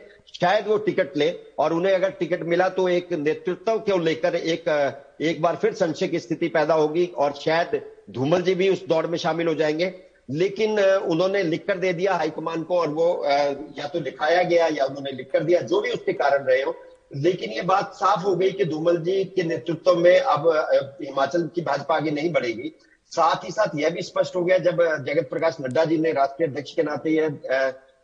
शायद 0.41 0.67
वो 0.67 0.77
टिकट 0.77 1.17
ले 1.17 1.39
और 1.59 1.73
उन्हें 1.73 1.93
अगर 1.93 2.09
टिकट 2.09 2.43
मिला 2.43 2.69
तो 2.69 2.89
एक 2.89 3.13
नेतृत्व 3.13 3.77
को 3.77 3.97
लेकर 3.97 4.35
एक 4.35 4.93
एक 5.21 5.41
बार 5.41 5.55
फिर 5.55 5.73
संशय 5.73 6.07
की 6.07 6.19
स्थिति 6.19 6.47
पैदा 6.47 6.73
होगी 6.73 7.05
और 7.05 7.33
शायद 7.33 7.81
धूमल 8.09 8.41
जी 8.41 8.55
भी 8.55 8.69
उस 8.69 8.87
दौड़ 8.87 9.07
में 9.07 9.17
शामिल 9.17 9.47
हो 9.47 9.53
जाएँगे। 9.53 9.93
लेकिन, 10.29 10.79
उन्होंने 10.79 11.43
लिखकर 11.43 11.77
दे 11.77 11.93
दिया 11.93 12.13
हाईकमान 12.13 12.63
को 12.63 12.79
और 12.79 12.89
वो 12.89 13.23
या 13.79 13.87
तो 13.87 13.99
दिखाया 13.99 14.43
गया 14.43 14.67
या 14.67 14.85
उन्होंने 14.85 15.11
लिख 15.11 15.31
कर 15.31 15.43
दिया, 15.43 15.61
जो 15.61 15.81
भी 15.81 15.89
उसके 15.89 16.13
कारण 16.13 16.43
रहे 16.43 16.61
हो। 16.61 16.75
लेकिन 17.15 17.49
ये 17.49 17.61
बात 17.61 17.93
साफ़ 17.93 18.23
हो 18.23 18.35
गई 18.35 18.51
कि 18.51 18.65
धूमल 18.65 18.97
जी 18.97 19.23
के 19.23 19.43
नेतृत्व 19.43 19.95
में 19.95 20.19
अब 20.19 20.47
हिमाचल 21.01 21.49
की 21.55 21.61
भाजपा 21.61 21.95
आगे 21.95 22.11
नहीं 22.11 22.33
बढ़ेगी। 22.33 22.71
साथ 23.11 23.45
ही 23.45 23.51
साथ 23.51 23.67
यह 23.75 23.89
भी 23.89 24.01
स्पष्ट 24.01 24.35
हो 24.35 24.45
गया, 24.45 24.57
जब 24.57 25.03
जगत 25.05 25.29
प्रकाश 25.29 25.57
नड्डा 25.61 25.85
जी 25.85 25.97
ने 25.97 26.11
राष्ट्रीय 26.11 26.49
अध्यक्ष 26.49 26.73
के 26.73 26.83
नाते 26.83 27.09
यह 27.09 27.29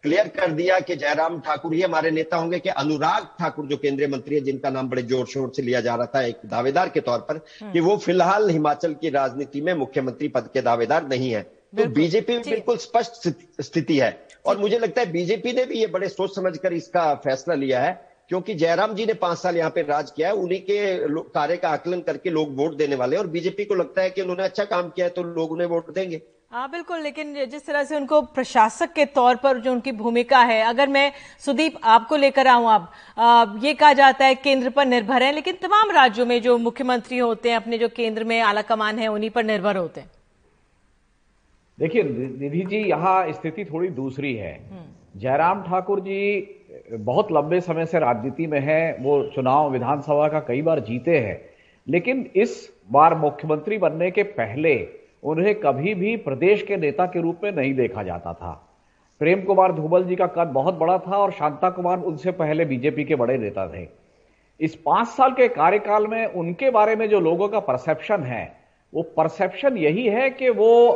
क्लियर 0.04 0.28
कर 0.30 0.52
दिया 0.52 0.80
कि 0.80 0.96
जयराम 0.96 1.40
ठाकुर 1.40 1.74
ही 1.74 1.82
हमारे 1.82 2.12
नेता 2.12 2.38
होंगे 2.38 2.60
कि 2.60 2.70
अनुराग 2.72 3.26
ठाकुर 3.40 3.66
जो 3.66 3.78
केंद्रीय 3.78 4.08
मंत्री 4.08 4.36
है 4.36 4.42
जिनका 4.42 4.70
नाम 4.70 4.90
बड़े 4.90 5.02
ज़ोर 5.04 5.26
शोर 5.28 5.52
से 5.56 5.62
लिया 5.62 5.82
जा 5.82 5.96
रहा 5.96 6.06
था 6.06 6.22
एक 6.24 6.40
दावेदार 6.46 6.90
के 6.90 7.00
तौर 7.02 7.20
पर 7.30 7.38
कि 7.64 7.80
वो 7.80 7.98
फ़िलहाल 7.98 8.50
हिमाचल 8.50 8.94
की 8.94 9.10
राजनीति 9.12 9.62
में 9.62 9.74
मुख्यमंत्री 9.76 10.28
पद 10.28 10.50
के 10.54 10.62
दावेदार 10.62 11.08
नहीं 11.08 11.32
है। 11.32 11.42
तो 11.42 11.86
बीजेपी 11.92 12.34
में 12.34 12.42
बिल्कुल 12.44 12.78
स्पष्ट 12.80 13.30
स्थिति 13.62 13.98
है। 14.00 14.12
और 14.46 14.58
मुझे 14.58 14.80
लगता 14.80 15.02
है 15.02 15.12
बीजेपी 15.12 15.54
ने 15.54 15.66
भी 15.66 15.80
ये 15.80 15.88
बड़े 15.90 16.10
सोच 16.10 16.36
समझकर 16.36 16.74
इसका 16.74 17.14
फैसला 17.24 17.56
लिया 17.56 17.82
है 17.82 17.94
क्योंकि 18.30 18.54
जयराम 18.56 18.94
जी 18.96 19.06
ने 19.06 19.14
पाँच 19.16 19.38
साल 19.38 19.58
यहाँ 19.58 19.70
पे 19.70 19.82
राज 19.84 20.12
किया 20.12 20.28
है 20.28 20.34
उन्हीं 20.36 20.60
के 20.62 20.98
कार्य 21.30 21.58
का 21.58 21.70
आकलन 21.70 22.02
करके 22.02 22.30
लोग 22.30 22.56
वोट 22.58 22.76
देने 22.78 22.96
वाले 22.96 23.18
और 23.18 23.28
बीजेपी 23.30 23.66
को 23.66 23.76
लगता 23.76 24.02
है 24.02 24.10
कि 24.10 24.22
उन्होंने 24.22 24.44
अच्छा 24.44 24.66
काम 24.66 24.90
किया 24.90 25.06
है 25.06 25.12
तो 25.12 25.24
लोग 25.26 25.52
उन्हें 25.52 25.68
वोट 25.68 25.94
देंगे। 25.94 26.22
हाँ 26.52 26.68
बिल्कुल 26.70 27.00
लेकिन 27.00 27.34
जिस 27.46 27.66
तरह 27.66 27.84
से 27.84 27.96
उनको 27.96 28.22
प्रशासक 28.30 28.92
के 28.94 29.06
तौर 29.08 29.36
पर 29.36 29.60
जो 29.60 29.72
उनकी 29.72 29.92
भूमिका 29.94 30.40
है 30.42 30.62
अगर 30.64 30.88
मैं 30.90 31.12
सुदीप 31.40 31.78
आपको 31.86 32.16
लेकर 32.18 32.48
आऊँ 32.48 32.68
अब 32.70 33.60
ये 33.64 33.74
कहा 33.74 33.92
जाता 33.94 34.26
है 34.26 34.36
केंद्र 34.38 34.70
पर 34.70 34.86
निर्भर 34.86 35.24
है 35.24 35.32
लेकिन 35.32 35.58
तमाम 35.62 35.92
राज्यों 35.92 36.26
में 36.26 36.42
जो 36.42 36.58
मुख्यमंत्री 36.58 37.18
होते 37.18 37.50
हैं 37.50 37.56
अपने 37.58 37.78
जो 37.78 37.90
केंद्र 37.92 38.24
में 38.24 38.40
आला 38.42 38.62
कमान 38.64 39.00
है 39.00 39.08
उन्हीं 39.08 39.30
पर 39.30 39.44
निर्भर 39.46 39.78
होते 39.78 40.02
हैं 40.02 40.10
देखिए 41.78 42.04
निधि 42.04 42.66
जी 42.66 42.84
यहाँ 42.90 43.32
स्थिति 43.32 43.66
थोड़ी 43.66 43.88
दूसरी 43.96 44.34
है 44.36 44.54
हम्म। 44.54 45.20
जयराम 45.20 45.64
ठाकुर 45.64 46.00
जी 46.02 46.22
बहुत 46.94 47.32
लंबे 47.32 47.62
समय 47.64 47.86
से 47.86 48.00
राजनीति 48.00 48.48
में 48.48 48.60
है 48.62 48.82
वो 49.00 49.22
चुनाव 49.36 49.72
विधानसभा 49.72 50.28
का 50.28 50.40
कई 50.48 50.62
बार 50.62 50.80
जीते 50.86 51.18
हैं 51.20 51.42
लेकिन 51.88 52.30
इस 52.38 52.70
बार 52.92 53.16
मुख्यमंत्री 53.18 53.78
बनने 53.80 54.12
के 54.12 54.24
पहले 54.34 54.80
उन्हें 55.24 55.54
कभी 55.56 55.94
भी 55.94 56.16
प्रदेश 56.18 56.62
के 56.64 56.78
नेता 56.78 57.06
के 57.06 57.22
रूप 57.22 57.40
में 57.44 57.52
नहीं 57.52 57.74
देखा 57.74 58.04
जाता 58.04 58.34
था। 58.34 58.52
प्रेम 59.22 59.42
कुमार 59.42 59.72
धूमल 59.72 60.04
जी 60.04 60.16
का 60.16 60.28
कद 60.28 60.48
बहुत 60.48 60.78
बड़ा 60.78 60.98
था 60.98 61.18
और 61.18 61.32
शांता 61.32 61.70
कुमार 61.70 62.00
उनसे 62.02 62.32
पहले 62.32 62.66
बीजेपी 62.66 63.04
के 63.04 63.16
बड़े 63.16 63.38
नेता 63.38 63.68
थे। 63.68 63.88
इस 64.60 64.76
पाँच 64.76 65.08
साल 65.08 65.32
के 65.32 65.48
कार्यकाल 65.48 66.08
में 66.08 66.26
उनके 66.26 66.70
बारे 66.70 66.96
में 66.96 67.08
जो 67.10 67.20
लोगों 67.20 67.48
का 67.48 67.60
परसेप्शन 67.60 68.24
है, 68.24 68.44
वो 68.94 69.02
परसेप्शन 69.18 69.78
यही 69.78 70.08
है 70.08 70.30
कि 70.30 70.50
वो 70.50 70.90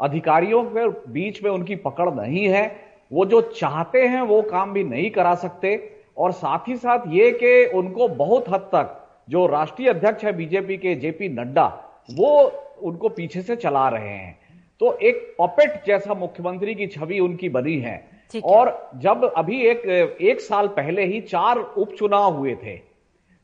अधिकारियों 0.00 0.62
के 0.66 0.88
बीच 1.12 1.42
में 1.44 1.50
उनकी 1.50 1.76
पकड़ 1.76 2.10
नहीं 2.10 2.46
है, 2.48 2.64
वो 3.12 3.24
जो 3.24 3.40
चाहते 3.56 4.06
हैं 4.06 4.22
वो 4.22 4.40
काम 4.42 4.72
भी 4.72 4.84
नहीं 4.84 5.10
करा 5.10 5.34
सकते 5.34 5.76
और 6.16 6.32
साथ 6.32 6.68
ही 6.68 6.76
साथ 6.76 7.06
ये 7.08 7.30
कि 7.32 7.64
उनको 7.74 8.08
बहुत 8.08 8.48
हद 8.48 8.60
तक 8.74 8.98
जो 9.28 9.46
राष्ट्रीय 9.46 9.88
अध्यक्ष 9.88 10.24
है 10.24 10.32
बीजेपी 10.32 10.76
के 10.76 10.94
जेपी 10.94 11.28
नड्डा, 11.28 11.66
वो 12.10 12.52
उनको 12.82 13.08
पीछे 13.08 13.42
से 13.42 13.56
चला 13.56 13.88
रहे 13.88 14.08
हैं। 14.08 14.38
तो 14.80 14.92
एक 14.98 15.34
पपेट 15.40 15.82
जैसा 15.86 16.14
मुख्यमंत्री 16.14 16.74
की 16.74 16.86
छवि 16.86 17.18
उनकी 17.18 17.48
बनी 17.48 17.76
है। 17.78 17.96
और 18.44 18.90
जब 18.96 19.24
अभी 19.36 19.60
एक 19.66 19.86
एक 20.22 20.40
साल 20.40 20.68
पहले 20.68 21.04
ही 21.04 21.20
चार 21.20 21.58
उपचुनाव 21.58 22.34
हुए 22.34 22.54
थे। 22.54 22.80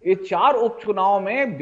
इस 0.04 0.28
चार 0.28 0.54
उपचुनाव 0.54 1.20
में 1.20 1.58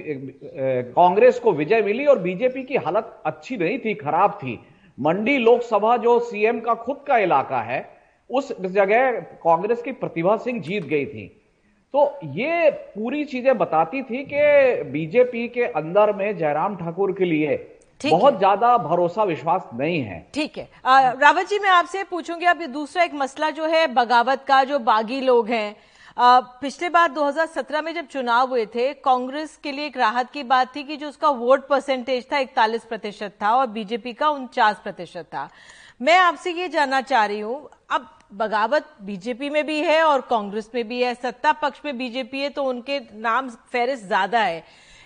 कांग्रेस 0.93 1.39
को 1.39 1.53
विजय 1.53 1.83
मिली 1.83 2.05
और 2.07 2.19
बीजेपी 2.19 2.62
की 2.62 2.77
हालत 2.77 3.23
अच्छी 3.27 3.57
नहीं 3.57 3.79
थी 3.79 3.95
खराब 3.95 4.39
थी। 4.43 4.59
मंडी 4.99 5.37
लोकसभा 5.39 5.97
जो 5.97 6.19
सीएम 6.21 6.61
का 6.61 6.75
खुद 6.75 7.05
का 7.07 7.19
इलाका 7.19 7.61
है 7.61 7.85
उस 8.31 8.53
जगह 8.61 9.11
कांग्रेस 9.43 9.83
की 9.83 9.93
प्रतिभा 9.93 10.37
सिंह 10.37 10.61
जीत 10.61 10.85
गई 10.85 11.07
थी। 11.07 11.25
तो 11.94 12.18
ये 12.35 12.70
पूरी 12.70 13.25
चीज़ें 13.25 13.57
बताती 13.59 14.03
थी 14.03 14.22
कि 14.25 14.83
बीजेपी 14.90 15.46
के 15.49 15.64
अंदर 15.64 16.12
में 16.12 16.37
जयराम 16.38 16.77
ठाकुर 16.77 17.12
के 17.12 17.25
लिए 17.25 17.57
बहुत 18.01 18.38
ज़्यादा 18.38 18.77
भरोसा 18.79 19.25
विश्वास 19.25 19.68
नहीं 19.75 20.01
है। 20.03 20.18
ठीक 20.35 20.59
है। 20.59 20.68
रावत 20.87 21.49
जी 21.49 21.59
मैं 21.59 21.70
आपसे 21.70 22.03
पूछूँगी 22.05 22.46
अब 22.46 22.64
दूसरा 22.72 23.05
एक 23.05 23.14
मसला 23.14 23.51
जो 23.51 23.66
है 23.66 23.87
बगावत 23.94 24.44
का 24.49 24.62
जो 24.64 24.79
बागी 24.81 25.20
लोग 25.20 25.49
हैं। 25.49 25.77
आ, 26.16 26.40
पिछले 26.40 26.88
बार 26.88 27.09
2017 27.12 27.83
में 27.83 27.92
जब 27.94 28.07
चुनाव 28.07 28.49
हुए 28.49 28.64
थे 28.66 28.92
कांग्रेस 29.05 29.59
के 29.62 29.72
लिए 29.72 29.87
एक 29.87 29.96
राहत 29.96 30.31
की 30.31 30.42
बात 30.44 30.75
थी 30.77 30.83
कि 30.83 30.96
जो 30.96 31.09
उसका 31.09 31.29
वोट 31.31 31.66
परसेंटेज 31.68 32.27
था 32.33 32.38
इकतालीस 32.38 32.85
प्रतिशत 32.85 33.33
था 33.42 33.55
और 33.55 33.66
बीजेपी 33.68 34.12
का 34.12 34.29
उनचास 34.31 34.81
प्रतिशत 34.83 35.25
था। 35.25 35.49
मैं 36.03 36.16
आपसे 36.18 36.53
ये 36.53 36.68
जानना 36.68 37.01
चाह 37.03 37.25
रही 37.27 37.40
हूँ 37.40 37.68
अब 37.90 38.09
बगावत 38.31 38.89
बीजेपी 39.03 39.49
में 39.51 39.65
भी 39.67 39.79
है 39.81 40.03
और 40.05 40.21
कांग्रेस 40.21 40.71
में 40.75 40.87
भी 40.89 41.01
है 41.03 41.15
सत्ता 41.15 41.53
पक्ष 41.53 41.81
में 41.85 41.97
बीजेपी 41.99 42.41
है 42.41 42.49
तो 42.51 42.65
उनके 42.65 42.99
नाम 43.15 43.51
फेरिस 43.73 44.05
ज़्यादा 44.07 44.41
है। 44.41 44.62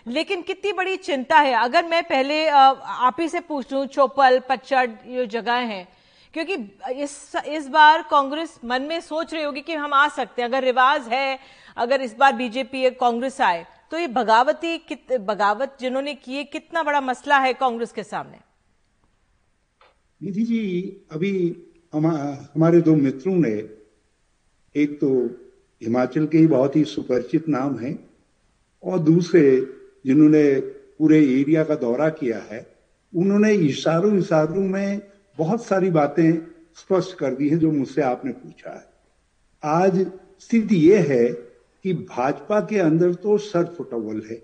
लेकिन 0.06 0.42
कितनी 0.42 0.72
बड़ी 0.72 0.96
चिंता 0.98 1.38
है। 1.38 1.52
अगर 1.54 1.87
मैं 1.87 2.02
पहले 2.04 2.46
आप 2.48 3.16
ही 3.20 3.28
से 3.28 3.40
पूछ 3.42 3.72
लू 3.72 3.85
चौपल 3.87 4.38
पच्चड़ 4.48 4.87
जो 4.90 5.24
जगह 5.28 5.52
है 5.52 5.87
क्योंकि 6.35 6.54
इस 6.94 7.33
इस 7.48 7.68
बार 7.68 8.02
कांग्रेस 8.11 8.59
मन 8.64 8.83
में 8.83 9.00
सोच 9.00 9.33
रही 9.35 9.42
होगी 9.42 9.61
कि 9.61 9.74
हम 9.74 9.94
आ 9.94 10.06
सकते 10.09 10.42
हैं। 10.42 10.48
अगर 10.48 10.64
रिवाज 10.64 11.09
है 11.09 11.38
अगर 11.76 12.00
इस 12.00 12.14
बार 12.16 12.33
बीजेपी 12.33 12.90
कांग्रेस 12.92 13.40
आए 13.40 13.64
तो 13.90 13.98
ये 13.98 14.06
बगावती 14.09 14.76
कित, 14.78 15.12
बगावत 15.12 15.76
जिन्होंने 15.80 16.14
की 16.14 16.37
है 16.37 16.44
कितना 16.46 16.83
बड़ा 16.83 17.00
मसला 17.00 17.38
है 17.38 17.52
कांग्रेस 17.54 17.92
के 17.92 18.02
सामने? 18.04 18.38
निधि 20.20 20.42
जी 20.42 21.06
अभी 21.12 21.33
हमारे 21.92 22.81
दो 22.81 22.94
मित्रों 22.94 23.35
ने, 23.37 23.53
एक 24.74 24.98
तो 25.00 25.09
हिमाचल 25.83 26.26
के 26.26 26.38
ही 26.38 26.46
बहुत 26.46 26.76
ही 26.76 26.85
सुपरिचित 26.85 27.48
नाम 27.48 27.79
है 27.79 27.98
और 28.83 28.98
दूसरे 28.98 29.42
जिन्होंने 30.07 30.61
पूरे 30.98 31.18
एरिया 31.31 31.64
का 31.64 31.74
दौरा 31.74 32.09
किया 32.11 32.38
है, 32.40 32.66
उन्होंने 33.12 33.53
इशारों 33.53 34.16
इशारों 34.18 34.62
में 34.62 35.00
बहुत 35.38 35.64
सारी 35.64 35.90
बातें 35.90 36.33
स्पष्ट 36.76 37.16
कर 37.18 37.35
दी 37.35 37.48
हैं 37.48 37.59
जो 37.59 37.70
मुझसे 37.72 38.03
आपने 38.03 38.33
पूछा 38.33 38.70
है। 38.70 38.88
आज 39.62 40.07
स्थिति 40.40 40.76
यह 40.90 41.07
है 41.09 41.26
कि 41.29 41.92
भाजपा 41.92 42.61
के 42.61 42.79
अंदर 42.79 43.14
तो 43.14 43.37
सर 43.38 43.64
फुटवल 43.79 44.22
है। 44.31 44.42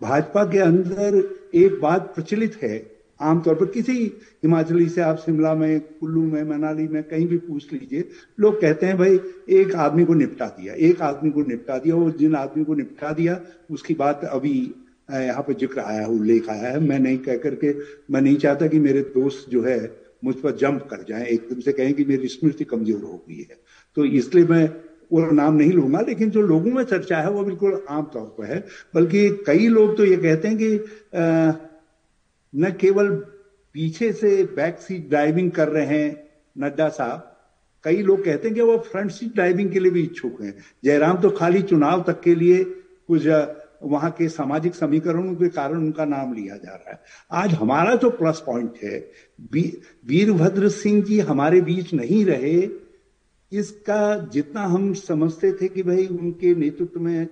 भाजपा 0.00 0.44
के 0.44 0.58
अंदर 0.58 1.22
एक 1.54 1.80
बात 1.80 2.12
प्रचलित 2.14 2.58
है 2.62 2.78
आमतौर 3.20 3.54
पर 3.54 3.66
किसी 3.66 3.94
हिमाचली 4.42 4.88
से 4.88 5.00
आप 5.00 5.18
शिमला 5.18 5.54
में 5.54 5.80
कुल्लू 6.00 6.22
में 6.22 6.42
मनाली 6.46 6.86
में 6.88 7.02
कहीं 7.02 7.26
भी 7.26 7.38
पूछ 7.38 7.72
लीजिए 7.72 8.08
लोग 8.40 8.60
कहते 8.60 8.86
हैं 8.86 8.96
भाई 8.98 9.18
एक 9.60 9.74
आदमी 9.76 10.04
को 10.04 10.14
निपटा 10.14 10.46
दिया 10.58 10.74
एक 10.88 11.00
आदमी 11.02 11.30
को 11.30 11.42
निपटा 11.44 11.78
दिया 11.78 11.96
और 11.96 12.10
जिन 12.18 12.34
आदमी 12.36 12.64
को 12.64 12.74
निपटा 12.74 13.12
दिया 13.12 13.40
उसकी 13.70 13.94
बात 13.94 14.24
अभी 14.24 14.54
यहाँ 15.08 15.42
पर 15.42 15.52
ज़िक्र 15.52 15.80
आया 15.80 16.00
है 16.00 16.08
उल्लेख 16.08 16.48
आया 16.50 16.70
है। 16.70 16.80
मैं 16.80 16.98
नहीं 16.98 17.18
कह 17.18 17.36
करके 17.38 17.74
मैं 18.12 18.20
नहीं 18.20 18.36
चाहता 18.36 18.66
कि 18.66 18.78
मेरे 18.80 19.00
दोस्त 19.14 19.48
जो 19.50 19.62
है 19.62 19.78
मुझ 20.24 20.34
पर 20.36 20.56
जंप 20.56 20.86
कर 20.90 21.04
जाए 21.08 21.26
एकदम 21.26 21.60
से 21.60 21.72
कहें 21.72 21.92
कि 21.94 22.04
मेरी 22.04 22.28
स्मृति 22.28 22.64
कमज़ोर 22.64 23.02
हो 23.02 23.24
गई 23.28 23.38
है। 23.40 23.58
तो 23.96 24.04
इसलिए 24.04 24.44
मैं 24.46 24.68
वो 25.12 25.30
नाम 25.32 25.54
नहीं 25.54 25.72
लूँगा 25.72 26.00
लेकिन 26.08 26.30
जो 26.30 26.40
लोगों 26.42 26.70
में 26.70 26.82
चर्चा 26.84 27.18
है 27.18 27.30
वो 27.30 27.44
बिल्कुल 27.44 27.80
आमतौर 27.90 28.26
पर 28.38 28.44
है। 28.44 28.58
बल्कि 28.94 29.28
कई 29.46 29.68
लोग 29.68 29.96
तो 29.96 30.04
ये 30.04 30.16
कहते 30.16 30.48
हैं 30.48 30.56
कि 30.58 30.74
आ, 31.16 31.52
न 32.52 32.70
केवल 32.80 33.08
पीछे 33.74 34.12
से 34.12 34.42
बैक 34.56 34.78
सीट 34.78 35.08
ड्राइविंग 35.08 35.50
कर 35.50 35.68
रहे 35.68 35.86
हैं 35.86 36.28
नड्डा 36.56 36.88
साहब, 36.88 37.24
कई 37.84 38.02
लोग 38.02 38.24
कहते 38.24 38.48
हैं 38.48 38.54
कि 38.54 38.62
वो 38.62 38.76
फ्रंट 38.82 39.10
सीट 39.10 39.34
ड्राइविंग 39.34 39.70
के 39.72 39.80
लिए 39.80 39.90
भी 39.92 40.02
इच्छुक 40.02 40.40
हैं। 40.42 40.54
जयराम 40.84 41.20
तो 41.20 41.30
खाली 41.30 41.62
चुनाव 41.64 42.02
तक 42.06 42.20
के 42.20 42.34
लिए 42.34 42.64
कुछ 42.64 43.26
वहाँ 43.82 44.10
के 44.10 44.28
सामाजिक 44.28 44.74
समीकरणों 44.74 45.34
के 45.34 45.48
कारण 45.48 45.76
उनका 45.76 46.04
नाम 46.04 46.32
लिया 46.34 46.56
जा 46.56 46.70
रहा 46.70 46.90
है। 46.90 47.00
आज 47.32 47.52
हमारा 47.54 47.94
जो 47.94 48.10
प्लस 48.12 48.42
पॉइंट 48.46 48.78
है 48.84 48.98
वीरभद्र 49.52 50.68
सिंह 50.70 51.02
जी 51.04 51.18
हमारे 51.20 51.60
बीच 51.60 51.92
नहीं 51.94 52.24
रहे, 52.24 52.68
इसका 53.52 54.28
जितना 54.32 54.62
हम 54.64 54.92
समझते 54.94 55.52
थे 55.52 55.68
कि 55.68 55.82
भाई 55.82 56.06
उनके 56.06 56.54
नेतृत्व 56.54 57.00
में, 57.00 57.26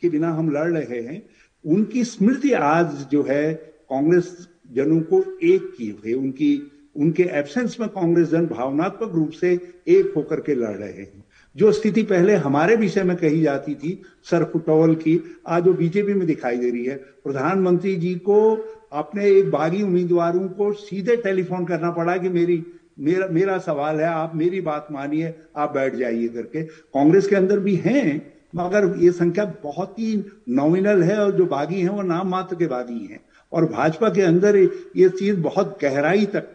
के 0.00 0.08
बिना 0.08 0.30
हम 0.32 0.50
लड़ 0.50 0.70
रहे 0.70 1.00
हैं, 1.02 1.22
उनकी 1.64 2.04
स्मृति 2.04 2.52
आज 2.52 3.06
जो 3.10 3.22
है 3.22 3.52
कांग्रेस 3.90 4.48
जनों 4.74 5.00
को 5.00 5.38
एक 5.42 5.74
किए 5.78 5.90
हुए 5.90 6.12
उनकी, 6.12 6.72
उनके 6.96 7.22
एब्सेंस 7.22 7.76
में 7.80 7.88
कांग्रेस 7.88 8.28
जन 8.28 8.46
भावनात्मक 8.46 9.12
रूप 9.14 9.30
से 9.30 9.60
एक 9.88 10.12
होकर 10.16 10.40
के 10.40 10.54
लड़ 10.54 10.76
रहे 10.76 10.92
हैं। 10.92 11.24
जो 11.56 11.72
स्थिति 11.72 12.02
पहले 12.02 12.34
हमारे 12.34 12.76
विषय 12.76 13.02
में 13.02 13.16
कही 13.16 13.40
जाती 13.40 13.74
थी, 13.74 14.02
सर 14.24 14.44
फुटोवल 14.44 14.94
की, 14.94 15.20
आज 15.46 15.66
वो 15.66 15.72
बीजेपी 15.72 16.14
में 16.14 16.26
दिखाई 16.26 16.56
दे 16.56 16.70
रही 16.70 16.84
है। 16.84 16.96
प्रधानमंत्री 16.96 17.96
जी 17.96 18.14
को 18.14 18.64
अपने 18.92 19.26
एक 19.26 19.50
बागी 19.50 19.82
उम्मीदवारों 19.82 20.48
को 20.48 20.72
सीधे 20.72 21.16
टेलीफोन 21.16 21.64
करना 21.64 21.90
पड़ा 21.90 22.16
कि 22.16 22.28
मेरी, 22.28 22.64
मेरा 22.98 23.28
मेरा 23.28 23.58
सवाल 23.58 23.96
है, 23.96 24.06
आप 24.06 24.32
मेरी 24.34 24.60
बात 24.60 24.88
मानिए, 24.92 25.34
आप 25.56 25.74
बैठ 25.74 25.94
जाइए 25.94 26.28
करके। 26.28 26.62
कांग्रेस 26.62 27.26
के 27.26 27.36
अंदर 27.36 27.58
भी 27.58 27.74
हैं, 27.74 28.34
मगर 28.56 28.94
ये 28.98 29.12
संख्या 29.12 29.54
बहुत 29.62 29.98
ही 29.98 30.24
नॉमिनल 30.48 31.02
है 31.02 31.16
और 31.16 31.32
जो 31.32 31.46
बागी 31.46 31.80
हैं 31.80 31.88
वो 31.88 32.02
नाम 32.02 32.28
मात्र 32.28 32.56
के 32.56 32.66
बागी 32.66 33.06
हैं। 33.06 33.20
और 33.52 33.64
भाजपा 33.64 34.08
के 34.08 34.22
अंदर 34.22 34.56
ये 34.96 35.08
चीज़ 35.08 35.36
बहुत 35.40 35.78
गहराई 35.82 36.26
तक 36.26 36.54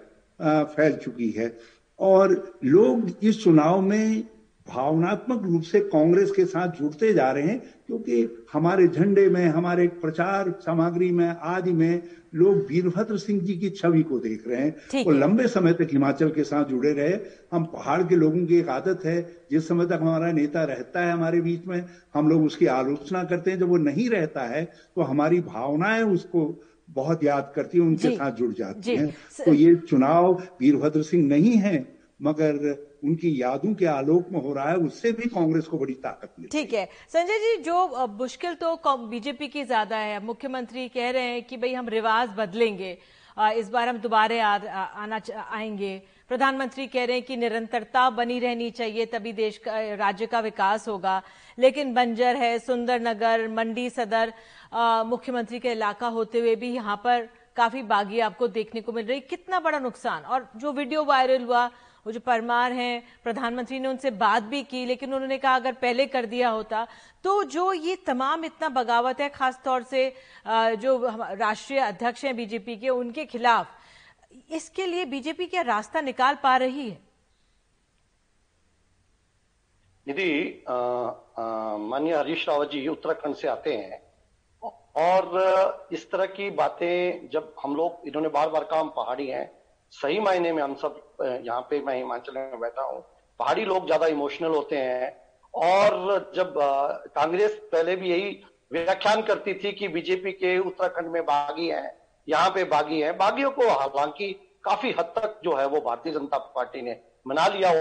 फैल 0.76 0.94
चुकी 0.96 1.30
है। 1.30 1.56
और 2.00 2.32
लोग 2.66 3.10
इस 3.24 3.44
चुनाव 3.44 3.82
में 3.82 4.24
भावनात्मक 4.68 5.42
रूप 5.44 5.62
से 5.62 5.80
कांग्रेस 5.80 6.32
के 6.32 6.44
साथ 6.46 6.68
जुड़ते 6.72 7.14
जा 7.14 7.32
रहे 7.32 7.44
हैं 7.44 7.60
क्योंकि 7.88 8.46
हमारे 8.54 8.88
झंडे 8.88 9.28
में 9.30 9.46
हमारे 9.48 9.88
प्रचार 10.02 10.52
सामग्री 10.62 11.10
में 11.12 11.28
आदि 11.28 11.72
में 11.72 12.04
लोग 12.36 12.58
वीरभद्र 12.70 13.18
सिंह 13.18 13.42
जी 13.42 13.54
की 13.54 13.70
छवि 13.70 14.02
को 14.04 14.20
देख 14.20 14.48
रहे 14.48 14.62
हैं। 14.62 15.04
और 15.04 15.14
लंबे 15.14 15.48
समय 15.48 15.74
तक 15.74 15.88
हिमाचल 15.92 16.30
के 16.30 16.44
साथ 16.44 16.66
जुड़े 16.66 16.94
रहे। 16.94 17.18
हम 17.52 17.64
पहाड़ 17.66 18.02
के 18.04 18.16
लोगों 18.16 18.46
की 18.46 18.58
एक 18.58 18.70
आदत 18.70 19.06
है। 19.06 19.22
जिस 19.52 19.68
समय 19.68 19.86
तक 19.86 20.00
हमारा 20.02 20.32
नेता 20.32 20.64
रहता 20.64 21.06
है 21.06 21.12
हमारे 21.12 21.42
बीच 21.42 21.66
में 21.68 21.84
हम 22.14 22.30
लोग 22.30 22.46
उसकी 22.46 22.66
आलोचना 22.68 23.24
करते 23.24 23.52
हैं। 23.52 23.60
जब 23.60 23.70
वो 23.70 23.78
नहीं 23.80 24.10
रहता 24.10 24.46
है 24.46 24.64
तो 24.96 25.02
हमारी 25.02 25.40
भावनाएँ 25.42 26.04
उसको 26.04 26.54
बहुत 26.90 27.24
याद 27.24 27.52
करती 27.56 27.78
है 27.78 27.84
उनके 27.84 28.16
साथ 28.16 28.32
जुड़ 28.34 28.54
जाती 28.54 28.96
हैं। 28.96 29.10
तो 29.46 29.54
ये 29.54 29.76
चुनाव 29.90 30.32
वीरभद्र 30.60 31.02
सिंह 31.04 31.28
नहीं 31.28 31.56
है 31.58 31.76
मगर 32.22 32.76
उनकी 33.04 33.30
यादों 33.42 33.74
के 33.74 33.86
आलोक 33.86 34.28
में 34.32 34.40
हो 34.42 34.54
रहा 34.54 34.70
है 34.70 34.76
उससे 34.80 35.12
भी 35.12 35.30
कांग्रेस 35.30 35.66
को 35.68 35.78
बड़ी 35.78 35.94
ताकत 35.96 36.30
मिली 36.40 36.50
ठीक 36.52 36.74
है। 36.74 36.86
संजय 37.10 37.40
जी 37.40 37.56
जो 37.64 38.08
मुश्किल 38.20 38.54
तो 38.56 38.98
बीजेपी 39.10 39.48
की 39.48 39.64
ज़्यादा 39.66 39.98
है। 39.98 40.24
मुख्यमंत्री 40.26 40.88
कह 40.90 41.10
रहे 41.10 41.24
हैं 41.24 41.44
कि 41.44 41.58
भाई 41.58 41.74
हम 41.74 41.90
रिवाज 41.90 42.30
बदलेंगे। 42.38 42.98
इस 43.58 43.70
बार 43.70 43.90
हम 43.90 43.98
दोबारे 44.00 44.40
आना 44.40 45.20
आएँगे। 45.50 46.02
प्रधानमंत्री 46.30 46.86
कह 46.88 47.06
रहे 47.06 47.16
हैं 47.18 47.26
कि 47.26 47.36
निरंतरता 47.38 48.10
बनी 48.12 48.40
रहनी 48.40 48.70
चाहिए 48.72 49.06
तभी 49.06 49.34
देश 49.34 49.58
का 49.58 49.80
राज्य 49.96 50.26
का 50.26 50.40
विकास 50.42 50.88
होगा। 50.88 51.22
लेकिन 51.58 51.94
बंजर 51.94 52.36
है 52.36 52.58
सुंदरनगर 52.62 53.48
मंडी 53.50 53.90
सदर 53.90 54.34
मुख्यमंत्री 54.74 55.60
का 55.60 55.72
इलाका 55.72 56.08
होते 56.10 56.40
हुए 56.40 56.56
भी 56.56 56.74
यहाँ 56.74 56.96
पर 57.04 57.28
काफ़ी 57.56 57.82
बागी 57.84 58.20
आपको 58.22 58.48
देखने 58.50 58.82
को 58.82 58.92
मिल 58.92 59.06
रही 59.06 59.20
कितना 59.22 59.60
बड़ा 59.60 59.80
नुकसान? 59.80 60.24
और 60.24 60.48
जो 60.56 60.72
वीडियो 60.72 61.04
वायरल 61.06 61.44
हुआ, 61.44 61.66
वो 62.06 62.12
जो 62.12 62.20
परमार 62.20 62.72
हैं, 62.72 63.04
प्रधानमंत्री 63.24 63.80
ने 63.80 63.88
उनसे 63.88 64.12
बात 64.14 64.44
भी 64.44 64.62
की, 64.64 64.86
लेकिन 64.86 65.14
उन्होंने 65.14 65.38
कहा 65.38 65.56
अगर 65.56 65.74
पहले 65.76 66.06
कर 66.08 66.26
दिया 66.26 66.50
होता 66.50 66.88
तो 67.24 67.44
जो 67.46 67.72
ये 67.74 67.96
तमाम 68.08 68.46
इतना 68.46 68.70
बगावत 68.72 69.20
है, 69.22 69.30
खासतौर 69.30 69.84
से 69.84 70.14
जो 70.46 71.00
राष्ट्रीय 71.34 71.80
अध्यक्ष 71.80 72.24
हैं 72.26 72.36
बीजेपी 72.36 72.76
के, 72.78 72.90
उनके 72.90 73.26
खिलाफ, 73.26 73.68
इसके 74.52 74.86
लिए 74.86 75.06
बीजेपी 75.06 75.46
क्या 75.46 75.62
रास्ता 75.64 76.02
निकाल 76.02 76.38
पा 76.44 76.56
रही 76.58 76.90
है? 76.90 76.98
निधि 80.08 80.64
माननीय 80.68 82.16
हरीश 82.16 82.48
रावत 82.50 82.72
जी 82.72 82.88
उत्तराखंड 82.88 83.36
से 83.36 83.48
आते 83.48 83.74
हैं 83.74 84.02
और, 84.96 85.90
इस 85.94 86.10
तरह 86.12 86.26
की 86.28 86.50
बातें 86.52 87.30
जब 87.30 87.54
हम 87.64 87.76
लोग, 87.76 88.08
इन्होंने 88.08 88.30
बार 88.30 88.50
बार 88.50 88.64
कहा, 88.64 88.80
हम 88.80 88.90
पहाड़ी 88.96 89.28
हैं, 89.28 89.50
सही 89.94 90.20
मायने 90.20 90.52
में 90.52 90.62
हम 90.64 90.76
सब 90.76 91.02
यहाँ 91.22 91.62
पे 91.70 91.80
मैं 91.82 91.96
हिमाचल 91.96 92.34
में 92.34 92.60
बैठा 92.60 92.84
हूँ, 92.84 93.02
पहाड़ी 93.40 93.66
लोग 93.66 93.86
ज़्यादा 93.86 94.08
इमोशनल 94.08 94.56
होते 94.56 94.78
हैं, 94.78 95.16
और 95.54 96.32
जब 96.36 96.54
कांग्रेस 97.16 97.60
पहले 97.72 97.96
भी 97.96 98.10
यही 98.10 98.32
व्याख्यान 98.74 99.22
करती 99.22 99.54
थी 99.54 99.72
कि 99.72 99.88
बीजेपी 99.88 100.32
के 100.32 100.58
उत्तराखंड 100.60 101.08
में 101.08 101.24
बागी 101.26 101.68
हैं, 101.68 101.92
यहाँ 102.28 102.50
पे 102.50 102.64
बागी 102.66 103.02
हैं, 103.02 103.18
बागियों 103.18 103.52
को 103.52 103.68
हालाँकि 103.70 104.32
काफ़ी 104.64 104.92
हद 104.92 105.14
तक 105.18 105.40
जो 105.44 105.56
है 105.56 105.66
वो 105.68 105.82
भारतीय 105.82 106.14
जनता 106.14 106.38
पार्टी 106.38 106.82
ने 106.82 107.00
मना 107.28 107.48
लिया 107.48 107.72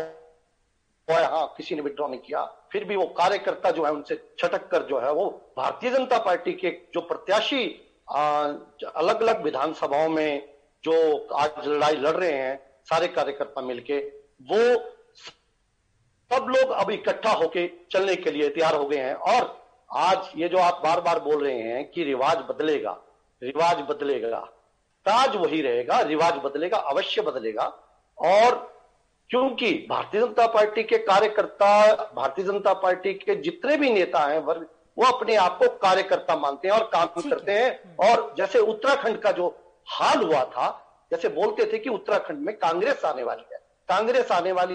हाँ 1.08 1.46
किसी 1.56 1.74
ने 1.74 1.82
विड्रॉ 1.82 2.06
नहीं 2.08 2.20
किया। 2.20 2.40
फिर 2.72 2.84
भी 2.84 2.96
वो 2.96 3.06
कार्यकर्ता 3.16 3.70
जो 3.70 3.84
है, 3.84 3.90
उनसे 3.92 4.16
छटक 4.38 4.68
कर 4.68 4.82
जो 4.82 5.00
है, 5.00 5.12
वो 5.12 5.28
भारतीय 5.56 5.90
जनता 5.90 6.18
पार्टी 6.18 6.52
के 6.54 6.70
जो 6.94 7.00
प्रत्याशी 7.02 7.64
अलग 8.08 9.22
अलग 9.22 9.42
विधानसभाओं 9.44 10.08
में 10.08 10.48
जो 10.84 10.94
आज 11.34 11.66
लड़ाई 11.68 11.96
लड़ 11.96 12.16
रहे 12.16 12.32
हैं, 12.32 12.58
सारे 12.84 13.08
कार्यकर्ता 13.08 13.60
मिलके, 13.62 13.98
वो 13.98 14.58
सब 16.30 16.46
लोग 16.48 16.70
अब 16.70 16.90
इकट्ठा 16.90 17.30
होके 17.32 17.66
चलने 17.92 18.16
के 18.16 18.30
लिए 18.30 18.48
तैयार 18.48 18.74
हो 18.74 18.84
गए 18.88 18.98
हैं। 18.98 19.14
और 19.14 19.60
आज 19.90 20.30
ये 20.36 20.48
जो 20.48 20.58
आप 20.58 20.80
बार 20.84 21.00
बार 21.00 21.20
बोल 21.20 21.44
रहे 21.44 21.60
हैं 21.60 21.90
कि 21.90 22.04
रिवाज 22.04 22.38
बदलेगा 22.50 22.98
रिवाज 23.42 23.80
बदलेगा, 23.88 24.38
ताज 25.06 25.36
वही 25.36 25.60
रहेगा, 25.62 26.00
रिवाज 26.00 26.34
बदलेगा, 26.34 26.78
अवश्य 26.78 27.22
बदलेगा। 27.22 27.64
और 28.18 28.71
क्योंकि 29.30 29.72
भारतीय 29.90 30.20
जनता 30.20 30.46
पार्टी 30.46 30.82
के 30.82 30.98
कार्यकर्ता 30.98 31.94
भारतीय 32.16 32.44
जनता 32.44 32.72
पार्टी 32.74 33.12
के 33.14 33.34
जितने 33.34 33.76
भी 33.76 33.90
नेता 33.90 34.20
हैं 34.20 34.38
वर्ग 34.38 34.66
वो 34.96 35.04
अपने 35.06 35.36
आप 35.36 35.58
को 35.58 35.68
कार्यकर्ता 35.78 36.36
मानते 36.36 36.68
हैं 36.68 36.74
और 36.74 36.84
काम 36.92 37.20
करते 37.20 37.52
हैं। 37.52 37.96
और 37.98 38.34
जैसे 38.38 38.58
उत्तराखंड 38.58 39.18
का 39.18 39.30
जो 39.32 39.48
हाल 39.88 40.22
हुआ 40.22 40.44
था 40.44 40.68
जैसे 41.10 41.28
बोलते 41.30 41.72
थे 41.72 41.78
कि 41.78 41.90
उत्तराखंड 41.90 42.38
में 42.38 42.54
कांग्रेस 42.56 43.04
आने 43.04 43.22
वाली 43.22 43.44
है। 43.52 43.58
कांग्रेस 43.88 44.32
आने 44.32 44.52
वाली 44.52 44.74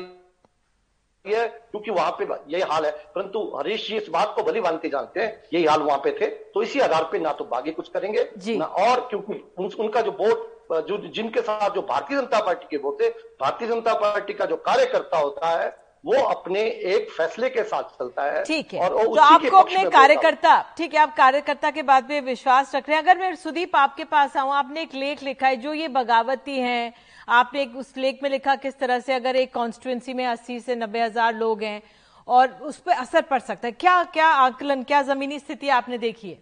है 1.26 1.48
क्योंकि 1.48 1.92
वहाँ 1.92 2.12
पे 2.12 2.26
यही 2.48 2.62
हाल 2.64 2.86
है। 2.86 2.92
परंतु 3.16 3.40
हरीश 3.58 3.88
जी 3.88 3.98
इस 3.98 4.10
बात 4.10 4.34
को 4.36 4.44
भली 4.44 4.62
मानते 4.62 4.90
जानते 4.90 5.20
हैं 5.20 5.44
यही 5.54 5.66
हाल 5.66 5.82
वहाँ 5.82 5.98
पे 6.04 6.12
थे। 6.22 6.28
तो 6.28 6.62
इसी 6.64 6.80
आधार 6.80 7.10
पे 7.12 7.20
ना 7.20 7.34
तो 7.34 7.46
बागी 7.46 7.72
कुछ 7.72 7.90
करेंगे 7.90 8.30
ना 8.58 8.66
और 8.66 9.08
क्योंकि 9.10 9.34
उन, 9.58 9.72
उनका 9.80 10.02
जो 10.02 10.12
वोट 10.12 10.57
जो 10.72 10.98
जिनके 11.08 11.42
साथ 11.42 11.70
जो 11.72 11.82
भारतीय 11.84 12.18
जनता 12.18 12.40
पार्टी 12.42 12.68
के 12.70 12.78
वोट 12.78 13.02
है 13.02 13.10
भारतीय 13.42 13.68
जनता 13.68 13.94
पार्टी 13.96 14.34
का 14.34 14.46
जो 14.46 14.56
कार्यकर्ता 14.64 15.18
होता 15.18 15.50
है 15.52 15.76
वो 16.06 16.14
अपने 16.16 16.62
एक 16.88 17.10
फैसले 17.12 17.50
के 17.50 17.64
साथ 17.64 17.84
चलता 17.92 18.24
है 18.24 18.44
ठीक 18.44 18.74
है। 18.74 18.80
और 18.80 19.06
तो 19.06 19.22
आपको 19.22 19.58
अपने 19.58 19.84
कार्यकर्ता 19.90 20.54
ठीक 20.78 20.94
है 20.94 21.00
आप 21.00 21.16
कार्यकर्ता 21.18 21.72
के 21.72 21.82
बात 21.84 22.08
पे 22.08 22.20
विश्वास 22.22 22.76
रख 22.76 22.90
रहे 22.90 22.98
हैं। 22.98 23.04
अगर 23.04 23.18
मैं 23.20 23.34
सुदीप 23.36 23.76
आपके 23.76 24.04
पास 24.06 24.38
आऊँ 24.38 24.54
आपने 24.56 24.82
एक 24.82 24.94
लेख 24.96 25.24
लिखा 25.24 25.48
है 25.48 25.56
जो 25.58 25.74
ये 25.74 25.88
बगावती 25.90 26.58
हैं 26.60 26.94
आपने 27.28 27.62
एक 27.62 27.76
उस 27.76 27.94
लेख 27.98 28.20
में 28.24 28.30
लिखा 28.30 28.56
किस 28.58 28.80
तरह 28.80 29.00
से 29.00 29.14
अगर 29.14 29.36
एक 29.36 29.54
कॉन्स्टिट्युएंसी 29.54 30.14
में 30.14 30.26
अस्सी 30.28 30.60
से 30.60 30.76
नब्बे 30.76 31.02
हज़ार 31.02 31.36
लोग 31.36 31.64
हैं 31.64 31.82
और 32.28 32.52
उस 32.64 32.78
पर 32.78 32.92
असर 32.94 33.22
पड़ 33.24 33.40
सकता 33.42 33.68
है। 33.68 33.72
क्या 33.74 34.04
क्या 34.14 34.28
आकलन 34.28 34.84
क्या 34.84 35.02
जमीनी 35.04 35.40
स्थिति 35.40 35.70
आपने 35.72 35.98
देखी 35.98 36.30
है? 36.30 36.42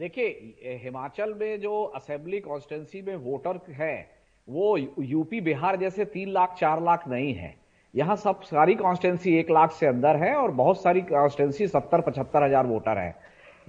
देखिए 0.00 0.78
हिमाचल 0.82 1.32
में 1.34 1.60
जो 1.60 1.82
असेंबली 1.96 2.38
कॉन्स्टिट्युएंसी 2.40 3.02
में 3.02 3.16
वोटर 3.16 3.58
है, 3.70 4.10
वो 4.48 4.76
यूपी, 4.76 5.40
बिहार 5.40 5.76
जैसे 5.76 6.04
तीन 6.04 6.28
लाख, 6.28 6.54
चार 6.58 6.82
लाख 6.82 7.06
नहीं 7.08 7.34
है। 7.34 7.54
यहाँ 7.94 8.16
सब 8.16 8.42
सारी 8.42 8.74
कॉन्स्टेंसी 8.74 9.36
एक 9.38 9.50
लाख 9.50 9.72
से 9.72 9.86
अंदर 9.86 10.16
है 10.16 10.34
और 10.34 10.50
बहुत 10.52 10.82
सारी 10.82 11.00
कॉन्स्टेंसी 11.02 11.66
सत्तर, 11.68 12.00
पचहत्तर 12.00 12.42
हज़ार 12.42 12.66
वोटर 12.66 12.98
है। 12.98 13.14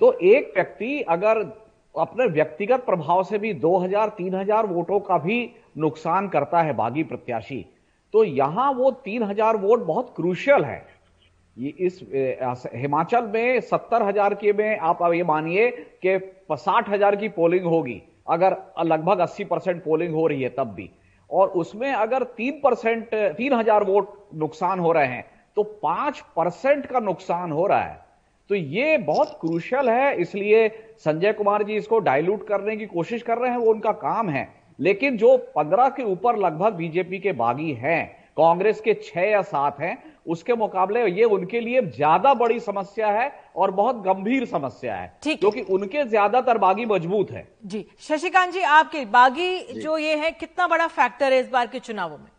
तो 0.01 0.11
एक 0.13 0.53
व्यक्ति 0.55 1.01
अगर 1.09 1.39
अपने 1.95 2.25
व्यक्तिगत 2.29 2.85
प्रभाव 2.85 3.23
से 3.23 3.37
भी 3.37 3.53
दो 3.55 3.77
हज़ार, 3.77 4.09
तीन 4.09 4.35
हज़ार 4.35 4.65
वोटों 4.67 4.99
का 5.01 5.17
भी 5.17 5.49
नुकसान 5.77 6.29
करता 6.29 6.61
है, 6.61 6.73
बागी 6.73 7.03
प्रत्याशी 7.03 7.65
तो 8.13 8.23
यहाँ 8.23 8.71
वो 8.73 8.91
तीन 9.03 9.23
हज़ार 9.23 9.57
वोट 9.57 9.83
बहुत 9.85 10.13
क्रूशियल 10.15 10.63
है। 10.63 11.00
ये 11.57 11.69
इस 11.79 11.99
हिमाचल 12.75 13.23
में 13.23 13.59
सत्तर 13.61 14.03
हज़ार 14.03 14.33
के 14.35 14.53
में 14.53 14.77
आप 14.79 14.99
ये 15.13 15.23
मानिए 15.23 15.69
कि 16.05 16.17
साठ 16.51 16.89
हज़ार 16.89 17.15
की 17.15 17.29
पोलिंग 17.31 17.65
होगी। 17.65 18.01
अगर 18.29 18.55
लगभग 18.85 19.19
अस्सी 19.19 19.43
परसेंट 19.45 19.83
पोलिंग 19.83 20.13
हो 20.13 20.25
रही 20.27 20.41
है 20.43 20.49
तब 20.49 20.73
भी। 20.73 20.89
और 21.29 21.47
उसमें 21.49 21.91
अगर 21.91 22.23
तीन 22.37 22.59
परसेंट, 22.63 23.13
तीन 23.13 23.53
हज़ार 23.53 23.83
वोट 23.83 24.13
नुकसान 24.35 24.79
हो 24.79 24.91
रहे 24.91 25.07
हैं 25.07 25.25
तो 25.57 25.63
पाँच 25.63 26.19
परसेंट 26.35 26.85
का 26.85 26.99
नुकसान 26.99 27.51
हो 27.51 27.65
रहा 27.67 27.81
है। 27.81 27.99
तो 28.49 28.55
ये 28.55 28.97
बहुत 28.99 29.37
क्रूशल 29.41 29.89
है, 29.89 30.15
इसलिए 30.15 30.67
संजय 30.99 31.33
कुमार 31.33 31.63
जी 31.63 31.75
इसको 31.75 31.99
डाइल्यूट 31.99 32.47
करने 32.47 32.75
की 32.77 32.85
कोशिश 32.87 33.21
कर 33.23 33.37
रहे 33.37 33.49
हैं, 33.51 33.57
वो 33.57 33.71
उनका 33.71 33.91
काम 33.91 34.29
है। 34.29 34.47
लेकिन 34.79 35.17
जो 35.17 35.35
पंद्रह 35.55 35.89
के 35.89 36.03
ऊपर 36.03 36.37
लगभग 36.37 36.73
बीजेपी 36.73 37.19
के 37.19 37.31
बागी 37.33 37.71
हैं, 37.73 38.07
कांग्रेस 38.37 38.81
के 38.81 38.93
छह 38.95 39.21
या 39.21 39.41
सात 39.43 39.79
हैं 39.79 39.97
उसके 40.25 40.53
मुकाबले 40.55 41.05
ये 41.09 41.23
उनके 41.25 41.59
लिए 41.59 41.81
ज़्यादा 41.87 42.33
बड़ी 42.33 42.59
समस्या 42.59 43.07
है 43.11 43.31
और 43.55 43.71
बहुत 43.73 44.01
गंभीर 44.03 44.45
समस्या 44.47 44.95
है 44.95 45.13
क्योंकि 45.25 45.61
उनके 45.69 46.03
ज़्यादातर 46.05 46.57
बागी 46.57 46.85
मज़बूत 46.87 47.31
है। 47.31 47.47
जी 47.65 47.85
शशिकांत 47.99 48.53
जी 48.53 48.61
आपके 48.73 49.05
बागी 49.07 49.57
जो। 49.73 49.97
ये 49.97 50.15
है 50.15 50.31
कितना 50.33 50.67
बड़ा 50.67 50.87
फैक्टर 50.89 51.33
है 51.33 51.39
इस 51.39 51.49
बार 51.49 51.67
के 51.67 51.79
चुनावों 51.81 52.17
में? 52.17 52.29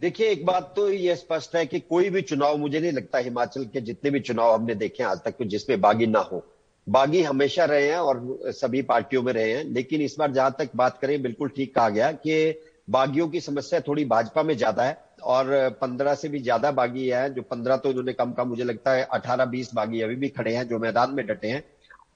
देखिए 0.00 0.28
एक 0.28 0.44
बात 0.46 0.72
तो 0.76 0.88
ये 0.90 1.14
स्पष्ट 1.16 1.56
है 1.56 1.64
कि 1.66 1.80
कोई 1.80 2.10
भी 2.10 2.20
चुनाव 2.22 2.56
मुझे 2.58 2.80
नहीं 2.80 2.92
लगता 2.92 3.18
हिमाचल 3.20 3.64
के 3.64 3.80
जितने 3.80 4.10
भी 4.10 4.20
चुनाव 4.20 4.54
हमने 4.54 4.74
देखे 4.76 5.02
आज 5.04 5.18
तक 5.24 5.42
जिसमें 5.44 5.80
बागी 5.80 6.06
ना 6.06 6.20
हो। 6.22 6.42
बागी 6.86 7.22
हमेशा 7.22 7.64
रहे 7.64 7.88
हैं 7.88 7.98
और 7.98 8.22
सभी 8.52 8.80
पार्टियों 8.84 9.22
में 9.22 9.32
रहे 9.32 9.52
हैं 9.52 9.64
लेकिन 9.66 10.00
इस 10.00 10.16
बार 10.18 10.30
जहाँ 10.32 10.54
तक 10.58 10.70
बात 10.76 10.98
करें 10.98 11.20
बिल्कुल 11.22 11.48
ठीक 11.48 11.74
कहा 11.74 11.88
गया 11.88 12.10
कि 12.14 12.60
बागियों 12.90 13.28
की 13.28 13.40
समस्या 13.40 13.80
थोड़ी 13.80 14.04
भाजपा 14.04 14.42
में 14.42 14.56
ज़्यादा 14.56 14.82
है। 14.82 14.96
और 15.24 15.78
पंद्रह 15.80 16.14
से 16.14 16.28
भी 16.28 16.38
ज़्यादा 16.40 16.70
बागी 16.72 17.06
है, 17.08 17.32
जो 17.34 17.42
पंद्रह 17.42 17.76
तो 17.76 17.88
उन्होंने 17.88 18.12
कम 18.12 18.32
का 18.32 18.44
मुझे 18.44 18.64
लगता 18.64 18.92
है 18.92 19.02
अठारह 19.12 19.44
बीस 19.46 19.74
बागी 19.74 20.00
अभी 20.00 20.16
भी 20.16 20.28
खड़े 20.28 20.54
हैं, 20.54 20.66
जो 20.68 20.78
मैदान 20.78 21.14
में 21.14 21.26
डटे 21.26 21.48
हैं। 21.48 21.62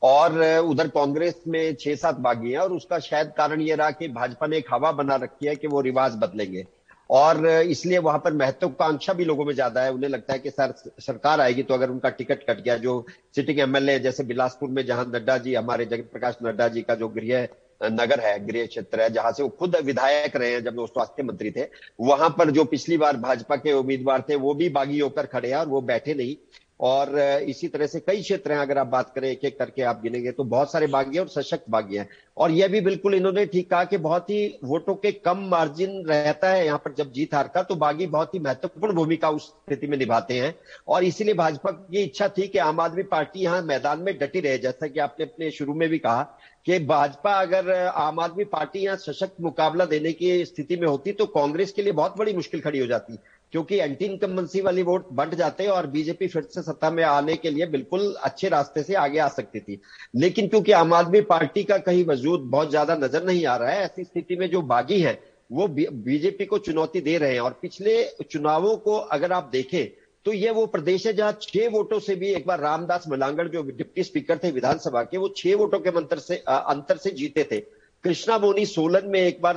और 0.03 0.38
उधर 0.61 0.88
कांग्रेस 0.88 1.43
में 1.49 1.75
छह 1.75 1.95
सात 1.95 2.17
बागी 2.21 2.51
हैं 2.53 2.59
और 2.59 2.73
उसका 2.73 2.99
शायद 3.01 3.33
कारण 3.37 3.61
ये 3.61 3.75
रहा 3.75 3.90
कि 3.90 4.09
भाजपा 4.11 4.47
ने 4.47 4.57
एक 4.59 4.67
हवा 4.73 4.90
बना 4.93 5.17
रखी 5.17 5.47
है 5.47 5.55
कि 5.57 5.67
वो 5.67 5.81
रिवाज 5.81 6.17
बदलेंगे। 6.17 6.67
और 7.11 7.47
इसलिए 7.47 7.99
वहाँ 8.01 8.19
पर 8.19 8.33
महत्वाकांक्षा 8.35 9.12
भी 9.12 9.25
लोगों 9.25 9.45
में 9.45 9.53
ज़्यादा 9.55 9.83
है। 9.83 9.93
उन्हें 9.93 10.11
लगता 10.11 10.33
है 10.33 10.38
कि 10.38 10.51
सर, 10.51 10.75
सरकार 11.01 11.40
आएगी 11.40 11.62
तो 11.62 11.75
अगर 11.75 11.90
उनका 11.90 12.09
टिकट 12.11 12.43
कट 12.43 12.62
गया, 12.62 12.77
जो 12.77 13.05
सिटिंग 13.37 13.61
एमएलए 13.61 13.99
जैसे 14.01 14.25
बिलासपुर 14.25 14.69
में 14.69 14.85
जहाँ 14.87 15.05
नड्डा 15.07 15.38
जी, 15.38 15.55
हमारे 15.55 15.85
जगत 15.87 16.09
प्रकाश 16.12 16.37
नड्डा 16.43 16.69
जी 16.69 16.83
का 16.83 16.95
जो 16.95 17.09
गृह 17.11 17.47
नगर 17.83 18.21
है, 18.21 18.38
गृह 18.47 18.67
क्षेत्र 18.67 19.01
है, 19.01 19.11
जहाँ 19.11 19.33
से 19.33 19.43
वो 19.43 19.49
खुद 19.51 19.77
विधायक 19.85 20.37
रहे 20.37 20.51
हैं, 20.53 20.62
जब 20.64 20.77
वो 20.77 20.87
स्वास्थ्य 20.87 21.23
मंत्री 21.23 21.51
थे, 21.51 21.67
वहाँ 22.01 22.29
पर 22.38 22.51
जो 22.51 22.64
पिछली 22.64 22.97
बार 22.97 23.17
भाजपा 23.19 23.57
के 23.57 23.73
उम्मीदवार 23.73 24.25
थे, 24.29 24.35
वो 24.37 24.55
भी 24.55 24.69
बागी 24.71 24.99
होकर 24.99 25.27
खड़े 25.27 25.49
हैं 25.49 25.57
और 25.57 25.67
वो 25.69 25.81
बैठे 25.83 26.14
नहीं। 26.14 26.37
और 26.80 27.18
इसी 27.18 27.68
तरह 27.68 27.87
से 27.87 28.00
कई 28.00 28.20
क्षेत्र 28.20 28.52
हैं, 28.52 28.58
अगर 28.58 28.78
आप 28.78 28.87
बात 28.88 29.12
करें, 29.14 29.28
एक 29.30 29.44
एक 29.44 29.58
करके 29.58 29.82
आप 29.84 30.00
गिनेंगे 30.02 30.30
तो 30.32 30.44
बहुत 30.46 30.72
सारे 30.72 30.87
बागी 30.88 31.18
और 31.18 31.28
सशक्त 31.28 31.64
बागी 31.70 31.96
हैं। 31.96 32.08
और 32.37 32.50
यह 32.50 32.68
भी 32.68 32.80
बिल्कुल 32.80 33.14
इन्होंने 33.14 33.44
ठीक 33.46 33.70
कहा 33.70 33.84
कि 33.84 33.96
बहुत 33.98 34.30
ही 34.30 34.46
वोटों 34.64 34.94
के 34.96 35.12
कम 35.14 35.44
मार्जिन 35.48 36.02
रहता 36.06 36.50
है 36.50 36.64
यहाँ 36.66 36.78
पर 36.78 36.94
जब 36.94 37.12
जीत 37.12 37.34
हार 37.34 37.48
का 37.48 37.62
तो 37.62 37.74
बागी 37.76 38.06
बहुत 38.08 38.34
ही 38.34 38.38
महत्वपूर्ण 38.40 38.94
भूमिका 38.94 39.30
उस 39.30 39.48
स्थिति 39.48 39.87
में 39.87 39.96
निभाते 39.98 40.38
हैं। 40.40 40.54
और 40.88 41.04
इसीलिए 41.04 41.34
भाजपा 41.34 41.70
की 41.70 42.02
इच्छा 42.02 42.28
थी 42.28 42.46
कि 42.46 42.58
आम 42.60 42.80
आदमी 42.80 43.02
पार्टी 43.04 43.40
यहाँ 43.40 43.62
मैदान 43.64 44.00
में 44.00 44.16
डटी 44.18 44.40
रहे, 44.40 44.58
जैसा 44.58 44.87
कि 44.87 45.00
आपने 45.00 45.26
अपने 45.26 45.50
शुरू 45.50 45.74
में 45.74 45.88
भी 45.88 45.98
कहा 45.98 46.22
कि 46.66 46.78
भाजपा 46.80 47.32
अगर 47.32 47.70
आम 47.70 48.20
आदमी 48.20 48.44
पार्टी 48.46 48.78
यहाँ 48.78 48.96
सशक्त 48.96 49.40
मुकाबला 49.40 49.84
देने 49.84 50.12
की 50.12 50.44
स्थिति 50.44 50.76
में 50.76 50.87
होती 50.87 51.12
तो 51.12 51.26
कांग्रेस 51.28 51.72
के 51.72 51.82
लिए 51.82 51.92
बहुत 51.94 52.16
बड़ी 52.18 52.32
मुश्किल 52.34 52.60
खड़ी 52.60 52.78
हो 52.78 52.87
जाती। 52.87 53.18
क्योंकि 53.55 53.77
एंटी 53.77 54.05
इनकम्बेंसी 54.05 54.61
वाली 54.61 54.83
वोट 54.83 55.07
बंट 55.12 55.35
जाते 55.35 55.67
और 55.69 55.87
बीजेपी 55.87 56.27
फिर 56.29 56.43
से 56.45 56.62
सत्ता 56.62 56.88
में 56.90 57.03
आने 57.05 57.35
के 57.37 57.51
लिए 57.51 57.67
बिल्कुल 57.67 58.14
अच्छे 58.23 58.49
रास्ते 58.49 58.83
से 58.83 58.95
आगे 58.97 59.19
आ 59.19 59.29
सकती 59.29 59.61
थी। 59.61 59.79
लेकिन 60.14 60.49
क्योंकि 60.49 60.73
आम 60.73 60.95
आदमी 60.95 61.21
पार्टी 61.23 61.62
का 61.64 61.77
कहीं 61.81 62.05
वजूद 62.05 62.49
बहुत 62.51 62.71
ज़्यादा 62.71 62.95
नज़र 62.97 63.25
नहीं 63.25 63.45
आ 63.47 63.57
रहा 63.57 63.71
है, 63.71 63.85
ऐसी 63.85 64.05
स्थिति 64.05 64.37
में 64.37 64.49
जो 64.51 64.62
बागी 64.64 64.99
है, 65.01 65.19
वो 65.51 65.69
बीजेपी 65.69 66.45
को 66.45 66.59
चुनौती 66.61 67.01
दे 67.01 67.17
रहे 67.19 67.33
हैं। 67.33 67.40
और 67.40 67.59
पिछले 67.62 68.03
चुनावों 68.25 68.77
को 68.79 68.97
अगर 68.97 69.33
आप 69.33 69.51
देखें 69.53 69.87
तो 70.27 70.33
ये 70.33 70.51
वो 70.51 70.67
प्रदेश 70.67 71.07
है 71.07 71.12
जहाँ 71.12 71.37
छह 71.43 71.69
वोटों 71.71 71.99
से 72.01 72.14
भी 72.17 72.33
एक 72.33 72.47
बार 72.47 72.61
रामदास 72.61 73.05
मलांगड़ 73.09 73.49
जो 73.49 73.62
डिप्टी 73.62 74.03
स्पीकर 74.03 74.38
थे 74.38 74.51
विधानसभा 74.51 75.03
के, 75.03 75.17
वो 75.19 75.29
छह 75.37 75.55
वोटों 75.57 75.81
के 75.81 75.90
मंत्र 75.93 76.19
से 76.19 76.37
अंतर 76.47 76.97
से 76.97 77.11
जीते 77.12 77.45
थे। 77.53 77.61
कृष्णा 78.05 78.38
मोनी 78.38 78.64
सोलन 78.67 79.09
में 79.09 79.21
एक 79.21 79.40
बार 79.43 79.57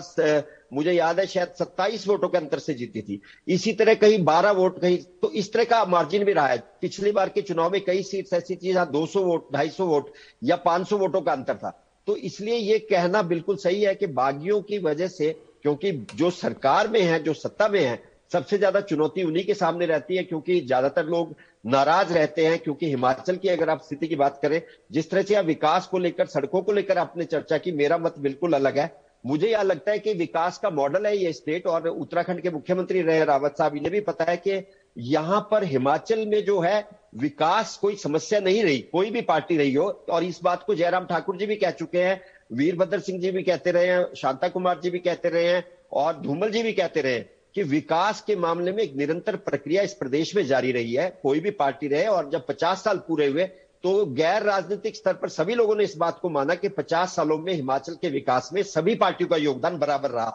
मुझे 0.71 0.91
याद 0.91 1.19
है, 1.19 1.25
शायद 1.25 1.53
27 1.59 2.07
वोटों 2.07 2.29
के 2.29 2.37
अंतर 2.37 2.59
से 2.59 2.73
जीती 2.73 3.01
थी। 3.01 3.19
इसी 3.47 3.73
तरह 3.73 3.95
कहीं 3.95 4.23
12 4.23 4.51
वोट, 4.51 4.79
कहीं 4.81 4.97
तो 5.21 5.31
इस 5.31 5.51
तरह 5.53 5.63
का 5.63 5.83
मार्जिन 5.85 6.23
भी 6.23 6.33
रहा 6.33 6.47
है। 6.47 6.57
पिछली 6.81 7.11
बार 7.11 7.29
के 7.29 7.41
चुनाव 7.41 7.71
में 7.71 7.81
कई 7.81 8.03
सीट्स 8.03 8.33
ऐसी 8.33 8.55
थी 8.55 8.73
जहाँ 8.73 8.91
200 8.91 9.23
वोट 9.23 9.51
250 9.51 9.85
वोट 9.85 10.11
या 10.43 10.55
500 10.55 10.97
वोटों 10.97 11.21
का 11.21 11.31
अंतर 11.31 11.55
था। 11.55 11.83
तो 12.07 12.15
इसलिए 12.15 12.55
ये 12.55 12.79
कहना 12.79 13.21
बिल्कुल 13.21 13.55
सही 13.55 13.81
है 13.81 13.95
कि 13.95 14.07
बागियों 14.07 14.61
की 14.61 14.77
वजह 14.77 15.07
से, 15.07 15.31
क्योंकि 15.63 15.91
जो 16.15 16.29
सरकार 16.29 16.87
में 16.87 17.01
है, 17.01 17.23
जो 17.23 17.33
सत्ता 17.33 17.67
में 17.67 17.83
है, 17.85 18.03
सबसे 18.33 18.57
ज़्यादा 18.57 18.81
चुनौती 18.81 19.23
उन्हीं 19.23 19.45
के 19.45 19.53
सामने 19.53 19.85
रहती 19.85 20.15
है, 20.15 20.23
क्योंकि 20.23 20.59
ज़्यादातर 20.61 21.05
लोग 21.05 21.35
नाराज़ 21.65 22.13
रहते 22.13 22.45
हैं, 22.45 22.59
क्योंकि 22.59 22.89
हिमाचल 22.89 23.35
की 23.35 23.47
अगर 23.47 23.69
आप 23.69 23.81
स्थिति 23.83 24.07
की 24.07 24.15
बात 24.15 24.39
करें, 24.41 24.61
जिस 24.91 25.09
तरह 25.09 25.21
से 25.21 25.35
आप 25.35 25.45
विकास 25.45 25.87
को 25.87 25.97
लेकर, 25.97 26.25
सड़कों 26.25 26.61
को 26.61 26.71
लेकर 26.71 26.97
आपने 26.97 27.25
चर्चा 27.25 27.57
की, 27.57 27.71
मेरा 27.71 27.97
मत 27.97 28.19
बिल्कुल 28.19 28.53
अलग 28.53 28.77
है। 28.77 29.06
मुझे 29.27 29.47
यह 29.47 29.61
लगता 29.61 29.91
है 29.91 29.99
कि 29.99 30.13
विकास 30.13 30.57
का 30.57 30.69
मॉडल 30.69 31.05
है 31.05 31.15
ये 31.17 31.31
स्टेट 31.33 31.65
और 31.67 31.87
उत्तराखंड 31.87 32.41
के 32.41 32.49
मुख्यमंत्री 32.49 33.01
रहे 33.01 33.23
रावत 33.25 33.55
साहब। 33.57 33.75
इन्हें 33.75 33.91
भी 33.91 33.99
पता 34.01 34.25
है 34.29 34.35
कि 34.37 34.61
यहाँ 34.97 35.39
पर 35.51 35.63
हिमाचल 35.63 36.25
में 36.27 36.43
जो 36.45 36.59
है 36.59 36.87
विकास 37.17 37.75
कोई 37.77 37.95
समस्या 37.95 38.39
नहीं 38.39 38.63
रही, 38.63 38.79
कोई 38.81 39.11
भी 39.11 39.21
पार्टी 39.21 39.57
रही 39.57 39.73
हो। 39.73 39.85
और 40.09 40.23
इस 40.23 40.39
बात 40.43 40.63
को 40.63 40.75
जयराम 40.75 41.05
ठाकुर 41.05 41.37
जी 41.37 41.45
भी 41.45 41.55
कह 41.55 41.71
चुके 41.71 42.03
हैं, 42.03 42.21
वीरभद्र 42.53 42.99
सिंह 42.99 43.19
जी 43.21 43.31
भी 43.31 43.43
कहते 43.43 43.71
रहे 43.71 43.87
हैं, 43.87 44.05
शांता 44.15 44.47
कुमार 44.47 44.79
जी 44.79 44.89
भी 44.89 44.99
कहते 44.99 45.29
रहे 45.29 45.47
हैं 45.47 45.63
और 45.93 46.21
धूमल 46.21 46.51
जी 46.51 46.63
भी 46.63 46.73
कहते 46.73 47.01
रहे 47.01 47.19
कि 47.55 47.63
विकास 47.63 48.21
के 48.21 48.35
मामले 48.35 48.71
में 48.71 48.83
एक 48.83 48.95
निरंतर 48.95 49.35
प्रक्रिया 49.35 49.83
इस 49.83 49.93
प्रदेश 49.93 50.35
में 50.35 50.45
जारी 50.45 50.71
रही 50.71 50.93
है। 50.93 51.09
कोई 51.23 51.39
भी 51.39 51.51
पार्टी 51.53 51.87
रहे 51.87 52.05
और 52.07 52.29
जब 52.29 52.45
50 52.45 52.83
साल 52.83 52.97
पूरे 52.97 53.27
हुए 53.27 53.49
तो 53.83 54.05
गैर 54.05 54.43
राजनीतिक 54.43 54.95
स्तर 54.95 55.13
पर 55.13 55.29
सभी 55.29 55.55
लोगों 55.55 55.75
ने 55.75 55.83
इस 55.83 55.95
बात 55.97 56.19
को 56.19 56.29
माना 56.29 56.55
कि 56.55 56.69
50 56.69 57.15
सालों 57.15 57.37
में 57.37 57.53
हिमाचल 57.53 57.93
के 57.93 58.09
विकास 58.09 58.49
में 58.53 58.61
सभी 58.63 58.95
पार्टियों 58.95 59.29
का 59.29 59.37
योगदान 59.37 59.77
बराबर 59.77 60.09
रहा। 60.09 60.29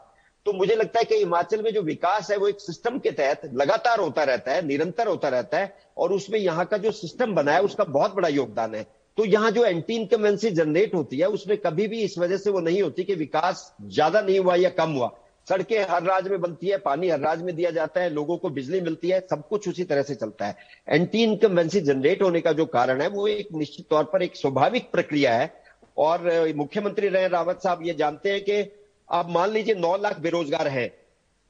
तो 0.47 0.53
मुझे 0.53 0.75
लगता 0.75 0.99
है 0.99 1.05
कि 1.05 1.15
हिमाचल 1.15 1.63
में 1.63 1.73
जो 1.75 1.83
विकास 1.83 2.31
है 2.31 2.37
वो 2.37 2.49
एक 2.49 2.61
सिस्टम 2.61 2.99
के 2.99 3.11
तहत 3.11 3.41
लगातार 3.55 4.01
होता 4.01 4.25
रहता 4.25 4.53
है, 4.53 4.67
निरंतर 4.67 5.09
होता 5.09 5.29
रहता 5.29 5.59
है, 5.59 5.75
और 5.99 6.13
उसमें 6.13 6.39
यहाँ 6.39 6.65
का 6.67 6.77
जो 6.77 6.91
सिस्टम 6.93 7.35
बना 7.35 7.53
है 7.53 7.63
उसका 7.63 7.85
बहुत 7.85 8.15
बड़ा 8.15 8.29
योगदान 8.29 8.75
है। 8.75 8.87
तो 9.19 9.25
यहाँ 9.25 9.51
जो 9.51 9.65
एंटी 9.65 9.95
इनकमेंसी 9.95 10.51
जनरेट 10.51 10.95
होती 10.95 11.19
है, 11.19 11.27
उसमें 11.27 11.57
कभी 11.57 11.87
भी 11.89 12.01
इस 12.01 12.19
वजह 12.19 12.37
से 12.37 12.51
वो 12.51 12.61
नहीं 12.61 12.83
होती 12.83 13.05
कि 13.05 13.15
विकास 13.15 13.73
ज़्यादा 13.83 14.21
नहीं 14.21 14.39
हुआ 14.39 14.55
या 14.55 14.71
कम 14.71 14.93
हुआ। 14.93 15.11
सड़कें 15.49 15.81
हर 15.91 16.03
राज्य 16.03 16.31
में 16.31 16.41
बनती 16.41 16.67
है, 16.67 16.77
पानी 16.79 17.09
हर 17.09 17.21
राज्य 17.21 17.45
में 17.45 17.55
दिया 17.57 17.71
जाता 17.71 18.01
है, 18.01 18.11
लोगों 18.11 18.37
को 18.37 18.51
बिजली 18.51 18.81
मिलती 18.81 19.09
है, 19.09 19.21
सब 19.21 19.47
कुछ 19.49 19.69
उसी 19.69 19.85
तरह 19.85 20.03
से 20.03 20.15
चलता 20.15 20.47
है। 20.47 20.57
एंटी 20.89 21.23
इनकम्बेंसी 21.23 21.81
जनरेट 21.81 22.23
होने 22.23 22.41
का 22.41 22.53
जो 22.53 22.67
कारण 22.67 23.01
है, 23.01 23.09
वो 23.09 23.27
एक 23.29 23.49
निश्चित 23.55 23.87
तौर 23.91 24.05
पर 24.05 24.23
एक 24.23 24.37
स्वाभाविक 24.37 24.91
प्रक्रिया 24.93 25.35
है। 25.35 25.53
और 25.97 26.53
मुख्यमंत्री 26.57 27.09
रहे 27.09 27.29
रावत 27.29 27.63
साहब, 27.63 27.81
ये 27.83 27.95
जानते 27.95 28.31
हैं 28.31 28.41
कि 28.41 28.65
आप 29.09 29.31
मान 29.31 29.51
लीजिए 29.51 29.75
नौ 29.75 29.97
लाख 29.97 30.21
बेरोजगार 30.21 30.69
हैं, 30.69 30.89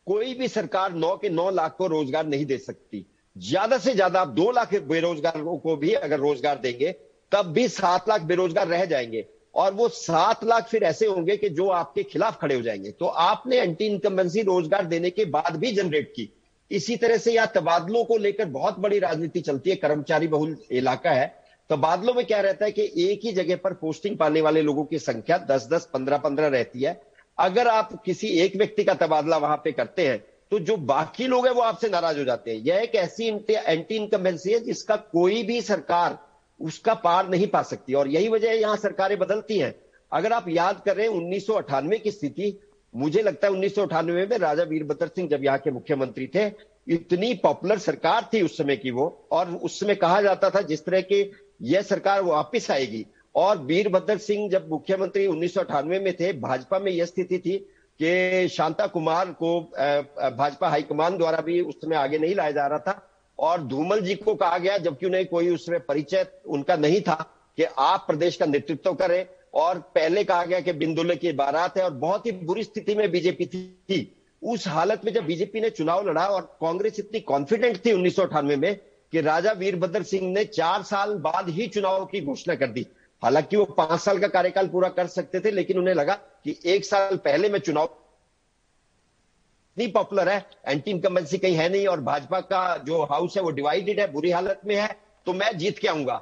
कोई 0.07 0.35
भी 0.35 0.49
सरकार 0.49 0.95
नौ 0.95 1.17
के 1.17 1.29
नौ 1.29 1.51
लाख 1.51 1.75
को 1.79 1.87
रोज़गार 1.87 2.27
नहीं 2.27 2.47
दे 2.47 2.59
सकती। 2.59 3.05
ज़्यादा 3.37 3.79
से 3.79 3.95
ज़्यादा 3.95 4.21
आप 4.21 4.29
दो 4.31 4.51
लाख 4.51 4.75
बेरोजगारों 4.75 5.57
को 5.59 5.77
भी 5.77 5.93
अगर 5.93 6.19
रोज़गार 6.19 6.59
देंगे, 6.59 6.93
तब 7.33 7.53
भी 7.53 7.69
सात 7.69 8.09
लाख 8.09 8.23
बेरोजगार 8.23 8.67
रह 8.67 8.85
जाएँगे। 8.85 9.25
और 9.55 9.73
वो 9.75 9.89
सात 9.89 10.45
लाख 10.45 10.69
फिर 10.69 10.83
ऐसे 10.83 11.07
होंगे 11.07 11.37
कि 11.37 11.49
जो 11.49 11.69
आपके 11.71 12.03
खिलाफ 12.03 12.41
खड़े 12.41 12.55
हो 12.55 12.63
जाएँगे। 12.63 12.91
तो 12.91 13.07
आपने 13.07 13.61
एंटी 13.61 13.87
इनकम्बेंसी 13.87 14.43
रोज़गार 14.43 14.85
देने 14.85 15.11
के 15.11 15.25
बाद 15.27 15.57
भी 15.57 15.73
जनरेट 15.73 16.13
की। 16.17 16.29
इसी 16.71 16.97
तरह 16.97 17.17
से 17.17 17.33
यह 17.33 17.47
तबादलों 17.47 18.05
को 18.05 18.17
लेकर 18.17 18.45
बहुत 18.51 18.79
बड़ी 18.79 18.99
राजनीति 18.99 19.41
चलती 19.41 19.71
है। 19.71 19.77
कर्मचारी 19.77 20.29
बहुल 20.29 20.57
इलाका 20.73 21.11
है। 21.11 21.27
तबादलों 21.71 22.15
में 22.15 22.25
क्या 22.27 22.41
रहता 22.41 22.65
है 22.65 22.73
कि 22.73 22.91
एक 23.03 23.21
ही 23.25 23.33
जगह 23.33 23.57
पर 23.57 23.73
पोस्टिंग 23.75 24.17
पाने 24.19 24.41
वाले 24.41 24.63
लोगों 24.63 24.85
की 24.85 24.99
संख्या 24.99 25.39
दस 25.51 25.69
दस 25.73 25.89
पंद्रह 25.95 26.19
पंद्रह 26.19 26.49
रहती 26.49 26.83
है। 26.83 27.01
अगर 27.39 27.69
आप 27.69 27.93
किसी 28.05 28.29
एक 28.41 28.57
व्यक्ति 28.57 28.85
का 28.85 28.95
तबादला 28.97 29.37
वहाँ 29.39 29.57
पे 29.57 29.73
करते 29.73 30.07
हैं 30.09 30.19
तो 30.53 30.59
जो 30.61 30.77
बाकी 30.79 31.27
लोग 31.27 31.47
हैं 31.47 31.53
वो 31.55 31.63
आपसे 31.63 31.89
नाराज़ 31.89 32.19
हो 32.19 32.25
जाते 32.25 32.51
हैं। 32.51 32.59
यह 32.59 32.77
एक 32.77 32.95
ऐसी 32.95 33.29
एंटी 33.29 33.95
इनकम्बेंसी 33.97 34.53
है 34.53 34.59
जिसका 34.61 34.97
कोई 34.97 35.43
भी 35.43 35.61
सरकार 35.63 36.19
उसका 36.63 36.95
पार 36.97 37.29
नहीं 37.29 37.47
पा 37.47 37.63
सकती। 37.63 37.95
और 37.95 38.09
यही 38.09 38.29
वजह 38.29 38.53
यहाँ 38.53 38.77
सरकारें 38.77 39.19
बदलती 39.19 39.59
हैं। 39.59 39.75
अगर 40.13 40.33
आप 40.33 40.49
याद 40.49 40.83
करें 40.87 41.07
उन्नीस 41.09 41.47
सौ 41.47 41.55
अठानवे 41.55 41.99
की 41.99 42.11
स्थिति, 42.11 42.59
मुझे 42.95 43.23
लगता 43.23 43.47
है 43.47 43.53
उन्नीस 43.53 43.75
सौ 43.75 43.83
अठानवे 43.83 44.27
में 44.27 44.37
राजा 44.39 44.63
वीरभद्र 44.63 45.07
सिंह 45.07 45.29
जब 45.29 45.45
यहाँ 45.45 45.59
के 45.59 45.71
मुख्यमंत्री 45.71 46.27
थे, 46.27 46.47
इतनी 46.89 47.33
पॉपुलर 47.35 47.79
सरकार 47.79 48.29
थी 48.33 48.43
उस 48.43 48.57
समय 48.59 48.77
की 48.77 48.91
वो, 48.91 49.27
और 49.33 49.51
उस 49.51 49.79
समय 49.81 49.95
कहा 49.95 50.21
जाता 50.23 50.51
था 50.51 50.61
जिस 50.63 50.85
तरह 50.85 51.01
की 51.03 51.31
यह 51.63 51.83
सरकार 51.83 52.23
वापिस 52.23 52.71
आएगी। 52.71 53.05
और 53.35 53.59
वीरभद्र 53.59 54.17
सिंह 54.19 54.49
जब 54.51 54.69
मुख्यमंत्री 54.71 55.27
उन्नीस 55.27 55.55
सौ 55.55 55.61
अठानवे 55.61 55.99
में 56.01 56.13
थे, 56.13 56.33
भाजपा 56.33 56.79
में 56.79 56.91
यह 56.93 57.05
स्थिति 57.05 57.39
थी 57.39 57.57
कि 58.01 58.49
शांता 58.49 58.87
कुमार 58.87 59.31
को 59.33 59.61
भाजपा 60.37 60.69
हाईकमान 60.69 61.17
द्वारा 61.19 61.41
भी 61.41 61.61
उस 61.61 61.75
समय 61.75 61.97
आगे 61.97 62.19
नहीं 62.19 62.35
लाया 62.35 62.51
जा 62.51 62.67
रहा 62.67 62.79
था। 62.79 62.93
और 63.39 63.63
धूमल 63.63 64.01
जी 64.01 64.15
को 64.15 64.35
कहा 64.35 64.59
गया 64.59 64.79
जबकि 64.79 65.07
उन्हें 65.07 65.27
कोई 65.27 65.55
उसमें 65.55 65.81
परिचय, 65.81 66.27
उनका 66.47 66.77
नहीं 66.77 67.01
था 67.01 67.15
कि 67.57 67.63
आप 67.63 68.05
प्रदेश 68.07 68.37
का 68.37 68.47
नेतृत्व 68.47 68.93
करें। 68.95 69.27
और 69.55 69.79
पहले 69.79 70.25
कहा 70.25 70.45
गया 70.45 70.61
कि 70.61 70.73
बिंदुले 70.73 71.17
की 71.17 71.33
बारात 71.33 71.77
है 71.79 71.85
और 71.85 71.91
बहुत 71.91 72.27
ही 72.27 72.33
बुरी 72.33 72.63
स्थिति 72.65 72.95
में 72.95 73.11
बीजेपी 73.11 73.47
थी। 73.47 74.17
उस 74.43 74.69
हालत 74.69 75.05
में 75.05 75.13
जब 75.13 75.25
बीजेपी 75.25 75.61
ने 75.61 75.71
चुनाव 75.71 76.09
लड़ा 76.09 76.27
और 76.27 76.59
कांग्रेस 76.61 76.99
इतनी 76.99 77.21
कॉन्फिडेंट 77.21 77.87
थी 77.87 77.93
उन्नीस 77.93 78.17
सौ 78.17 78.23
अठानवे 78.23 78.57
में 78.57 78.75
कि 79.13 79.21
राजा 79.21 79.53
वीरभद्र 79.53 80.03
सिंह 80.03 80.33
ने 80.33 80.45
चार 80.45 80.83
साल 80.83 81.15
बाद 81.15 81.49
ही 81.49 81.67
चुनाव 81.67 82.05
की 82.05 82.21
घोषणा 82.21 82.55
कर 82.55 82.67
दी। 82.67 82.87
हालाँकि 83.23 83.57
वो 83.57 83.65
पाँच 83.65 84.01
साल 84.01 84.19
का 84.19 84.29
कार्यकाल 84.29 84.69
पूरा 84.69 84.89
कर 84.89 85.07
सकते 85.07 85.41
थे, 85.41 85.51
लेकिन 85.51 85.79
उन्हें 85.79 85.95
लगा 85.95 86.15
कि 86.15 86.59
एक 86.67 86.85
साल 86.85 87.17
पहले 87.17 87.49
मैं 87.49 87.59
चुनाव 87.59 87.87
इतनी 89.77 89.87
पॉपुलर 89.87 90.29
है 90.29 90.45
एंटी 90.69 90.91
इनकम्बेंसी 90.91 91.39
कहीं 91.39 91.55
है 91.57 91.69
नहीं 91.69 91.87
और 91.87 92.01
भाजपा 92.03 92.41
का 92.43 92.77
जो 92.87 93.03
हाउस 93.05 93.37
है 93.37 93.43
वो 93.43 93.51
डिवाइडेड 93.53 94.01
है 94.01 94.11
बुरी 94.13 94.31
हालत 94.31 94.61
में 94.67 94.75
है 94.77 94.89
तो 95.27 95.33
मैं 95.33 95.57
जीत 95.59 95.79
के 95.79 95.89
आऊँगा 95.89 96.21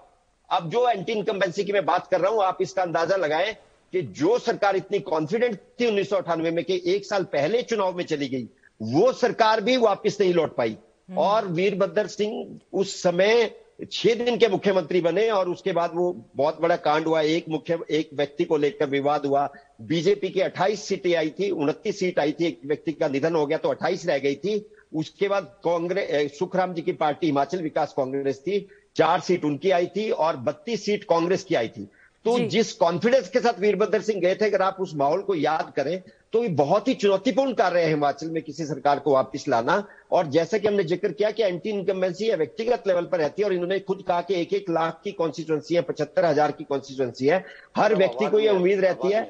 अब 0.49 0.69
जो 0.71 0.89
एंटी 0.89 1.13
इनकम्बेंसी 1.13 1.65
की 1.65 1.73
मैं 1.73 1.85
बात 1.87 2.07
कर 2.07 2.21
रहा 2.21 2.31
हूँ 2.31 2.43
आप 2.43 2.59
इसका 2.63 2.83
अंदाज़ा 2.83 3.17
लगाएँ 3.17 3.53
कि 3.93 4.03
जो 4.15 4.39
सरकार 4.39 4.77
इतनी 4.77 4.99
कॉन्फिडेंट 5.01 5.57
थी 5.81 5.87
उन्नीस 5.87 6.13
में 6.53 6.63
कि 6.65 6.81
एक 6.87 7.07
साल 7.07 7.25
पहले 7.33 7.63
चुनाव 7.63 7.97
में 7.97 8.05
चली 8.05 8.29
गई 8.29 8.49
वो 8.81 9.13
सरकार 9.15 9.61
भी 9.61 9.77
वापस 9.77 10.17
नहीं 10.21 10.35
लौट 10.35 10.55
पाई 10.57 10.77
हम्म। 11.09 11.19
और 11.19 11.47
वीरभद्र 11.49 12.07
सिंह 12.09 12.61
उस 12.73 13.03
समय 13.03 13.51
छह 13.83 14.15
दिन 14.15 14.37
के 14.37 14.49
मुख्यमंत्री 14.49 15.01
बने 15.01 15.29
और 15.31 15.49
उसके 15.49 15.73
बाद 15.73 15.93
वो 15.95 16.13
बहुत 16.37 16.61
बड़ा 16.61 16.77
कांड 16.79 17.07
हुआ 17.07 17.21
एक 17.29 17.49
मुख्य 17.49 17.79
एक 17.91 18.11
व्यक्ति 18.15 18.45
को 18.45 18.57
लेकर 18.57 18.89
विवाद 18.89 19.27
हुआ 19.27 19.49
बीजेपी 19.81 20.29
की 20.29 20.41
28 20.41 20.79
सीटें 20.79 21.15
आई 21.17 21.31
थी 21.39 21.51
उनतीस 21.53 21.99
सीट 21.99 22.19
आई 22.19 22.33
थी 22.33 22.47
एक 22.47 22.61
व्यक्ति 22.67 22.93
का 22.93 23.09
निधन 23.09 23.35
हो 23.35 23.47
गया 23.47 23.59
तो 23.59 23.69
28 23.71 24.07
रह 24.07 24.19
गई 24.19 24.35
थी। 24.37 24.65
उसके 24.95 25.29
बाद 25.29 25.45
कांग्रेस 25.65 26.39
सुखराम 26.39 26.75
जी 26.75 26.83
की 26.83 26.93
पार्टी 26.95 27.27
हिमाचल 27.27 27.63
विकास 27.63 27.95
कांग्रेस 27.97 28.41
थी 28.41 28.67
चार 28.97 29.21
सीट 29.21 29.45
उनकी 29.45 29.71
आई 29.71 29.87
थी 29.97 30.11
और 30.11 30.37
बत्तीस 30.39 30.85
सीट 30.85 31.05
कांग्रेस 31.05 31.45
की 31.45 31.55
आई 31.55 31.69
थी। 31.69 31.89
तो 32.25 32.39
जिस 32.49 32.73
कॉन्फिडेंस 32.75 33.29
के 33.29 33.41
साथ 33.41 33.61
वीरभद्र 33.61 34.01
सिंह 34.03 34.21
गए 34.21 34.35
थे 34.35 34.45
अगर 34.45 34.63
आप 34.63 34.77
उस 34.81 34.95
माहौल 34.97 35.21
को 35.23 35.35
याद 35.35 35.73
करें 35.77 36.01
तो 36.33 36.43
ये 36.43 36.49
बहुत 36.57 36.89
ही 36.89 36.95
चुनौतीपूर्ण 36.95 37.53
कार्य 37.55 37.81
है 37.81 37.89
हिमाचल 37.89 38.31
में 38.31 38.43
किसी 38.43 38.65
सरकार 38.67 38.99
को 38.99 39.13
वापस 39.13 39.45
लाना। 39.49 39.83
और 40.13 40.27
जैसा 40.29 40.59
कि 40.59 40.69
हमने 40.69 40.85
ज़िक्र 40.85 41.13
किया 41.13 41.31
कि 41.31 41.43
एंटी 41.43 41.71
इनकम्बेंसी 41.71 42.31
व्यक्तिगत 42.33 42.83
लेवल 42.87 43.05
पर 43.05 43.19
रहती 43.19 43.43
है 43.43 43.47
और 43.47 43.55
इन्होंने 43.55 43.79
खुद 43.81 44.03
कहा 44.09 44.21
कि 44.21 44.41
एक 44.41 44.53
एक 44.55 44.71
लाख 44.71 45.01
की 45.05 45.13
कॉन्स्टिट्युएंसी 45.13 45.75
है 45.75 45.83
पचहत्तर 45.83 46.25
हज़ार 46.25 46.53
की 46.53 46.65
कॉन्स्टिट्युएंसी 46.65 47.27
है। 47.27 47.45
हर 47.77 47.95
व्यक्ति 47.95 48.27
को 48.27 48.39
यह 48.41 48.53
उम्मीद 48.53 48.81
रहती 48.81 49.13
है। 49.13 49.29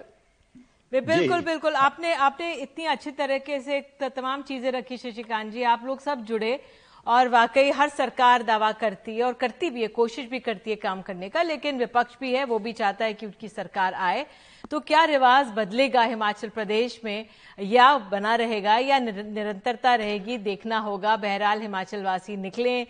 बिल्कुल 0.92 1.40
बिल्कुल 1.40 1.74
आपने 1.76 2.12
आपने 2.14 2.52
इतनी 2.54 2.84
अच्छी 2.84 3.10
तरीके 3.12 3.58
से 3.60 3.80
तमाम 4.10 4.42
चीज़ें 4.42 4.70
रखी 4.72 4.96
शशिकांत 4.96 5.52
जी 5.52 5.62
आप 5.64 5.82
लोग 5.86 6.00
सब 6.00 6.24
जुड़े 6.26 6.58
और 7.06 7.28
वाकई 7.28 7.70
हर 7.70 7.88
सरकार 7.88 8.42
दावा 8.42 8.70
करती 8.72 9.16
है 9.16 9.22
और 9.24 9.32
करती 9.34 9.70
भी 9.70 9.82
है 9.82 9.88
कोशिश 9.90 10.26
भी 10.30 10.38
करती 10.40 10.70
है 10.70 10.76
काम 10.76 11.02
करने 11.02 11.28
का 11.28 11.42
लेकिन 11.42 11.78
विपक्ष 11.78 12.16
भी 12.20 12.32
है 12.34 12.44
वो 12.44 12.58
भी 12.58 12.72
चाहता 12.72 13.04
है 13.04 13.14
कि 13.14 13.26
उनकी 13.26 13.48
सरकार 13.48 13.94
आए। 13.94 14.26
तो 14.70 14.80
क्या 14.80 15.04
रिवाज 15.04 15.52
बदलेगा 15.56 16.02
हिमाचल 16.04 16.48
प्रदेश 16.48 17.00
में? 17.04 17.26
या 17.58 17.96
बना 18.10 18.34
रहेगा 18.34 18.76
या 18.78 18.98
निरंतरता 18.98 19.94
रहेगी? 19.94 20.36
देखना 20.40 20.78
होगा। 20.80 21.16
बहरहाल 21.16 21.60
हिमाचल 21.60 22.02
वासी 22.02 22.36
निकले 22.38 22.82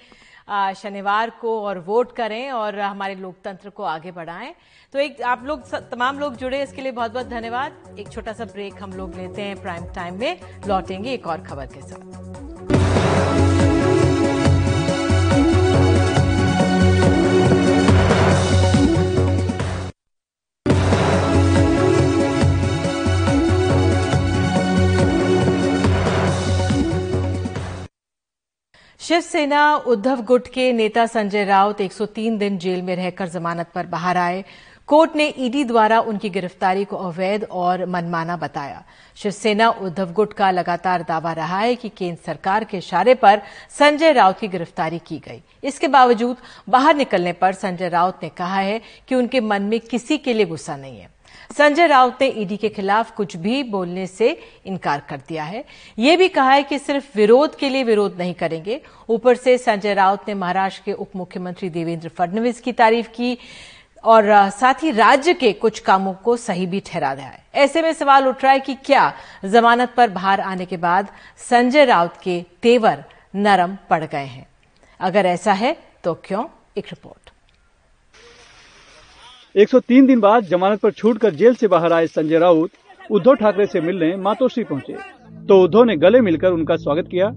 शनिवार 0.49 1.30
को 1.30 1.61
और 1.62 1.78
वोट 1.78 2.14
करें 2.16 2.51
और 2.51 2.78
हमारे 2.78 3.14
लोकतंत्र 3.14 3.70
को 3.70 3.82
आगे 3.82 4.12
बढ़ाएँ। 4.12 4.55
तो 4.93 4.99
एक, 4.99 5.22
आप 5.22 5.45
लोग 5.45 5.70
तमाम 5.91 6.18
लोग 6.18 6.36
जुड़े, 6.36 6.62
इसके 6.62 6.82
लिए 6.82 6.93
बहुत 6.93 7.12
बहुत 7.12 7.26
धन्यवाद। 7.26 7.97
एक 7.99 8.11
छोटा 8.12 8.32
सा 8.32 8.45
ब्रेक 8.45 8.82
हम 8.82 8.93
लोग 8.93 9.14
लेते 9.14 9.43
हैं 9.43 9.61
प्राइम 9.62 9.84
टाइम 9.95 10.18
में। 10.20 10.41
लौटेंगे 10.66 11.12
एक 11.12 11.26
और 11.26 11.43
खबर 11.43 11.66
के 11.66 11.80
साथ। 11.80 12.80
शिवसेना 29.11 29.75
उद्धव 29.77 30.21
गुट 30.23 30.47
के 30.47 30.73
नेता 30.73 31.07
संजय 31.07 31.45
राउत 31.45 31.81
103 31.81 32.37
दिन 32.39 32.59
जेल 32.59 32.83
में 32.83 32.95
रहकर 32.97 33.29
जमानत 33.29 33.71
पर 33.75 33.87
बाहर 33.87 34.17
आए। 34.17 34.45
कोर्ट 34.89 35.17
ने 35.17 35.27
ईडी 35.39 35.65
द्वारा 35.65 36.01
उनकी 36.01 36.31
गिरफ्तारी 36.31 36.85
को 36.85 36.97
अवैध 36.97 37.45
और 37.45 37.85
मनमाना 37.87 38.37
बताया। 38.37 38.83
शिवसेना 39.17 39.71
उद्धव 39.71 40.13
गुट 40.13 40.33
का 40.33 40.51
लगातार 40.51 41.03
दावा 41.03 41.33
रहा 41.33 41.59
है 41.59 41.75
कि 41.75 41.89
केंद्र 41.89 42.23
सरकार 42.27 42.65
के 42.65 42.79
इशारे 42.79 43.15
पर 43.15 43.43
संजय 43.79 44.13
राउत 44.13 44.39
की 44.39 44.49
गिरफ्तारी 44.49 44.99
की 44.99 45.19
गई। 45.19 45.43
इसके 45.65 45.89
बावजूद 45.89 46.37
बाहर 46.69 46.97
निकलने 46.97 47.33
पर 47.33 47.53
संजय 47.53 47.89
राउत 47.89 48.21
ने 48.23 48.29
कहा 48.29 48.61
है 48.61 48.81
कि 49.09 49.15
उनके 49.15 49.41
मन 49.41 49.63
में 49.63 49.81
किसी 49.81 50.19
के 50.19 50.35
लिए 50.35 50.47
गुस्सा 50.47 50.77
नहीं 50.77 51.01
है। 51.01 51.20
संजय 51.51 51.86
राउत 51.86 52.18
ने 52.20 52.26
ईडी 52.28 52.57
के 52.57 52.68
खिलाफ 52.68 53.11
कुछ 53.11 53.36
भी 53.36 53.62
बोलने 53.62 54.07
से 54.07 54.28
इनकार 54.66 55.01
कर 55.09 55.16
दिया 55.28 55.44
है। 55.44 55.64
ये 55.98 56.16
भी 56.16 56.28
कहा 56.28 56.51
है 56.51 56.62
कि 56.62 56.78
सिर्फ़ 56.78 57.16
विरोध 57.16 57.57
के 57.59 57.68
लिए 57.68 57.82
विरोध 57.84 58.18
नहीं 58.18 58.34
करेंगे। 58.34 58.80
ऊपर 59.09 59.36
से 59.36 59.57
संजय 59.59 59.94
राउत 59.94 60.28
ने 60.28 60.34
महाराष्ट्र 60.34 60.82
के 60.84 60.92
उप 60.92 61.16
मुख्यमंत्री 61.16 61.70
देवेंद्र 61.70 62.09
फडणवीस 62.09 62.61
की 62.61 62.72
तारीफ़ 62.72 63.09
की 63.09 63.36
और 64.05 64.51
साथ 64.51 64.82
ही 64.82 64.90
राज्य 64.90 65.34
के 65.34 65.53
कुछ 65.53 65.78
कामों 65.78 66.12
को 66.14 66.36
सही 66.36 66.66
भी 66.66 66.80
ठहरा 66.80 67.14
दिया 67.14 67.26
है। 67.26 67.44
ऐसे 67.55 67.82
में 67.82 67.92
सवाल 67.92 68.28
उठ 68.28 68.42
रहा 68.44 68.53
है 68.53 68.61
कि 68.61 68.74
क्या 68.74 69.12
जमानत 69.44 69.94
पर 69.96 70.11
बाहर 70.11 70.40
आने 70.40 70.66
के 70.66 70.76
बाद 70.76 71.09
संजय 71.51 71.84
राउत 71.84 72.16
के 72.22 72.42
तेवर 72.62 73.05
नरम 73.34 73.76
पड़ 73.90 74.05
गए 74.05 74.24
हैं? 74.24 74.46
अगर 75.01 75.26
ऐसा 75.26 75.53
है 75.53 75.76
तो 76.05 76.14
क्यों? 76.24 76.44
एक 76.78 76.86
रिपोर्ट। 76.86 77.20
103 79.55 80.07
दिन 80.07 80.20
बाद 80.20 80.44
जमानत 80.44 80.80
पर 80.80 80.90
छूटकर 80.90 81.34
जेल 81.34 81.55
से 81.55 81.68
बाहर 81.68 81.92
आए 81.92 82.07
संजय 82.07 82.38
राउत 82.38 82.70
उद्धव 83.11 83.34
ठाकरे 83.34 83.66
से 83.66 83.80
मिलने 83.80 84.14
मातोश्री 84.16 84.64
पहुँचे। 84.64 84.92
तो 85.46 85.61
उद्धव 85.62 85.84
ने 85.84 85.96
गले 85.96 86.20
मिलकर 86.20 86.53
उनका 86.53 86.76
स्वागत 86.76 87.09
किया। 87.11 87.30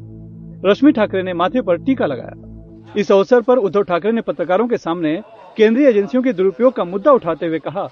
रश्मि 0.66 0.92
ठाकरे 0.92 1.24
ने 1.24 1.34
माथे 1.34 1.62
पर 1.62 1.78
टीका 1.78 2.06
लगाया। 2.06 2.94
इस 2.98 3.12
अवसर 3.12 3.42
पर 3.42 3.58
उद्धव 3.58 3.84
ठाकरे 3.84 4.12
ने 4.12 4.22
पत्रकारों 4.22 4.68
के 4.68 4.78
सामने 4.78 5.16
केंद्रीय 5.58 5.88
एजेंसियों 5.88 6.24
के 6.24 6.34
दुरुपयोग 6.34 6.74
का 6.74 6.84
मुद्दा 6.84 7.12
उठाते 7.12 7.46
हुए 7.46 7.60
कहा 7.60 7.88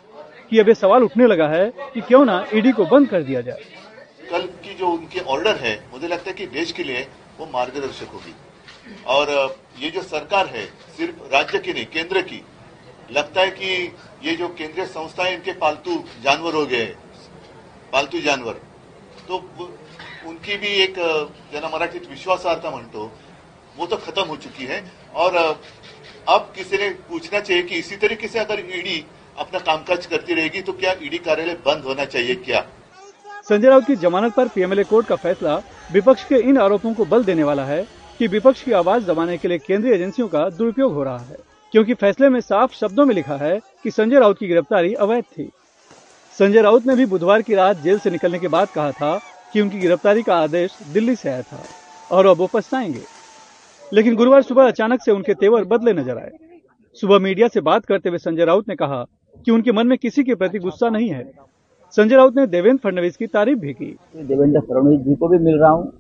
कि 0.50 0.60
अब 0.60 0.68
ये 0.68 0.76
सवाल 0.76 1.04
उठने 1.04 1.28
लगा 1.28 1.48
है 1.48 1.66
कि 1.94 2.02
क्यों 2.02 2.24
ना 2.26 2.46
ईडी 2.54 2.72
को 2.72 2.86
बंद 2.86 3.08
कर 3.08 3.24
दिया 3.24 3.42
जाए। 3.42 3.60
कल 4.32 4.48
की 4.64 4.76
जो 4.76 4.88
उनके 4.88 5.20
ऑर्डर 5.20 5.56
है, 5.56 5.76
मुझे 5.94 6.08
लगता 6.08 6.30
है 6.30 6.34
कि 6.34 6.46
देश 6.54 6.72
के 6.72 6.84
लिए 6.84 7.08
वो 7.40 7.50
मार्गदर्शक 7.54 8.14
होगी। 8.14 8.36
और 9.08 9.56
ये 9.82 9.90
जो 9.90 10.02
सरकार 10.02 10.46
है, 10.46 10.66
सिर्फ़ 10.98 11.34
राज्य 11.34 11.60
की 11.60 11.74
नहीं, 11.74 11.86
केंद्र 11.86 12.22
की, 12.22 12.42
लगता 13.12 13.42
है 13.42 13.50
कि 13.52 13.92
ये 14.24 14.36
जो 14.36 14.48
केंद्रीय 14.50 14.86
संस्थाएँ 14.88 15.34
इनके 15.36 15.54
पालतू 15.60 15.96
जानवर 16.24 16.54
हो 16.54 16.66
गए, 16.66 16.86
पालतू 17.94 18.20
जानवर। 18.22 18.54
तो 19.28 19.38
उनकी 20.28 20.58
भी 20.58 20.68
एक 20.84 20.96
जना 21.54 21.70
मराठीत 21.70 22.10
विश्वासार्हता 22.10 22.70
म्हणतो, 22.72 23.12
वो 23.78 23.86
तो 23.86 23.98
खत्म 23.98 24.24
हो 24.24 24.36
चुकी 24.38 24.66
है। 24.66 24.84
और 25.16 25.36
अब 25.36 26.52
किसी 26.56 26.78
ने 26.78 26.90
पूछना 27.10 27.40
चाहिए 27.40 27.64
कि 27.64 27.76
इसी 27.76 27.96
तरीके 27.98 28.28
से 28.28 28.40
अगर 28.40 28.60
ईडी 28.72 29.04
अपना 29.38 29.60
कामकाज 29.62 30.06
करती 30.06 30.34
रहेगी 30.34 30.62
तो 30.62 30.74
क्या 30.74 30.94
ईडी 31.04 31.18
कार्यालय 31.20 31.54
बंद 31.66 31.84
होना 31.84 32.06
चाहिए 32.06 32.36
क्या? 32.38 32.66
संजय 33.50 33.70
राउत 33.70 33.86
की 33.86 33.96
जमानत 33.98 34.34
पर 34.34 34.48
पीएमएलए 34.48 34.84
कोर्ट 34.84 35.08
का 35.08 35.16
फैसला 35.18 35.56
विपक्ष 35.92 36.24
के 36.24 36.40
इन 36.40 36.58
आरोपों 36.60 36.94
को 36.94 37.06
बल 37.06 37.24
देने 37.24 37.44
वाला 37.44 37.66
है 37.66 37.86
कि 38.20 38.28
विपक्ष 38.30 38.64
की 38.64 38.72
आवाज़ 38.74 39.06
दबाने 39.06 39.38
के 39.38 39.48
लिए 39.48 39.58
केंद्रीय 39.60 39.94
एजेंसियों 39.94 40.28
का 40.28 40.50
दुरुपयोग 40.50 40.94
हो 40.94 41.04
रहा 41.04 41.18
है। 41.20 41.38
क्योंकि 41.74 41.94
फैसले 41.94 42.30
में 42.30 42.40
साफ़ 42.40 42.74
शब्दों 42.74 43.06
में 43.06 43.14
लिखा 43.16 43.36
है 43.36 43.60
कि 43.84 43.92
संजय 43.92 44.20
राउत 44.20 44.38
की 44.38 44.48
गिरफ्तारी 44.48 44.94
अवैध 44.94 45.24
थी। 45.24 45.50
संजय 46.38 46.62
राउत 46.62 46.88
ने 46.88 46.96
भी 46.96 47.06
बुधवार 47.06 47.42
की 47.42 47.56
रात 47.56 47.78
जेल 47.78 48.00
से 48.00 48.10
निकलने 48.10 48.40
के 48.40 48.48
बाद 48.48 48.68
कहा 48.68 48.92
था 48.92 49.18
कि 49.54 49.62
उनकी 49.62 49.80
गिरफ्तारी 49.80 50.24
का 50.24 50.36
आदेश 50.36 50.78
दिल्ली 50.88 51.16
से 51.16 51.30
आया 51.30 51.42
था 51.42 51.64
और 52.12 52.26
अब 52.26 52.38
वो 52.38 52.48
पछताएँगे 52.54 53.04
लेकिन 53.92 54.16
गुरुवार 54.16 54.42
सुबह 54.42 54.68
अचानक 54.68 55.02
से 55.02 55.12
उनके 55.12 55.34
तेवर 55.34 55.64
बदले 55.64 55.94
नज़र 55.94 56.18
आए। 56.18 56.32
सुबह 56.98 57.20
मीडिया 57.20 57.48
से 57.48 57.62
बात 57.62 57.86
करते 57.86 58.10
हुए 58.10 58.18
संजय 58.18 58.46
राउत 58.46 58.70
ने 58.70 58.76
कहा 58.76 59.04
कि 59.46 59.52
उनके 59.52 59.72
मन 59.72 59.88
में 59.88 59.98
किसी 59.98 60.24
के 60.24 60.36
प्रति 60.36 60.60
गुस्सा 60.60 60.90
नहीं 60.90 61.10
है। 61.10 61.24
संजय 61.94 62.16
राउत 62.16 62.36
ने 62.36 62.46
देवेंद्र 62.48 62.80
फडणवीस 62.84 63.18
की 63.18 63.28
तारीफ़ 63.28 63.60
भी 63.60 63.74
की। 63.74 63.96
देवेंद्र 64.16 64.60
फडणवीस 64.60 65.00
जी 65.00 65.16
को 65.16 65.28
भी 65.28 65.38
मिल 65.38 65.60
रहा 65.60 65.70
हूँ। 65.70 65.92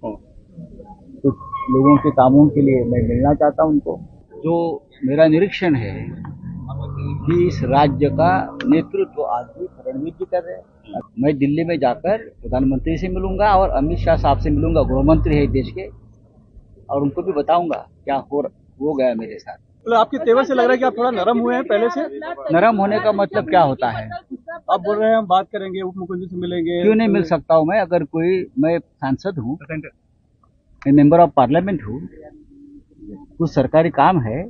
कुछ 1.22 1.34
लोगों 1.70 1.98
के 1.98 2.12
कामों 2.12 2.48
के 2.50 2.62
लिए 2.62 2.84
मैं 2.84 3.08
मिलना 3.08 3.34
चाहता 3.34 3.64
हूँ 3.64 3.72
उनको। 3.72 4.00
जो 4.38 4.88
मेरा 5.06 5.26
निरीक्षण 5.28 5.76
है 5.76 5.92
कि 7.24 7.48
इस 7.48 7.62
राज्य 7.64 8.10
का 8.10 8.32
नेतृत्व 8.66 9.22
आज 9.26 9.46
भी 9.58 9.66
फडणवीस 9.68 10.14
जी 10.14 10.26
कर 10.26 10.44
रहे 10.44 10.56
हैं। 10.56 11.00
मैं 11.20 11.38
दिल्ली 11.38 11.64
में 11.64 11.78
जाकर 11.80 12.18
प्रधानमंत्री 12.42 12.98
से 12.98 13.08
मिलूँगा 13.08 13.54
और 13.56 13.70
अमित 13.78 14.00
शाह 14.00 14.16
साहब 14.18 14.40
से 14.40 14.50
मिलूँगा 14.50 14.84
गृह 14.84 15.04
मंत्री 15.06 15.38
है 15.38 15.48
देश 15.48 15.72
के 15.72 15.88
और 16.90 17.02
उनको 17.02 17.22
भी 17.22 17.32
बताऊँगा 17.32 17.78
क्या 18.04 18.16
हो 18.32 18.42
हो 18.82 18.94
गया 18.94 19.14
मेरे 19.16 19.38
साथ। 19.40 19.58
तो 19.86 19.96
आपके 19.96 20.18
तेवर 20.18 20.44
से 20.44 20.54
लग 20.54 20.64
रहा 20.64 20.72
है 20.72 20.78
कि 20.78 20.86
आप 20.86 20.98
थोड़ा 20.98 21.12
नरम 21.12 21.40
हुए 21.40 21.56
हैं 21.56 21.64
पहले 21.64 21.90
से? 21.90 22.02
नरम 22.54 22.78
होने 22.78 23.00
का 23.00 23.12
मतलब 23.14 23.50
क्या 23.50 23.62
होता 23.64 23.90
है? 23.90 24.08
आप 24.72 24.80
बोल 24.82 24.98
रहे 24.98 25.10
हैं 25.10 25.18
हम 25.18 25.28
बात 25.28 25.48
करेंगे 25.52 25.82
उप 25.82 25.98
मुख्यमंत्री 25.98 26.30
से 26.30 26.42
मिलेंगे। 26.42 26.82
क्यों 26.84 26.96
नहीं 26.96 27.08
मिल 27.08 27.24
सकता 27.24 27.56
हूँ 27.56 27.68
मैं? 27.68 27.80
अगर 27.80 28.04
कोई 28.06 28.46
मैं 28.60 28.78
सांसद 28.80 29.40
हूँ 29.40 29.58
मैं 30.82 30.92
मेंबर 30.94 31.20
ऑफ़ 31.20 31.32
पार्लियामेंट 31.36 31.84
हूँ 31.84 32.02
कुछ 33.38 33.54
सरकारी 33.54 33.90
काम 33.92 34.20
है 34.22 34.42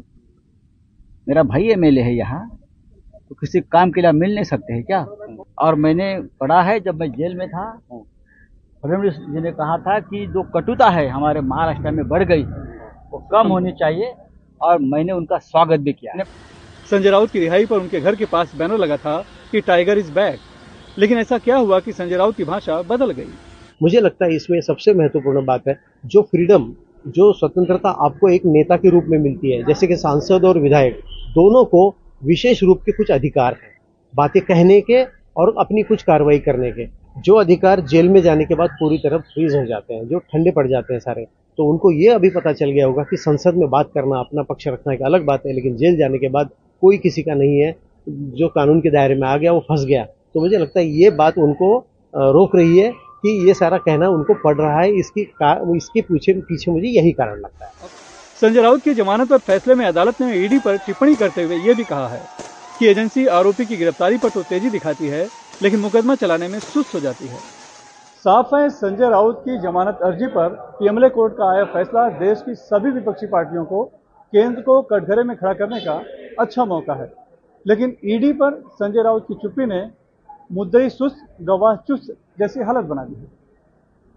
मेरा 1.32 1.44
भाई 1.44 1.68
एमएलए 1.72 2.02
है 2.02 2.14
यहाँ। 2.16 2.40
तो 3.30 3.36
किसी 3.36 3.60
काम 3.72 3.92
के 3.92 4.02
लिए 4.02 4.12
मिल 4.12 4.34
नहीं 4.36 4.44
सकते 4.44 4.74
हैं 4.74 4.84
क्या? 4.84 5.00
और 5.60 5.76
मैंने 5.76 6.08
पढ़ा 6.40 6.62
है 6.62 6.80
जब 6.80 7.00
मैं 7.00 7.12
जेल 7.12 7.36
में 7.36 7.48
था 7.50 7.64
फडणवीस 8.84 9.14
जी 9.26 9.42
ने 9.42 9.52
कहा 9.52 9.78
था 9.78 10.00
कि 10.00 10.26
जो 10.28 10.42
कटुता 10.56 10.90
है 10.90 11.08
हमारे 11.10 11.42
महाराष्ट्र 11.42 11.92
में 11.92 12.08
बढ़ 12.08 12.24
गई 12.24 12.44
वो 13.12 13.18
कम 13.32 13.48
होनी 13.48 13.72
चाहिए 13.80 14.14
और 14.62 14.80
मैंने 14.82 15.12
उनका 15.14 15.38
स्वागत 15.38 15.80
भी 15.80 15.94
किया। 15.94 16.24
संजय 16.90 17.10
राउत 17.10 17.32
की 17.32 17.40
रिहाई 17.40 17.66
पर 17.66 17.80
उनके 17.80 18.00
घर 18.00 18.16
के 18.16 18.26
पास 18.26 18.56
बैनर 18.56 18.78
लगा 18.78 18.98
था 18.98 19.18
कि 19.52 19.62
टाइगर 19.62 19.98
इज़ 19.98 20.12
बैक। 20.14 20.40
लेकिन 20.98 21.18
ऐसा 21.18 21.38
क्या 21.38 21.58
हुआ 21.58 21.80
कि 21.80 21.92
संजय 21.94 22.18
राउत 22.18 22.36
की 22.38 22.44
भाषा 22.44 22.82
बदल 22.84 23.12
गई? 23.12 23.30
मुझे 23.82 24.02
लगता 24.02 24.26
है 24.26 24.36
इसमें 24.36 24.60
सबसे 24.62 24.94
महत्वपूर्ण 24.94 25.46
बात 25.46 25.68
है 25.68 25.80
जो 26.06 26.22
फ्रीडम 26.22 26.72
जो 27.08 27.32
स्वतंत्रता 27.34 27.90
आपको 28.06 28.30
एक 28.30 28.42
नेता 28.46 28.76
के 28.78 28.90
रूप 28.90 29.06
में 29.10 29.18
मिलती 29.20 29.52
है 29.52 29.64
जैसे 29.64 29.88
कि 29.88 29.96
सांसद 29.98 30.46
और 30.46 30.60
विधायक 30.60 31.00
दोनों 31.32 31.64
को 31.66 31.88
विशेष 32.22 32.64
रूप 32.64 32.82
के 32.82 32.92
कुछ 32.92 33.12
अधिकार 33.12 33.54
हैं। 33.54 33.70
बातें 34.14 34.42
कहने 34.42 34.80
के 34.82 35.04
और 35.38 35.54
अपनी 35.60 35.84
कुछ 35.84 36.04
कार्रवाई 36.04 36.40
करने 36.40 36.72
के। 36.72 36.88
जो 37.18 37.36
अधिकार 37.36 37.80
जेल 37.82 38.10
में 38.10 38.22
जाने 38.22 38.46
के 38.46 38.56
बाद 38.56 38.70
पूरी 38.80 38.98
तरह 38.98 39.18
फ्रीज 39.18 39.56
हो 39.56 39.66
जाते 39.66 39.94
हैं, 39.94 40.08
जो 40.08 40.20
ठंडे 40.20 40.52
पड़ 40.52 40.68
जाते 40.68 40.94
हैं 40.94 41.00
सारे। 41.00 41.26
तो 41.58 41.66
उनको 41.66 41.92
ये 41.92 42.10
अभी 42.10 42.30
पता 42.30 42.54
चल 42.54 42.72
गया 42.72 42.86
होगा 42.86 43.04
कि 43.04 43.18
संसद 43.18 43.56
में 43.56 43.70
बात 43.70 43.92
करना, 43.94 44.20
अपना 44.20 44.42
पक्ष 44.42 44.68
रखना 44.68 44.94
एक 44.94 45.02
अलग 45.02 45.26
बात 45.26 45.46
है, 45.46 45.54
लेकिन 45.54 45.76
जेल 45.76 45.98
जाने 45.98 46.18
के 46.18 46.30
बाद 46.30 46.50
कोई 46.82 46.98
किसी 46.98 47.24
का 47.24 47.34
नहीं 47.34 47.60
है। 47.60 47.76
जो 48.10 48.48
कानून 48.48 48.80
के 48.82 48.90
दायरे 48.90 49.16
में 49.16 49.28
आ 49.28 49.36
गया, 49.38 49.52
वो 49.52 49.60
फंस 49.60 49.86
गया। 49.86 50.04
तो 50.34 50.42
मुझे 50.42 50.58
लगता 50.58 50.80
है 50.80 50.86
ये 50.88 51.10
बात 51.14 51.38
उनको 51.38 51.78
रोक 52.14 52.56
रही 52.56 52.78
है 52.78 52.92
कि 52.92 53.48
ये 53.48 53.54
सारा 53.54 53.78
कहना 53.78 54.08
उनको 54.10 54.34
पड़ 54.34 54.56
रहा 54.58 54.80
है। 54.82 54.92
इसकी 54.92 55.22
इसके 55.22 56.02
पीछे 56.02 56.34
पीछे 56.34 56.72
मुझे 56.72 56.88
यही 56.90 57.12
कारण 57.12 57.36
लगता 57.36 57.66
है। 57.66 57.72
संजय 58.42 58.62
राउत 58.62 58.82
की 58.84 58.94
जमानत 58.94 59.30
पर 59.30 59.38
फैसले 59.38 59.74
में 59.76 59.86
अदालत 59.86 60.22
ने 60.22 60.36
ईडी 60.36 60.58
पर 60.60 60.78
टिप्पणी 60.78 61.16
करते 61.16 61.44
हुए 61.44 61.56
ये 61.58 61.74
भी 61.74 61.84
कहा 61.84 62.08
है 62.08 62.22
कि 62.80 62.88
एजेंसी 62.88 63.26
आरोपी 63.30 63.66
की 63.66 63.76
गिरफ्तारी 63.78 64.18
पर 64.18 64.30
तो 64.30 64.42
तेज़ी 64.44 64.70
दिखाती 64.70 65.08
है, 65.08 65.28
लेकिन 65.62 65.80
मुकदमा 65.80 66.16
चलाने 66.16 66.48
में 66.48 66.58
सुस्त 66.60 66.96
हो 66.96 67.00
जाती 67.00 67.28
है। 67.28 67.38
साफ़ 68.26 68.56
है, 68.56 68.70
संजय 68.70 69.10
राउत 69.10 69.42
की 69.46 69.58
जमानत 69.60 70.00
अर्जी 70.04 70.28
पर 70.28 70.50
पीएमएलए 70.80 71.10
कोर्ट 71.10 71.34
का 71.34 71.52
आया 71.52 71.66
फैसला 71.74 72.08
देश 72.18 72.42
की 72.42 72.56
सभी 72.56 72.92
विपक्षी 72.92 73.28
पार्टियों 73.28 73.66
को, 73.66 73.84
केंद्र 74.34 74.62
को 74.62 74.82
कटघरे 74.84 75.24
में 75.24 75.36
खड़ा 75.38 75.54
करने 75.54 75.80
का 75.80 76.02
अच्छा 76.40 76.66
मौका 76.66 76.94
है। 76.94 77.12
लेकिन 77.66 77.96
ईडी 78.08 78.34
पर 78.34 78.60
संजय 78.74 79.04
राउत 79.04 79.28
की 79.28 79.36
चुप्पी 79.44 79.66
ने 79.66 79.82
मुद्दई 80.52 80.90
सुस्त, 80.90 81.22
गवाह 81.42 81.76
चुस्त 81.78 82.16
जैसी 82.40 82.64
हालत 82.64 82.86
बना 82.86 83.04
दी 83.04 83.22
है। 83.22 83.32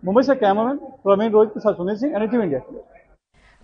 मुंबई 0.03 0.22
से 0.22 0.35
कैमरामैन 0.37 0.77
प्रवीण 1.05 1.33
रोहित 1.33 1.51
के 1.51 1.61
साथ 1.61 1.75
सुनील 1.75 1.97
सिंह 1.97 2.16
एनटीवी 2.16 2.43
इंडिया 2.43 2.61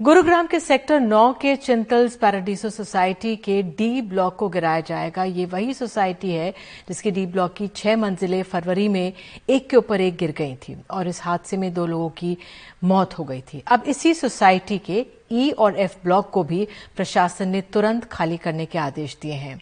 गुरुग्राम 0.00 0.46
के 0.46 0.58
सेक्टर 0.60 1.00
9 1.00 1.32
के 1.40 1.54
चिंतल्स 1.56 2.14
पैराडीसो 2.16 2.68
सोसाइटी 2.70 3.34
के 3.36 3.60
डी 3.78 4.00
ब्लॉक 4.02 4.36
को 4.36 4.48
गिराया 4.48 4.80
जाएगा। 4.80 5.24
ये 5.24 5.44
वही 5.46 5.74
सोसाइटी 5.74 6.30
है 6.30 6.50
जिसकी 6.88 7.10
डी 7.10 7.26
ब्लॉक 7.26 7.54
की 7.54 7.68
छह 7.68 7.96
मंजिलें 7.96 8.42
फरवरी 8.42 8.88
में 8.88 9.12
एक 9.50 9.68
के 9.70 9.76
ऊपर 9.76 10.00
एक 10.00 10.16
गिर 10.16 10.32
गई 10.38 10.54
थी 10.54 10.76
और 10.90 11.08
इस 11.08 11.22
हादसे 11.22 11.56
में 11.56 11.72
दो 11.74 11.86
लोगों 11.86 12.08
की 12.10 12.36
मौत 12.84 13.18
हो 13.18 13.24
गई 13.24 13.40
थी। 13.52 13.62
अब 13.66 13.82
इसी 13.86 14.14
सोसाइटी 14.14 14.78
के 14.78 15.04
ई 15.32 15.50
और 15.50 15.76
एफ़ 15.76 15.96
ब्लॉक 16.04 16.30
को 16.30 16.42
भी 16.44 16.66
प्रशासन 16.96 17.48
ने 17.48 17.60
तुरंत 17.62 18.04
खाली 18.04 18.36
करने 18.36 18.66
के 18.66 18.78
आदेश 18.78 19.16
दिए 19.22 19.32
हैं। 19.32 19.60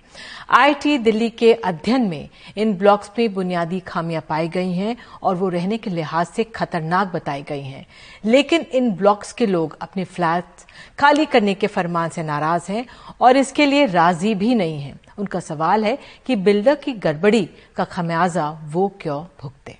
आईटी 0.50 0.98
दिल्ली 0.98 1.30
के 1.30 1.52
अध्ययन 1.54 2.08
में 2.08 2.28
इन 2.56 2.74
ब्लॉक्स 2.74 3.10
में 3.18 3.32
बुनियादी 3.34 3.80
खामियाँ 3.80 4.22
पाई 4.28 4.48
गई 4.48 4.72
हैं 4.72 4.96
और 5.22 5.36
वो 5.36 5.48
रहने 5.48 5.78
के 5.78 5.90
लिहाज 5.90 6.26
से 6.26 6.44
खतरनाक 6.44 7.12
बताई 7.14 7.42
गई 7.42 7.62
हैं। 7.62 7.86
लेकिन 8.24 8.66
इन 8.72 8.90
ब्लॉक्स 8.90 9.32
के 9.32 9.46
लोग 9.46 9.76
अपने 9.80 10.04
फ्लैट 10.04 10.64
खाली 10.98 11.26
करने 11.26 11.54
के 11.54 11.66
फरमान 11.66 12.08
से 12.08 12.22
नाराज़ 12.22 12.72
हैं 12.72 12.86
और 13.20 13.36
इसके 13.36 13.66
लिए 13.66 13.86
राज़ी 13.86 14.34
भी 14.34 14.54
नहीं 14.54 14.80
हैं। 14.80 14.98
उनका 15.18 15.40
सवाल 15.40 15.84
है 15.84 15.98
कि 16.26 16.36
बिल्डर 16.36 16.74
की 16.74 16.92
गड़बड़ी 16.92 17.48
का 17.76 17.84
खमियाजा 17.84 18.50
वो 18.64 18.88
क्यों 19.00 19.22
भुगते? 19.42 19.78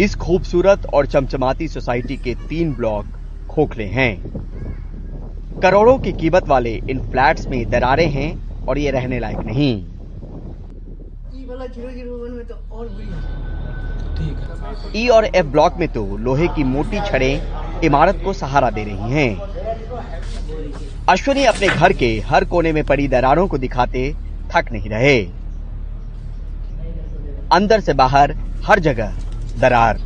इस 0.00 0.14
खूबसूरत 0.14 0.86
और 0.94 1.06
चमचमाती 1.06 1.66
सोसाइटी 1.68 2.16
के 2.16 2.34
तीन 2.48 2.72
ब्लॉक 2.74 3.06
खोखले 3.50 3.84
हैं। 3.84 4.12
करोड़ों 5.62 5.98
की 5.98 6.12
कीमत 6.12 6.48
वाले 6.48 6.72
इन 6.90 7.00
फ्लैट्स 7.00 7.46
में 7.50 7.68
दरारें 7.70 8.08
हैं 8.08 8.30
और 8.68 8.78
ये 8.78 8.90
रहने 8.90 9.18
लायक 9.18 9.38
नहीं। 9.46 9.74
ई 14.96 15.08
और 15.08 15.24
एफ़ 15.24 15.46
ब्लॉक 15.46 15.76
में 15.78 15.88
तो 15.88 16.16
लोहे 16.16 16.48
की 16.48 16.64
मोटी 16.64 17.00
छड़ें 17.00 17.80
इमारत 17.82 18.22
को 18.24 18.32
सहारा 18.32 18.70
दे 18.70 18.84
रही 18.84 19.12
हैं। 19.12 19.30
अश्विनी 21.08 21.44
अपने 21.44 21.68
घर 21.68 21.92
के 21.92 22.14
हर 22.26 22.44
कोने 22.44 22.72
में 22.72 22.84
पड़ी 22.84 23.08
दरारों 23.08 23.48
को 23.48 23.58
दिखाते 23.58 24.12
थक 24.50 24.72
नहीं 24.72 24.90
रहे। 24.90 25.18
अंदर 27.52 27.80
से 27.80 27.92
बाहर 27.94 28.34
हर 28.64 28.80
जगह 28.80 29.16
दरार। 29.58 29.98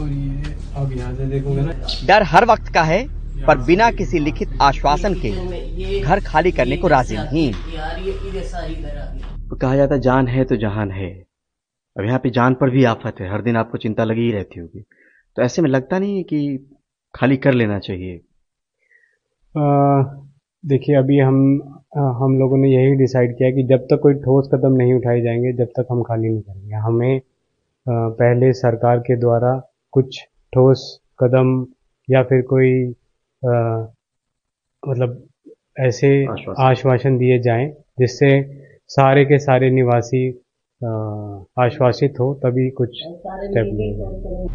और 0.00 0.08
ये 0.08 0.54
अब 0.76 0.92
यहाँ 0.92 1.14
से 1.14 1.26
देखोगे 1.26 1.62
ना 1.62 1.72
डर 2.06 2.22
हर 2.26 2.44
वक्त 2.44 2.72
का 2.74 2.82
है 2.82 3.02
पर 3.46 3.58
बिना 3.58 3.90
किसी 3.90 4.18
लिखित 4.18 4.48
आश्वासन 4.62 5.14
के 5.16 5.30
घर 6.00 6.20
खाली 6.20 6.50
करने 6.52 6.76
को 6.76 6.88
राज़ी 6.88 7.16
नहीं। 7.16 7.52
तो 9.48 9.56
कहा 9.56 9.76
जाता 9.76 9.96
जान 9.98 10.28
है 10.28 10.44
तो 10.44 10.56
जहान 10.56 10.90
है। 10.90 11.10
अब 11.96 12.04
यहाँ 12.04 12.18
पे 12.18 12.30
जान 12.30 12.54
पर 12.54 12.70
भी 12.70 12.84
आफत 12.84 13.20
है 13.20 13.30
हर 13.32 13.42
दिन 13.42 13.56
आपको 13.56 13.78
चिंता 13.78 14.04
लगी 14.04 14.20
ही 14.20 14.32
रहती 14.32 14.60
होगी। 14.60 14.80
तो 15.36 15.42
ऐसे 15.42 15.62
में 15.62 15.68
लगता 15.70 15.98
नहीं 15.98 16.16
है 16.16 16.22
कि 16.22 16.68
खाली 17.14 17.36
कर 17.36 17.54
लेना 17.54 17.78
चाहिए। 17.78 18.20
देखिए 20.64 20.96
अभी 20.96 21.18
हम 21.18 21.36
हम 22.16 22.38
लोगों 22.38 22.56
ने 22.56 22.68
यही 22.68 22.94
डिसाइड 22.96 23.36
किया 23.38 23.50
कि 23.50 23.62
जब 23.68 23.86
तक 23.86 24.00
कोई 24.02 24.14
ठोस 24.14 24.48
कदम 24.54 24.72
नहीं 24.72 24.94
उठाए 24.94 25.20
जाएँगे 25.20 25.52
जब 25.54 25.72
तक 25.76 25.86
हम 25.90 26.02
खाली 26.02 26.28
नहीं 26.28 26.40
करेंगे। 26.40 26.74
हमें 26.76 27.20
पहले 27.88 28.52
सरकार 28.52 28.98
के 28.98 29.16
द्वारा 29.16 29.72
कुछ 29.90 30.22
ठोस 30.24 31.00
कदम 31.18 31.66
या 32.10 32.22
फिर 32.22 32.42
कोई 32.42 32.94
आ, 33.46 33.84
मतलब 34.88 35.22
ऐसे 35.78 36.26
आश्वासन। 36.58 37.18
दिए 37.18 37.38
जाएँ 37.38 37.72
जिससे 37.98 38.62
सारे 38.88 39.24
के 39.24 39.38
सारे 39.38 39.70
निवासी 39.70 40.30
आश्वासित 41.58 42.14
हो 42.20 42.34
तभी 42.34 42.70
कुछ 42.70 42.88
स्टेप 42.88 44.48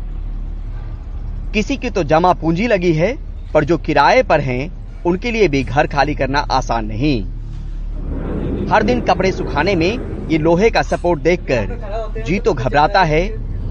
किसी 1.53 1.78
की 1.78 1.89
तो 1.89 2.03
जमा 2.03 2.34
पूंजी 2.34 2.67
लगी 2.67 2.93
है 2.93 3.17
पर 3.53 3.63
जो 3.63 3.78
किराए 3.78 4.23
पर 4.23 4.39
हैं 4.39 4.71
उनके 5.05 5.32
लिए 5.32 5.47
भी 5.47 5.63
घर 5.63 5.88
खाली 5.88 6.15
करना 6.15 6.39
आसान 6.39 6.86
नहीं। 6.86 7.23
हर 8.67 8.84
दिन 8.84 9.01
कपड़े 9.01 9.32
सुखाने 9.32 9.75
में 9.75 10.16
ये 10.30 10.38
लोहे 10.38 10.69
का 10.69 10.82
सपोर्ट 10.84 11.21
देखकर 11.21 12.23
जी 12.25 12.39
तो 12.39 12.53
घबराता 12.53 13.03
है 13.05 13.21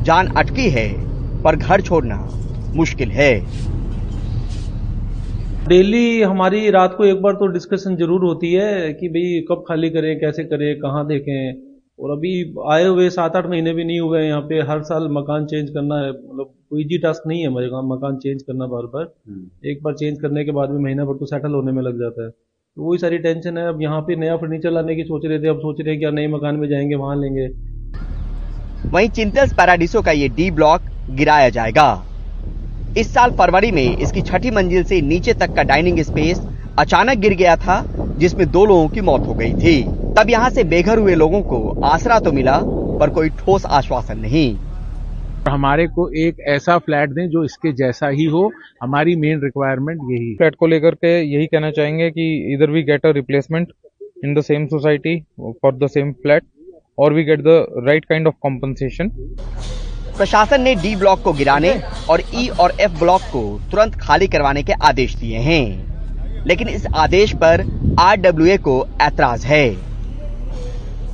जान 0.05 0.29
अटकी 0.37 0.69
है 0.71 0.89
पर 1.43 1.57
घर 1.57 1.81
छोड़ना 1.81 2.17
मुश्किल 2.75 3.11
है। 3.11 3.33
डेली 5.69 6.23
हमारी 6.23 6.71
रात 6.71 6.95
को 6.97 7.05
एक 7.05 7.21
बार 7.23 7.33
तो 7.35 7.47
डिस्कशन 7.53 7.97
ज़रूर 7.97 8.25
होती 8.25 8.53
है 8.53 8.93
कि 8.95 9.09
भाई 9.09 9.41
कब 9.49 9.65
खाली 9.69 9.91
करें 9.91 10.19
कैसे 10.21 10.45
करें 10.45 10.75
कहाँ 10.81 11.07
देखें। 11.07 11.65
और 11.99 12.11
अभी 12.11 12.33
आए 12.71 12.85
हुए 12.85 13.09
सात 13.11 13.37
आठ 13.37 13.47
महीने 13.47 13.73
भी 13.75 13.85
नहीं 13.85 14.01
हुए 14.01 14.23
यहाँ 14.23 14.41
पे 14.49 14.61
हर 14.69 14.83
साल 14.85 15.09
मकान 15.13 15.47
चेंज 15.47 15.71
करना 15.71 15.99
है 15.99 16.11
मतलब 16.11 16.53
कोई 16.71 16.85
जी 16.85 16.99
टास्क 16.99 17.27
नहीं 17.27 17.43
है 17.43 17.49
मेरे 17.55 17.69
मकान 17.87 18.17
चेंज 18.17 18.43
करना 18.43 18.67
बार 18.67 18.87
बार। 18.95 19.69
एक 19.71 19.83
बार 19.83 19.95
चेंज 19.95 20.21
करने 20.21 20.45
के 20.45 20.51
बाद 20.53 20.71
में 20.71 20.79
महीना 20.81 21.05
भर 21.05 21.17
तो 21.17 21.27
सेटल 21.27 21.55
होने 21.55 21.73
में 21.73 21.83
लग 21.83 22.01
जाता 22.01 22.25
है। 22.25 22.31
तो 22.77 22.83
वही 22.83 22.99
सारी 22.99 23.19
टेंशन 23.19 23.59
है। 23.59 23.67
अब 23.69 23.81
यहाँ 23.83 24.01
पे 24.01 24.17
नया 24.17 24.37
फर्नीचर 24.37 24.71
लाने 24.71 24.95
की 24.97 25.03
सोच 25.03 25.23
रहे 25.25 25.39
थे। 25.39 25.49
अब 25.49 25.59
सोच 25.59 25.77
रहे 25.81 25.91
हैं 25.91 25.99
क्या 26.01 26.11
नए 26.11 26.27
मकान 26.29 26.57
में 26.57 26.69
जाएँगे, 26.69 26.95
वहाँ 26.95 27.15
लेंगे। 27.17 27.47
वहीं 28.91 29.09
चिंतल्स 29.09 29.53
पैराडिसो 29.53 30.03
का 30.03 30.13
ये 30.13 30.29
डी 30.29 30.51
ब्लॉक 30.51 30.83
गिराया 31.11 31.49
जाएगा। 31.49 31.87
इस 32.99 33.15
साल 33.15 33.31
फरवरी 33.31 33.71
में 33.71 33.97
इसकी 33.97 34.23
छठी 34.23 34.51
मंजिल 34.51 34.85
से 34.85 35.01
नीचे 35.01 35.35
तक 35.35 35.55
का 35.55 35.63
डाइनिंग 35.63 36.01
स्पेस 36.01 36.43
अचानक 36.79 37.19
गिर 37.19 37.35
गया 37.35 37.57
था, 37.57 37.83
जिसमें 38.19 38.51
दो 38.51 38.65
लोगों 38.65 38.89
की 38.89 39.01
मौत 39.01 39.27
हो 39.27 39.35
गई 39.35 39.53
थी। 39.55 39.83
तब 40.19 40.31
यहाँ 40.31 40.51
से 40.51 40.65
बेघर 40.65 40.99
हुए 40.99 41.15
लोगों 41.15 41.43
को 41.43 41.81
आसरा 41.85 42.19
तो 42.21 42.33
मिला, 42.33 42.61
पर 43.01 43.11
कोई 43.11 43.29
ठोस 43.29 43.67
आश्वासन 43.67 44.19
नहीं। 44.19 44.57
हमारे 45.49 45.87
को 45.89 46.09
एक 46.19 46.41
ऐसा 46.49 46.77
फ्लैट 46.79 47.11
दें 47.11 47.29
जो 47.31 47.45
इसके 47.45 47.73
जैसा 47.73 48.09
ही 48.09 48.25
हो। 48.27 48.51
हमारी 48.83 49.15
मेन 49.17 49.41
रिक्वायरमेंट 49.43 50.01
यही 50.11 50.35
फ्लैट 50.35 50.55
को 50.55 50.67
लेकर 50.67 50.95
के 50.95 51.21
यही 51.23 51.47
कहना 51.47 51.71
चाहेंगे 51.71 52.11
कि 52.11 52.27
इधर 52.55 52.71
we 52.71 52.83
get 52.83 53.07
a 53.07 53.11
replacement 53.13 53.73
in 54.25 54.35
the 54.35 54.41
same 54.43 54.67
society 54.67 55.19
for 55.41 55.75
the 55.75 55.87
same 55.89 56.13
flat 56.13 56.43
और 56.99 57.15
we 57.15 57.25
get 57.25 57.41
the 57.41 57.65
right 57.87 58.05
kind 58.05 58.27
of 58.27 58.35
compensation 58.43 59.09
प्रशासन 60.17 60.63
ने 60.63 60.75
डी 60.75 60.95
ब्लॉक 60.97 61.23
को 61.23 61.33
गिराने 61.33 61.73
और 62.11 62.21
ई 62.35 62.47
और 62.61 62.73
एफ़ 62.81 62.99
ब्लॉक 62.99 63.23
को 63.33 63.43
तुरंत 63.71 63.95
खाली 64.01 64.27
करवाने 64.27 64.63
के 64.63 64.73
आदेश 64.83 65.15
दिए 65.15 65.39
हैं। 65.39 66.45
लेकिन 66.47 66.69
इस 66.69 66.87
आदेश 66.97 67.33
पर 67.35 67.61
आरडब्ल्यूए 68.01 68.57
को 68.59 68.77
ऐतराज 69.03 69.45
है। 69.45 69.69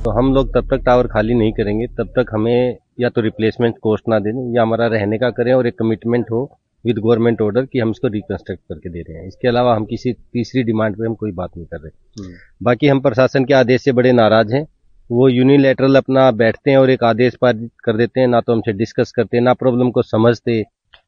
तो 0.03 0.11
हम 0.11 0.33
लोग 0.33 0.49
तब 0.49 0.67
तक 0.71 0.83
टावर 0.85 1.07
खाली 1.07 1.33
नहीं 1.33 1.51
करेंगे 1.53 1.87
तब 1.97 2.13
तक 2.17 2.31
हमें 2.33 2.77
या 2.97 3.09
तो 3.09 3.21
रिप्लेसमेंट 3.21 3.77
कॉस्ट 3.83 4.07
ना 4.09 4.19
दें 4.19 4.31
या 4.55 4.61
हमारा 4.61 4.87
रहने 4.87 5.17
का 5.17 5.29
करें 5.31 5.53
और 5.53 5.67
एक 5.67 5.77
कमिटमेंट 5.79 6.31
हो 6.31 6.41
विद 6.85 6.97
गवर्नमेंट 6.97 7.41
ऑर्डर 7.41 7.65
कि 7.65 7.79
हम 7.79 7.91
इसको 7.91 8.07
रिकंस्ट्रक्ट 8.07 8.61
करके 8.69 8.89
दे 8.89 9.01
रहे 9.01 9.17
हैं। 9.17 9.27
इसके 9.27 9.47
अलावा 9.47 9.75
हम 9.75 9.85
किसी 9.85 10.13
तीसरी 10.13 10.63
डिमांड 10.63 10.95
पे 10.95 11.05
हम 11.05 11.13
कोई 11.15 11.31
बात 11.31 11.57
नहीं 11.57 11.65
कर 11.65 11.79
रहे। 11.79 12.31
बाकी 12.63 12.87
हम 12.87 12.99
प्रशासन 12.99 13.45
के 13.45 13.53
आदेश 13.53 13.81
से 13.81 13.91
बड़े 13.91 14.11
नाराज़ 14.11 14.53
हैं। 14.55 14.65
वो 15.09 15.27
यूनिलेटरल 15.29 15.95
अपना 15.95 16.29
बैठते 16.33 16.71
हैं 16.71 16.77
और 16.77 16.89
एक 16.89 17.03
आदेश 17.03 17.35
पारित 17.35 17.71
कर 17.83 17.97
देते 17.97 18.19
हैं 18.19 18.27
ना 18.27 18.41
तो 18.41 18.53
हमसे 18.53 18.73
डिस्कस 18.73 19.11
करते 19.11 19.39
ना 19.39 19.53
प्रॉब्लम 19.53 19.91
को 19.91 20.01
समझते। 20.01 20.61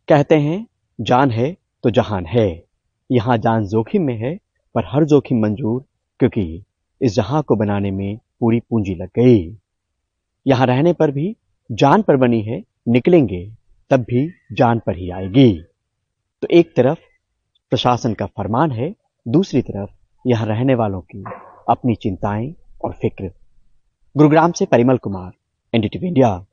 कहते 0.10 0.36
हैं 0.36 0.66
जान 1.00 1.32
है 1.32 1.56
तो 1.84 1.90
जहान 1.92 2.26
है। 2.26 2.48
यहाँ 3.10 3.38
जान 3.38 3.68
जोखिम 3.68 4.04
में 4.04 4.18
है 4.18 4.38
पर 4.76 4.84
हर 4.86 5.06
जोखिम 5.06 5.42
मंजूर 5.42 5.84
क्योंकि 6.20 6.64
इस 7.02 7.16
जहाँ 7.16 7.42
को 7.44 7.56
बनाने 7.56 7.92
में 7.92 8.18
पूरी 8.40 8.60
पूंजी 8.60 8.96
लग 8.96 9.10
गई। 9.16 9.58
यहाँ 10.46 10.68
रहने 10.68 10.94
पर 10.94 11.12
भी 11.12 11.36
जान 11.72 12.02
पर 12.02 12.16
बनी 12.16 12.42
है, 12.42 12.64
निकलेंगे, 12.88 13.52
तब 13.90 14.00
भी 14.00 14.30
जान 14.52 14.80
पर 14.80 14.98
ही 14.98 15.10
आएगी। 15.10 15.64
तो 16.42 16.48
एक 16.52 16.76
तरफ़ 16.76 17.00
प्रशासन 17.70 18.14
का 18.14 18.26
फरमान 18.26 18.72
है, 18.72 18.96
दूसरी 19.28 19.62
तरफ़ 19.62 19.90
यहाँ 20.28 20.46
रहने 20.46 20.76
वालों 20.76 21.02
की 21.02 21.24
अपनी 21.70 21.96
चिंताएँ 21.96 22.56
और 22.84 22.92
फ़िक्र। 22.94 23.32
गुरुग्राम 24.18 24.52
से 24.52 24.66
परिमल 24.66 24.98
कुमार, 24.98 25.32
एनडीटीवी 25.74 26.08
इंडिया। 26.08 26.44